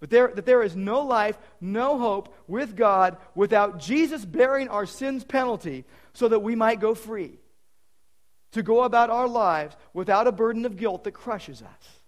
But 0.00 0.10
there, 0.10 0.28
that 0.34 0.46
there 0.46 0.62
is 0.62 0.74
no 0.74 1.02
life, 1.02 1.38
no 1.60 1.98
hope 1.98 2.34
with 2.46 2.74
God 2.74 3.18
without 3.34 3.78
Jesus 3.78 4.24
bearing 4.24 4.68
our 4.68 4.86
sin's 4.86 5.24
penalty 5.24 5.84
so 6.14 6.28
that 6.28 6.40
we 6.40 6.54
might 6.54 6.80
go 6.80 6.94
free. 6.94 7.38
To 8.52 8.62
go 8.62 8.82
about 8.82 9.10
our 9.10 9.28
lives 9.28 9.76
without 9.92 10.26
a 10.26 10.32
burden 10.32 10.66
of 10.66 10.76
guilt 10.76 11.04
that 11.04 11.12
crushes 11.12 11.62
us. 11.62 12.00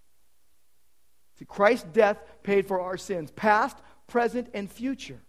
See, 1.39 1.45
Christ's 1.45 1.87
death 1.93 2.17
paid 2.43 2.67
for 2.67 2.81
our 2.81 2.97
sins, 2.97 3.31
past, 3.31 3.77
present, 4.07 4.49
and 4.53 4.69
future. 4.69 5.21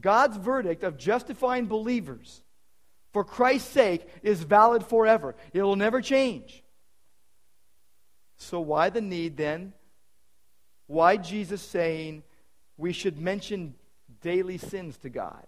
God's 0.00 0.36
verdict 0.36 0.82
of 0.82 0.96
justifying 0.96 1.66
believers 1.66 2.42
for 3.14 3.24
Christ's 3.24 3.70
sake 3.70 4.06
is 4.22 4.42
valid 4.42 4.84
forever. 4.84 5.34
It 5.52 5.62
will 5.62 5.76
never 5.76 6.02
change. 6.02 6.62
So, 8.36 8.60
why 8.60 8.90
the 8.90 9.00
need 9.00 9.36
then? 9.36 9.72
Why 10.88 11.16
Jesus 11.16 11.62
saying 11.62 12.24
we 12.76 12.92
should 12.92 13.18
mention 13.18 13.76
daily 14.20 14.58
sins 14.58 14.98
to 14.98 15.08
God? 15.08 15.46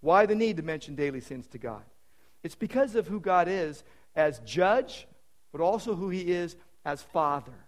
Why 0.00 0.26
the 0.26 0.34
need 0.36 0.58
to 0.58 0.62
mention 0.62 0.94
daily 0.94 1.20
sins 1.20 1.46
to 1.48 1.58
God? 1.58 1.82
It's 2.44 2.54
because 2.54 2.94
of 2.94 3.08
who 3.08 3.18
God 3.18 3.48
is 3.48 3.82
as 4.14 4.38
judge, 4.40 5.08
but 5.50 5.62
also 5.62 5.94
who 5.94 6.10
he 6.10 6.30
is 6.30 6.54
as 6.84 7.02
father. 7.02 7.66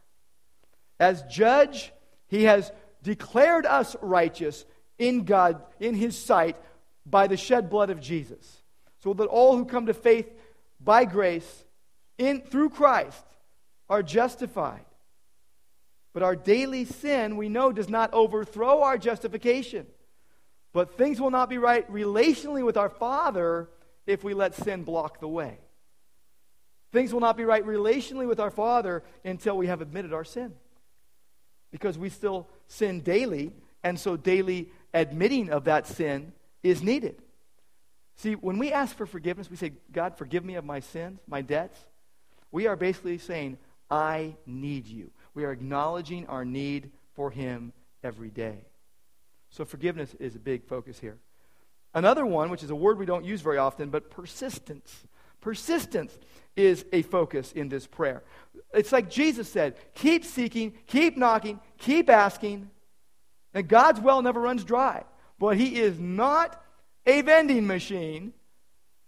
As 1.00 1.22
judge, 1.22 1.92
he 2.28 2.44
has 2.44 2.70
declared 3.02 3.64
us 3.64 3.96
righteous 4.02 4.66
in 4.98 5.24
God, 5.24 5.62
in 5.80 5.94
His 5.94 6.16
sight, 6.16 6.56
by 7.06 7.26
the 7.26 7.38
shed 7.38 7.70
blood 7.70 7.88
of 7.88 8.00
Jesus. 8.00 8.59
So 9.02 9.14
that 9.14 9.26
all 9.26 9.56
who 9.56 9.64
come 9.64 9.86
to 9.86 9.94
faith 9.94 10.30
by 10.80 11.04
grace 11.04 11.64
in, 12.18 12.42
through 12.42 12.70
Christ 12.70 13.24
are 13.88 14.02
justified. 14.02 14.84
But 16.12 16.22
our 16.22 16.36
daily 16.36 16.84
sin, 16.84 17.36
we 17.36 17.48
know, 17.48 17.72
does 17.72 17.88
not 17.88 18.12
overthrow 18.12 18.82
our 18.82 18.98
justification. 18.98 19.86
But 20.72 20.96
things 20.96 21.20
will 21.20 21.30
not 21.30 21.48
be 21.48 21.58
right 21.58 21.90
relationally 21.90 22.64
with 22.64 22.76
our 22.76 22.90
Father 22.90 23.68
if 24.06 24.22
we 24.22 24.34
let 24.34 24.54
sin 24.54 24.84
block 24.84 25.20
the 25.20 25.28
way. 25.28 25.58
Things 26.92 27.12
will 27.12 27.20
not 27.20 27.36
be 27.36 27.44
right 27.44 27.64
relationally 27.64 28.26
with 28.26 28.40
our 28.40 28.50
Father 28.50 29.02
until 29.24 29.56
we 29.56 29.68
have 29.68 29.80
admitted 29.80 30.12
our 30.12 30.24
sin 30.24 30.52
because 31.70 31.96
we 31.96 32.08
still 32.08 32.48
sin 32.66 33.00
daily, 33.00 33.52
and 33.82 33.98
so 33.98 34.16
daily 34.16 34.68
admitting 34.92 35.50
of 35.50 35.64
that 35.64 35.86
sin 35.86 36.32
is 36.62 36.82
needed. 36.82 37.22
See, 38.20 38.34
when 38.34 38.58
we 38.58 38.70
ask 38.70 38.94
for 38.94 39.06
forgiveness, 39.06 39.50
we 39.50 39.56
say, 39.56 39.72
God, 39.90 40.14
forgive 40.14 40.44
me 40.44 40.56
of 40.56 40.64
my 40.66 40.80
sins, 40.80 41.20
my 41.26 41.40
debts. 41.40 41.78
We 42.52 42.66
are 42.66 42.76
basically 42.76 43.16
saying, 43.16 43.56
I 43.90 44.36
need 44.44 44.86
you. 44.86 45.10
We 45.32 45.44
are 45.44 45.52
acknowledging 45.52 46.26
our 46.26 46.44
need 46.44 46.90
for 47.14 47.30
Him 47.30 47.72
every 48.04 48.28
day. 48.28 48.66
So 49.48 49.64
forgiveness 49.64 50.14
is 50.20 50.36
a 50.36 50.38
big 50.38 50.66
focus 50.66 50.98
here. 50.98 51.16
Another 51.94 52.26
one, 52.26 52.50
which 52.50 52.62
is 52.62 52.68
a 52.68 52.74
word 52.74 52.98
we 52.98 53.06
don't 53.06 53.24
use 53.24 53.40
very 53.40 53.56
often, 53.56 53.88
but 53.88 54.10
persistence. 54.10 55.06
Persistence 55.40 56.18
is 56.56 56.84
a 56.92 57.00
focus 57.00 57.52
in 57.52 57.70
this 57.70 57.86
prayer. 57.86 58.22
It's 58.74 58.92
like 58.92 59.08
Jesus 59.08 59.50
said 59.50 59.76
keep 59.94 60.26
seeking, 60.26 60.74
keep 60.86 61.16
knocking, 61.16 61.58
keep 61.78 62.10
asking. 62.10 62.68
And 63.54 63.66
God's 63.66 63.98
well 63.98 64.20
never 64.20 64.42
runs 64.42 64.62
dry. 64.62 65.04
But 65.38 65.56
He 65.56 65.80
is 65.80 65.98
not 65.98 66.62
a 67.06 67.22
vending 67.22 67.66
machine 67.66 68.32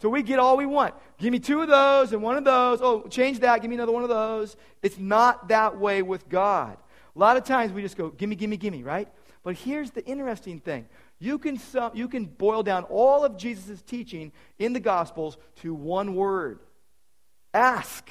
So 0.02 0.08
we 0.08 0.24
get 0.24 0.40
all 0.40 0.56
we 0.56 0.66
want. 0.66 0.94
Give 1.18 1.30
me 1.30 1.38
two 1.38 1.62
of 1.62 1.68
those 1.68 2.12
and 2.12 2.20
one 2.20 2.36
of 2.36 2.42
those. 2.42 2.80
Oh, 2.82 3.06
change 3.06 3.38
that. 3.38 3.62
Give 3.62 3.70
me 3.70 3.76
another 3.76 3.92
one 3.92 4.02
of 4.02 4.08
those. 4.08 4.56
It's 4.82 4.98
not 4.98 5.46
that 5.46 5.78
way 5.78 6.02
with 6.02 6.28
God. 6.28 6.76
A 7.14 7.18
lot 7.18 7.36
of 7.36 7.44
times 7.44 7.72
we 7.72 7.82
just 7.82 7.96
go, 7.96 8.08
gimme, 8.08 8.34
gimme, 8.34 8.56
gimme, 8.56 8.82
right? 8.82 9.08
But 9.44 9.54
here's 9.54 9.92
the 9.92 10.04
interesting 10.04 10.58
thing. 10.58 10.86
You 11.20 11.38
can, 11.38 11.56
sum, 11.56 11.92
you 11.94 12.08
can 12.08 12.24
boil 12.24 12.64
down 12.64 12.82
all 12.84 13.24
of 13.24 13.36
Jesus' 13.36 13.80
teaching 13.80 14.32
in 14.58 14.72
the 14.72 14.80
Gospels 14.80 15.38
to 15.60 15.72
one 15.72 16.16
word 16.16 16.58
ask. 17.54 18.10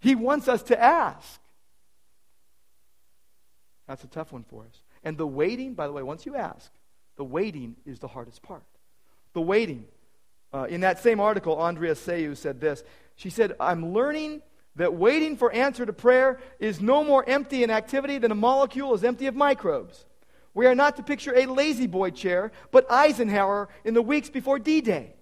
He 0.00 0.14
wants 0.14 0.48
us 0.48 0.62
to 0.64 0.78
ask. 0.78 1.40
That's 3.88 4.04
a 4.04 4.08
tough 4.08 4.32
one 4.32 4.44
for 4.44 4.64
us. 4.64 4.82
And 5.02 5.16
the 5.16 5.26
waiting, 5.26 5.72
by 5.72 5.86
the 5.86 5.94
way, 5.94 6.02
once 6.02 6.26
you 6.26 6.36
ask, 6.36 6.70
the 7.16 7.24
waiting 7.24 7.76
is 7.84 7.98
the 7.98 8.08
hardest 8.08 8.42
part. 8.42 8.64
The 9.32 9.40
waiting. 9.40 9.84
Uh, 10.52 10.64
in 10.64 10.82
that 10.82 11.02
same 11.02 11.20
article, 11.20 11.60
Andrea 11.60 11.94
Seu 11.94 12.34
said 12.34 12.60
this. 12.60 12.84
She 13.16 13.30
said, 13.30 13.54
I'm 13.58 13.92
learning 13.92 14.42
that 14.76 14.94
waiting 14.94 15.36
for 15.36 15.52
answer 15.52 15.86
to 15.86 15.92
prayer 15.92 16.40
is 16.58 16.80
no 16.80 17.04
more 17.04 17.24
empty 17.28 17.62
an 17.64 17.70
activity 17.70 18.18
than 18.18 18.30
a 18.30 18.36
molecule 18.36 18.94
is 18.94 19.04
empty 19.04 19.26
of 19.26 19.34
microbes. 19.34 20.04
We 20.52 20.66
are 20.66 20.74
not 20.74 20.96
to 20.96 21.02
picture 21.02 21.34
a 21.34 21.46
La-Z-Boy 21.46 22.10
chair, 22.10 22.52
but 22.70 22.90
Eisenhower 22.90 23.68
in 23.84 23.94
the 23.94 24.02
weeks 24.02 24.30
before 24.30 24.58
D 24.58 24.80
Day. 24.80 25.14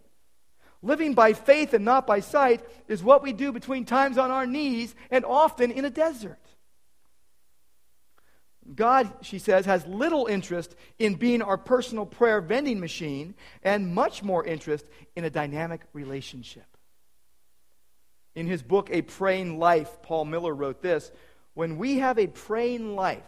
Living 0.83 1.15
by 1.15 1.33
faith 1.33 1.75
and 1.75 1.85
not 1.85 2.07
by 2.07 2.21
sight 2.21 2.61
is 2.89 3.03
what 3.03 3.23
we 3.23 3.33
do 3.33 3.53
between 3.53 3.85
times 3.85 4.19
on 4.19 4.31
our 4.31 4.47
knees 4.47 4.95
and 5.11 5.25
often 5.25 5.71
in 5.71 5.85
a 5.85 5.91
desert. 5.91 6.39
God, 8.75 9.13
she 9.23 9.39
says, 9.39 9.67
has 9.67 9.87
little 9.87 10.27
interest 10.27 10.77
in 10.99 11.15
being 11.15 11.43
our 11.43 11.59
personal 11.59 12.07
prayer 12.07 12.41
vending 12.41 12.79
machine 12.79 13.35
and 13.63 13.95
much 13.95 14.23
more 14.23 14.45
interest 14.45 14.87
in 15.17 15.25
a 15.25 15.31
dynamic 15.31 15.83
relationship. 15.93 16.65
In 18.35 18.47
his 18.47 18.63
book, 18.63 18.89
A 18.91 19.03
Praying 19.03 19.59
Life, 19.59 20.01
Paul 20.03 20.25
Miller 20.27 20.55
wrote 20.55 20.81
this 20.81 21.11
When 21.55 21.77
we 21.77 21.99
have 21.99 22.19
a 22.19 22.29
praying 22.29 22.95
life, 22.95 23.23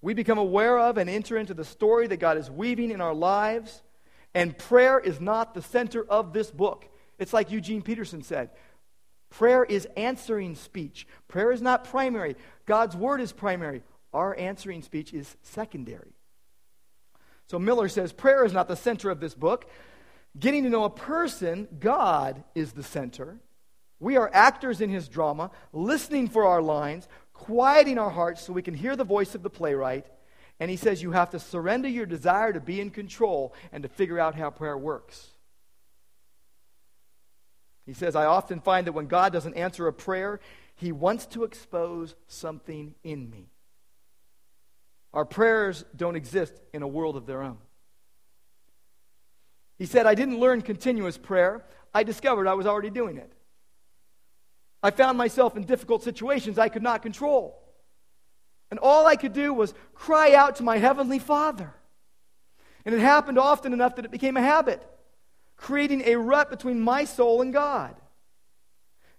we 0.00 0.14
become 0.14 0.38
aware 0.38 0.78
of 0.78 0.96
and 0.96 1.10
enter 1.10 1.36
into 1.36 1.52
the 1.52 1.64
story 1.64 2.06
that 2.06 2.18
God 2.18 2.38
is 2.38 2.50
weaving 2.50 2.90
in 2.90 3.00
our 3.00 3.14
lives, 3.14 3.82
and 4.34 4.56
prayer 4.56 4.98
is 4.98 5.20
not 5.20 5.52
the 5.52 5.62
center 5.62 6.04
of 6.04 6.32
this 6.32 6.50
book. 6.50 6.86
It's 7.18 7.34
like 7.34 7.50
Eugene 7.50 7.82
Peterson 7.82 8.22
said 8.22 8.50
Prayer 9.30 9.62
is 9.64 9.86
answering 9.96 10.56
speech. 10.56 11.06
Prayer 11.28 11.52
is 11.52 11.62
not 11.62 11.84
primary. 11.84 12.36
God's 12.70 12.94
word 12.94 13.20
is 13.20 13.32
primary. 13.32 13.82
Our 14.12 14.38
answering 14.38 14.82
speech 14.82 15.12
is 15.12 15.36
secondary. 15.42 16.12
So 17.48 17.58
Miller 17.58 17.88
says 17.88 18.12
prayer 18.12 18.44
is 18.44 18.52
not 18.52 18.68
the 18.68 18.76
center 18.76 19.10
of 19.10 19.18
this 19.18 19.34
book. 19.34 19.68
Getting 20.38 20.62
to 20.62 20.70
know 20.70 20.84
a 20.84 20.90
person, 20.90 21.66
God, 21.80 22.44
is 22.54 22.70
the 22.70 22.84
center. 22.84 23.40
We 23.98 24.16
are 24.16 24.30
actors 24.32 24.80
in 24.80 24.88
his 24.88 25.08
drama, 25.08 25.50
listening 25.72 26.28
for 26.28 26.46
our 26.46 26.62
lines, 26.62 27.08
quieting 27.34 27.98
our 27.98 28.08
hearts 28.08 28.42
so 28.42 28.52
we 28.52 28.62
can 28.62 28.74
hear 28.74 28.94
the 28.94 29.02
voice 29.02 29.34
of 29.34 29.42
the 29.42 29.50
playwright. 29.50 30.06
And 30.60 30.70
he 30.70 30.76
says 30.76 31.02
you 31.02 31.10
have 31.10 31.30
to 31.30 31.40
surrender 31.40 31.88
your 31.88 32.06
desire 32.06 32.52
to 32.52 32.60
be 32.60 32.80
in 32.80 32.90
control 32.90 33.52
and 33.72 33.82
to 33.82 33.88
figure 33.88 34.20
out 34.20 34.36
how 34.36 34.48
prayer 34.50 34.78
works. 34.78 35.30
He 37.84 37.94
says, 37.94 38.14
I 38.14 38.26
often 38.26 38.60
find 38.60 38.86
that 38.86 38.92
when 38.92 39.08
God 39.08 39.32
doesn't 39.32 39.54
answer 39.54 39.88
a 39.88 39.92
prayer, 39.92 40.38
he 40.80 40.92
wants 40.92 41.26
to 41.26 41.44
expose 41.44 42.14
something 42.26 42.94
in 43.04 43.28
me. 43.28 43.50
Our 45.12 45.26
prayers 45.26 45.84
don't 45.94 46.16
exist 46.16 46.54
in 46.72 46.82
a 46.82 46.88
world 46.88 47.16
of 47.16 47.26
their 47.26 47.42
own. 47.42 47.58
He 49.78 49.84
said, 49.84 50.06
I 50.06 50.14
didn't 50.14 50.40
learn 50.40 50.62
continuous 50.62 51.18
prayer. 51.18 51.66
I 51.92 52.02
discovered 52.02 52.46
I 52.46 52.54
was 52.54 52.66
already 52.66 52.88
doing 52.88 53.18
it. 53.18 53.30
I 54.82 54.90
found 54.90 55.18
myself 55.18 55.54
in 55.54 55.64
difficult 55.64 56.02
situations 56.02 56.58
I 56.58 56.70
could 56.70 56.82
not 56.82 57.02
control. 57.02 57.62
And 58.70 58.78
all 58.78 59.06
I 59.06 59.16
could 59.16 59.34
do 59.34 59.52
was 59.52 59.74
cry 59.92 60.32
out 60.32 60.56
to 60.56 60.62
my 60.62 60.78
Heavenly 60.78 61.18
Father. 61.18 61.74
And 62.86 62.94
it 62.94 63.00
happened 63.00 63.38
often 63.38 63.74
enough 63.74 63.96
that 63.96 64.06
it 64.06 64.10
became 64.10 64.38
a 64.38 64.42
habit 64.42 64.82
creating 65.58 66.04
a 66.06 66.16
rut 66.16 66.48
between 66.48 66.80
my 66.80 67.04
soul 67.04 67.42
and 67.42 67.52
God. 67.52 67.94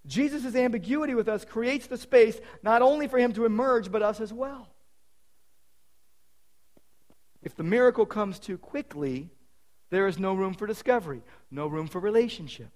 Jesus' 0.06 0.56
ambiguity 0.56 1.14
with 1.14 1.28
us 1.28 1.46
creates 1.46 1.88
the 1.88 1.98
space 1.98 2.40
not 2.64 2.82
only 2.82 3.08
for 3.08 3.18
him 3.20 3.34
to 3.34 3.46
emerge, 3.46 3.92
but 3.92 4.02
us 4.02 4.20
as 4.20 4.34
well. 4.34 4.68
If 7.44 7.56
the 7.56 7.64
miracle 7.64 8.06
comes 8.06 8.40
too 8.40 8.58
quickly, 8.58 9.30
there 9.90 10.08
is 10.08 10.20
no 10.20 10.34
room 10.34 10.54
for 10.54 10.68
discovery, 10.68 11.22
no 11.50 11.68
room 11.68 11.88
for 11.88 12.00
relationship. 12.00 12.70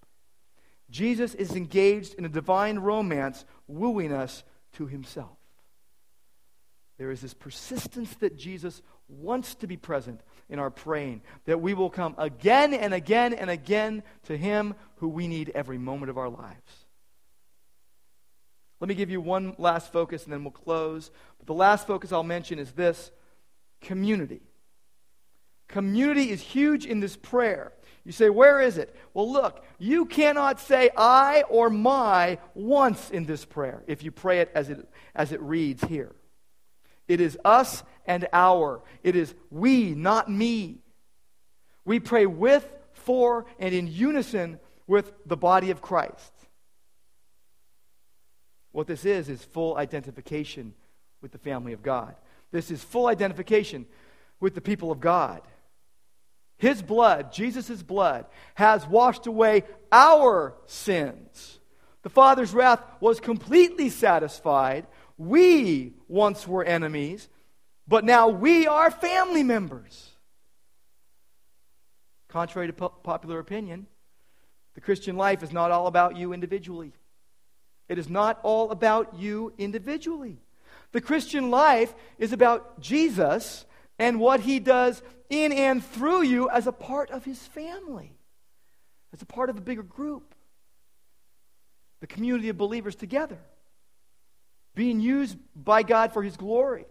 Jesus 0.89 1.33
is 1.33 1.55
engaged 1.55 2.13
in 2.15 2.25
a 2.25 2.29
divine 2.29 2.79
romance, 2.79 3.45
wooing 3.67 4.11
us 4.11 4.43
to 4.73 4.85
himself. 4.85 5.37
There 6.97 7.11
is 7.11 7.21
this 7.21 7.33
persistence 7.33 8.13
that 8.15 8.37
Jesus 8.37 8.81
wants 9.07 9.55
to 9.55 9.67
be 9.67 9.77
present 9.77 10.21
in 10.49 10.59
our 10.59 10.69
praying, 10.69 11.21
that 11.45 11.61
we 11.61 11.73
will 11.73 11.89
come 11.89 12.15
again 12.17 12.73
and 12.73 12.93
again 12.93 13.33
and 13.33 13.49
again 13.49 14.03
to 14.23 14.37
Him 14.37 14.75
who 14.97 15.07
we 15.07 15.27
need 15.27 15.51
every 15.53 15.77
moment 15.77 16.09
of 16.09 16.17
our 16.17 16.29
lives. 16.29 16.84
Let 18.79 18.89
me 18.89 18.95
give 18.95 19.09
you 19.09 19.21
one 19.21 19.55
last 19.57 19.91
focus 19.91 20.23
and 20.25 20.33
then 20.33 20.43
we'll 20.43 20.51
close. 20.51 21.11
But 21.37 21.47
the 21.47 21.53
last 21.53 21.87
focus 21.87 22.11
I'll 22.11 22.23
mention 22.23 22.59
is 22.59 22.71
this 22.71 23.11
community. 23.81 24.41
Community 25.67 26.29
is 26.29 26.41
huge 26.41 26.85
in 26.85 26.99
this 26.99 27.15
prayer. 27.15 27.71
You 28.03 28.11
say, 28.11 28.29
where 28.29 28.61
is 28.61 28.77
it? 28.77 28.95
Well, 29.13 29.31
look, 29.31 29.63
you 29.79 30.05
cannot 30.05 30.59
say 30.59 30.91
I 30.95 31.43
or 31.49 31.71
my 31.71 32.37
once 32.53 33.09
in 33.09 33.25
this 33.25 33.45
prayer 33.45 33.83
if 33.87 34.03
you 34.03 34.11
pray 34.11 34.41
it 34.41 34.51
as 34.53 34.69
it, 34.69 34.87
as 35.15 35.31
it 35.31 35.41
reads 35.41 35.83
here. 35.85 36.13
It 37.07 37.19
is 37.19 37.37
us 37.43 37.83
and 38.05 38.27
our. 38.31 38.81
It 39.03 39.15
is 39.15 39.33
we, 39.49 39.95
not 39.95 40.29
me. 40.29 40.79
We 41.83 41.99
pray 41.99 42.25
with, 42.25 42.67
for, 42.93 43.45
and 43.59 43.73
in 43.73 43.87
unison 43.87 44.59
with 44.87 45.11
the 45.25 45.37
body 45.37 45.71
of 45.71 45.81
Christ. 45.81 46.31
What 48.75 48.87
this 48.87 49.05
is, 49.05 49.29
is 49.29 49.41
full 49.41 49.77
identification 49.77 50.73
with 51.21 51.31
the 51.31 51.37
family 51.37 51.71
of 51.71 51.81
God. 51.81 52.13
This 52.51 52.71
is 52.71 52.83
full 52.83 53.07
identification 53.07 53.85
with 54.41 54.53
the 54.53 54.59
people 54.59 54.91
of 54.91 54.99
God. 54.99 55.41
His 56.57 56.81
blood, 56.81 57.31
Jesus' 57.31 57.81
blood, 57.81 58.25
has 58.53 58.85
washed 58.85 59.27
away 59.27 59.63
our 59.93 60.55
sins. 60.65 61.57
The 62.01 62.09
Father's 62.09 62.53
wrath 62.53 62.81
was 62.99 63.21
completely 63.21 63.87
satisfied 63.87 64.87
we 65.17 65.93
once 66.09 66.45
were 66.45 66.65
enemies, 66.65 67.29
but 67.87 68.03
now 68.03 68.27
we 68.27 68.67
are 68.67 68.91
family 68.91 69.43
members. 69.43 70.11
Contrary 72.27 72.67
to 72.67 72.73
po- 72.73 72.89
popular 72.89 73.39
opinion, 73.39 73.87
the 74.73 74.81
Christian 74.81 75.15
life 75.15 75.43
is 75.43 75.53
not 75.53 75.71
all 75.71 75.87
about 75.87 76.17
you 76.17 76.33
individually. 76.33 76.91
It 77.87 77.97
is 77.97 78.09
not 78.09 78.39
all 78.43 78.71
about 78.71 79.15
you 79.17 79.53
individually. 79.57 80.39
The 80.91 81.01
Christian 81.01 81.51
life 81.51 81.93
is 82.17 82.33
about 82.33 82.79
Jesus 82.79 83.65
and 83.99 84.19
what 84.19 84.39
he 84.39 84.59
does 84.59 85.01
in 85.29 85.51
and 85.51 85.83
through 85.83 86.23
you 86.23 86.49
as 86.49 86.67
a 86.67 86.71
part 86.71 87.11
of 87.11 87.25
his 87.25 87.39
family, 87.39 88.17
as 89.13 89.21
a 89.21 89.25
part 89.25 89.49
of 89.49 89.57
a 89.57 89.61
bigger 89.61 89.83
group, 89.83 90.33
the 91.99 92.07
community 92.07 92.49
of 92.49 92.57
believers 92.57 92.95
together 92.95 93.39
being 94.75 94.99
used 94.99 95.37
by 95.55 95.81
God 95.81 96.11
for 96.13 96.21
his 96.21 96.37
glory. 96.37 96.85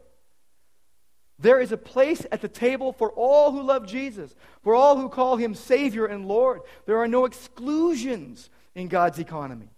There 1.39 1.61
is 1.61 1.73
a 1.73 1.77
place 1.77 2.25
at 2.33 2.41
the 2.41 2.49
table 2.49 2.93
for 2.93 3.11
all 3.11 3.53
who 3.53 3.63
love 3.63 3.87
Jesus, 3.87 4.35
for 4.63 4.75
all 4.75 4.97
who 4.97 5.09
call 5.09 5.37
him 5.37 5.55
Savior 5.55 6.07
and 6.07 6.27
Lord. 6.27 6.63
There 6.87 6.99
are 6.99 7.09
no 7.09 7.27
exclusions 7.27 8.49
in 8.75 8.89
God's 8.89 9.19
economy. 9.19 9.69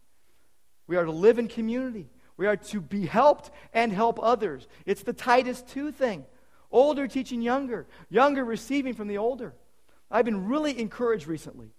We 0.87 0.97
are 0.97 1.05
to 1.05 1.11
live 1.11 1.39
in 1.39 1.49
community. 1.49 2.09
We 2.37 2.47
are 2.47 2.57
to 2.57 2.81
be 2.81 3.07
helped 3.07 3.51
and 3.73 3.93
help 3.93 4.19
others. 4.23 4.69
It's 4.85 5.03
the 5.03 5.13
Titus 5.13 5.63
2 5.63 5.93
thing. 5.93 6.25
Older 6.71 7.07
teaching 7.09 7.41
younger, 7.41 7.87
younger 8.11 8.45
receiving 8.45 8.95
from 8.95 9.09
the 9.09 9.19
older. 9.19 9.55
I've 10.11 10.25
been 10.25 10.47
really 10.47 10.79
encouraged 10.79 11.27
recently. 11.27 11.71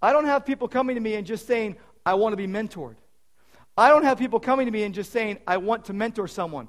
I 0.00 0.12
don't 0.12 0.26
have 0.26 0.44
people 0.44 0.68
coming 0.68 0.96
to 0.96 1.00
me 1.00 1.14
and 1.14 1.26
just 1.26 1.46
saying, 1.46 1.76
I 2.04 2.14
want 2.14 2.32
to 2.32 2.36
be 2.36 2.46
mentored. 2.46 2.96
I 3.76 3.88
don't 3.88 4.04
have 4.04 4.18
people 4.18 4.40
coming 4.40 4.66
to 4.66 4.72
me 4.72 4.82
and 4.82 4.94
just 4.94 5.12
saying, 5.12 5.38
I 5.46 5.56
want 5.56 5.86
to 5.86 5.92
mentor 5.92 6.28
someone. 6.28 6.68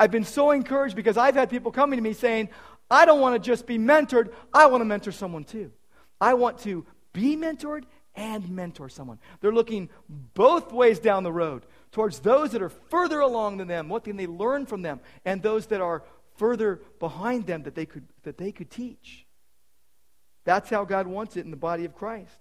I've 0.00 0.10
been 0.10 0.24
so 0.24 0.50
encouraged 0.50 0.96
because 0.96 1.16
I've 1.16 1.34
had 1.34 1.50
people 1.50 1.70
coming 1.70 1.98
to 1.98 2.02
me 2.02 2.14
saying, 2.14 2.48
I 2.90 3.04
don't 3.04 3.20
want 3.20 3.40
to 3.40 3.46
just 3.46 3.66
be 3.66 3.78
mentored, 3.78 4.32
I 4.52 4.66
want 4.66 4.80
to 4.80 4.84
mentor 4.86 5.12
someone 5.12 5.44
too. 5.44 5.70
I 6.20 6.34
want 6.34 6.58
to 6.60 6.84
be 7.12 7.36
mentored 7.36 7.84
and 8.14 8.48
mentor 8.50 8.88
someone. 8.88 9.18
They're 9.40 9.52
looking 9.52 9.88
both 10.08 10.72
ways 10.72 10.98
down 10.98 11.22
the 11.22 11.32
road 11.32 11.64
towards 11.92 12.20
those 12.20 12.52
that 12.52 12.62
are 12.62 12.68
further 12.68 13.20
along 13.20 13.58
than 13.58 13.68
them, 13.68 13.88
what 13.88 14.04
can 14.04 14.16
they 14.16 14.26
learn 14.26 14.66
from 14.66 14.82
them, 14.82 15.00
and 15.24 15.42
those 15.42 15.66
that 15.66 15.80
are 15.80 16.02
further 16.36 16.80
behind 16.98 17.46
them 17.46 17.62
that 17.64 17.74
they 17.74 17.86
could, 17.86 18.06
that 18.22 18.38
they 18.38 18.52
could 18.52 18.70
teach. 18.70 19.26
That's 20.44 20.70
how 20.70 20.84
God 20.84 21.06
wants 21.06 21.36
it 21.36 21.44
in 21.44 21.50
the 21.50 21.56
body 21.56 21.84
of 21.84 21.94
Christ. 21.94 22.36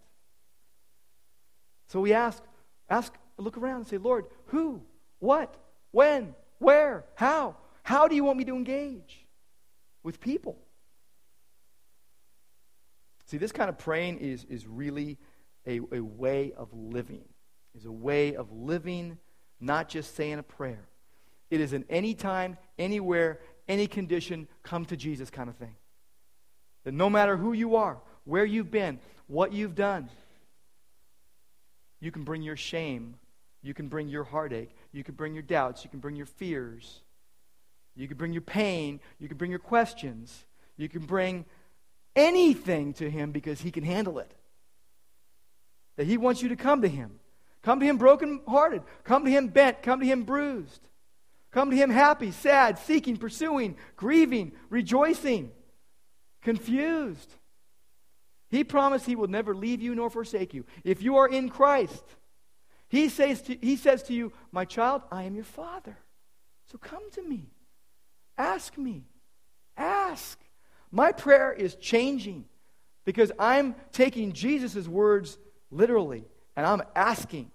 So 1.88 2.00
we 2.00 2.14
ask, 2.14 2.42
ask, 2.90 3.14
look 3.38 3.58
around 3.58 3.78
and 3.78 3.88
say, 3.88 3.98
Lord, 3.98 4.26
who, 4.48 4.82
what, 5.20 5.56
when, 5.92 6.36
where, 6.60 7.06
how? 7.16 7.58
How 7.84 8.08
do 8.08 8.16
you 8.16 8.24
want 8.24 8.38
me 8.38 8.46
to 8.46 8.56
engage 8.56 9.26
with 10.04 10.20
people? 10.20 10.58
See, 13.26 13.38
this 13.38 13.52
kind 13.52 13.70
of 13.70 13.78
praying 13.78 14.18
is, 14.20 14.44
is 14.46 14.68
really 14.68 15.18
a, 15.68 15.80
a 15.92 16.00
way 16.00 16.54
of 16.56 16.70
living, 16.74 17.24
is 17.76 17.86
a 17.86 17.92
way 17.92 18.36
of 18.36 18.52
living, 18.52 19.18
not 19.60 19.90
just 19.90 20.16
saying 20.16 20.40
a 20.40 20.44
prayer. 20.44 20.88
It 21.50 21.60
is 21.60 21.74
an 21.74 21.86
anytime, 21.90 22.58
anywhere, 22.80 23.40
any 23.68 23.88
condition, 23.88 24.48
come 24.64 24.86
to 24.86 24.98
Jesus 24.98 25.30
kind 25.30 25.50
of 25.50 25.56
thing. 25.58 25.76
That 26.84 26.94
no 26.94 27.10
matter 27.10 27.38
who 27.38 27.54
you 27.54 27.76
are, 27.76 28.00
where 28.24 28.46
you've 28.46 28.72
been, 28.72 29.00
what 29.28 29.54
you've 29.54 29.76
done, 29.76 30.10
you 32.00 32.12
can 32.12 32.24
bring 32.24 32.42
your 32.42 32.58
shame, 32.58 33.16
you 33.62 33.74
can 33.74 33.88
bring 33.88 34.10
your 34.10 34.24
heartache, 34.24 34.76
you 34.92 35.04
can 35.04 35.16
bring 35.16 35.34
your 35.34 35.44
doubts, 35.44 35.84
you 35.84 35.90
can 35.90 36.00
bring 36.00 36.16
your 36.16 36.26
fears, 36.26 37.02
you 37.96 38.08
can 38.08 38.18
bring 38.18 38.34
your 38.34 38.42
pain, 38.42 39.00
you 39.20 39.28
can 39.28 39.38
bring 39.38 39.52
your 39.52 39.60
questions, 39.60 40.46
you 40.78 40.90
can 40.90 41.06
bring 41.06 41.46
anything 42.16 42.94
to 42.94 43.10
Him 43.10 43.32
because 43.32 43.62
He 43.62 43.72
can 43.72 43.84
handle 43.84 44.20
it. 44.20 44.34
That 45.98 46.08
He 46.08 46.18
wants 46.18 46.42
you 46.42 46.50
to 46.50 46.56
come 46.56 46.82
to 46.82 46.88
Him. 46.88 47.20
Come 47.62 47.80
to 47.80 47.86
Him 47.86 47.98
brokenhearted. 47.98 48.84
Come 49.04 49.26
to 49.26 49.32
Him 49.32 49.48
bent. 49.48 49.84
Come 49.84 50.00
to 50.00 50.06
Him 50.06 50.24
bruised. 50.24 50.88
Come 51.52 51.70
to 51.70 51.76
Him 51.76 51.90
happy, 51.90 52.32
sad, 52.32 52.80
seeking, 52.80 53.18
pursuing, 53.18 53.76
grieving, 53.98 54.54
rejoicing, 54.70 55.52
confused. 56.42 57.36
He 58.50 58.64
promised 58.64 59.06
He 59.06 59.16
will 59.16 59.28
never 59.28 59.54
leave 59.54 59.82
you 59.82 59.94
nor 59.94 60.10
forsake 60.10 60.54
you. 60.54 60.66
If 60.84 61.02
you 61.02 61.18
are 61.18 61.28
in 61.28 61.50
Christ, 61.50 62.04
He 62.88 63.10
says 63.10 63.42
to, 63.44 63.58
he 63.62 63.76
says 63.76 64.04
to 64.04 64.14
you, 64.14 64.32
My 64.52 64.66
child, 64.66 65.02
I 65.12 65.24
am 65.24 65.36
your 65.36 65.44
Father. 65.44 65.98
So 66.72 66.78
come 66.78 67.10
to 67.12 67.22
me. 67.22 67.50
Ask 68.38 68.78
me. 68.78 69.04
Ask. 69.78 70.40
My 70.90 71.12
prayer 71.12 71.52
is 71.52 71.76
changing 71.76 72.46
because 73.06 73.32
I'm 73.40 73.76
taking 73.92 74.34
Jesus' 74.34 74.88
words 74.88 75.38
literally 75.72 76.26
and 76.56 76.66
I'm 76.66 76.82
asking. 76.96 77.52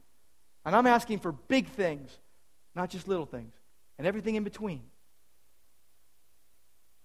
And 0.64 0.74
I'm 0.74 0.86
asking 0.86 1.20
for 1.20 1.32
big 1.32 1.68
things, 1.68 2.10
not 2.74 2.90
just 2.90 3.06
little 3.06 3.26
things, 3.26 3.54
and 3.98 4.06
everything 4.06 4.34
in 4.34 4.42
between. 4.42 4.82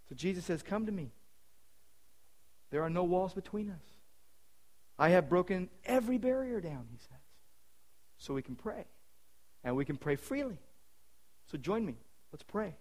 So 0.09 0.15
Jesus 0.15 0.45
says, 0.45 0.63
Come 0.63 0.87
to 0.87 0.91
me. 0.91 1.11
There 2.71 2.83
are 2.83 2.89
no 2.89 3.03
walls 3.03 3.33
between 3.33 3.69
us. 3.69 3.83
I 4.97 5.09
have 5.09 5.29
broken 5.29 5.69
every 5.85 6.17
barrier 6.17 6.61
down, 6.61 6.87
he 6.91 6.97
says. 6.97 7.19
So 8.17 8.33
we 8.33 8.41
can 8.41 8.55
pray. 8.55 8.85
And 9.63 9.75
we 9.75 9.85
can 9.85 9.97
pray 9.97 10.15
freely. 10.15 10.57
So 11.51 11.57
join 11.57 11.85
me. 11.85 11.95
Let's 12.31 12.43
pray. 12.43 12.75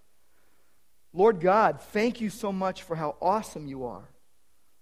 Lord 1.13 1.41
God, 1.41 1.81
thank 1.81 2.21
you 2.21 2.31
so 2.31 2.53
much 2.53 2.85
for 2.85 2.95
how 2.95 3.17
awesome 3.21 3.67
you 3.67 3.85
are. 3.85 4.09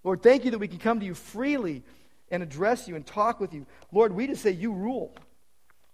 Lord, 0.05 0.23
thank 0.23 0.45
you 0.45 0.51
that 0.51 0.59
we 0.59 0.69
can 0.69 0.79
come 0.79 1.01
to 1.01 1.07
you 1.07 1.15
freely 1.15 1.83
and 2.31 2.43
address 2.43 2.89
you 2.89 2.97
and 2.97 3.07
talk 3.07 3.41
with 3.41 3.53
you. 3.53 3.67
Lord, 3.93 4.13
we 4.13 4.27
just 4.27 4.43
say 4.43 4.51
you 4.51 4.73
rule. 4.73 5.15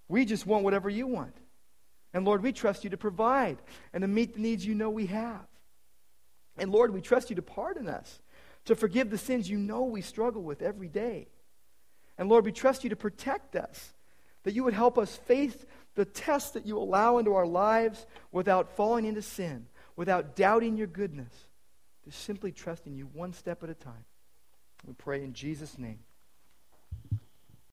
We 0.08 0.24
just 0.24 0.46
want 0.46 0.64
whatever 0.64 0.90
you 0.90 1.06
want. 1.06 1.34
And 2.12 2.24
Lord, 2.24 2.42
we 2.42 2.52
trust 2.52 2.84
you 2.84 2.90
to 2.90 2.96
provide 2.96 3.58
and 3.92 4.02
to 4.02 4.08
meet 4.08 4.34
the 4.34 4.40
needs 4.40 4.64
you 4.64 4.74
know 4.74 4.90
we 4.90 5.06
have. 5.06 5.46
And 6.56 6.70
Lord, 6.70 6.94
we 6.94 7.00
trust 7.00 7.30
you 7.30 7.36
to 7.36 7.42
pardon 7.42 7.88
us, 7.88 8.20
to 8.66 8.76
forgive 8.76 9.10
the 9.10 9.18
sins 9.18 9.50
you 9.50 9.58
know 9.58 9.84
we 9.84 10.00
struggle 10.00 10.42
with 10.42 10.62
every 10.62 10.88
day. 10.88 11.26
And 12.16 12.28
Lord, 12.28 12.44
we 12.44 12.52
trust 12.52 12.84
you 12.84 12.90
to 12.90 12.96
protect 12.96 13.56
us, 13.56 13.92
that 14.44 14.54
you 14.54 14.62
would 14.64 14.74
help 14.74 14.98
us 14.98 15.16
face 15.16 15.56
the 15.96 16.04
tests 16.04 16.52
that 16.52 16.66
you 16.66 16.78
allow 16.78 17.18
into 17.18 17.34
our 17.34 17.46
lives 17.46 18.06
without 18.30 18.76
falling 18.76 19.04
into 19.04 19.22
sin, 19.22 19.66
without 19.96 20.36
doubting 20.36 20.76
your 20.76 20.86
goodness, 20.86 21.32
just 22.04 22.22
simply 22.22 22.52
trusting 22.52 22.94
you 22.94 23.08
one 23.12 23.32
step 23.32 23.64
at 23.64 23.70
a 23.70 23.74
time. 23.74 24.04
We 24.86 24.92
pray 24.92 25.24
in 25.24 25.32
Jesus' 25.32 25.78
name. 25.78 26.00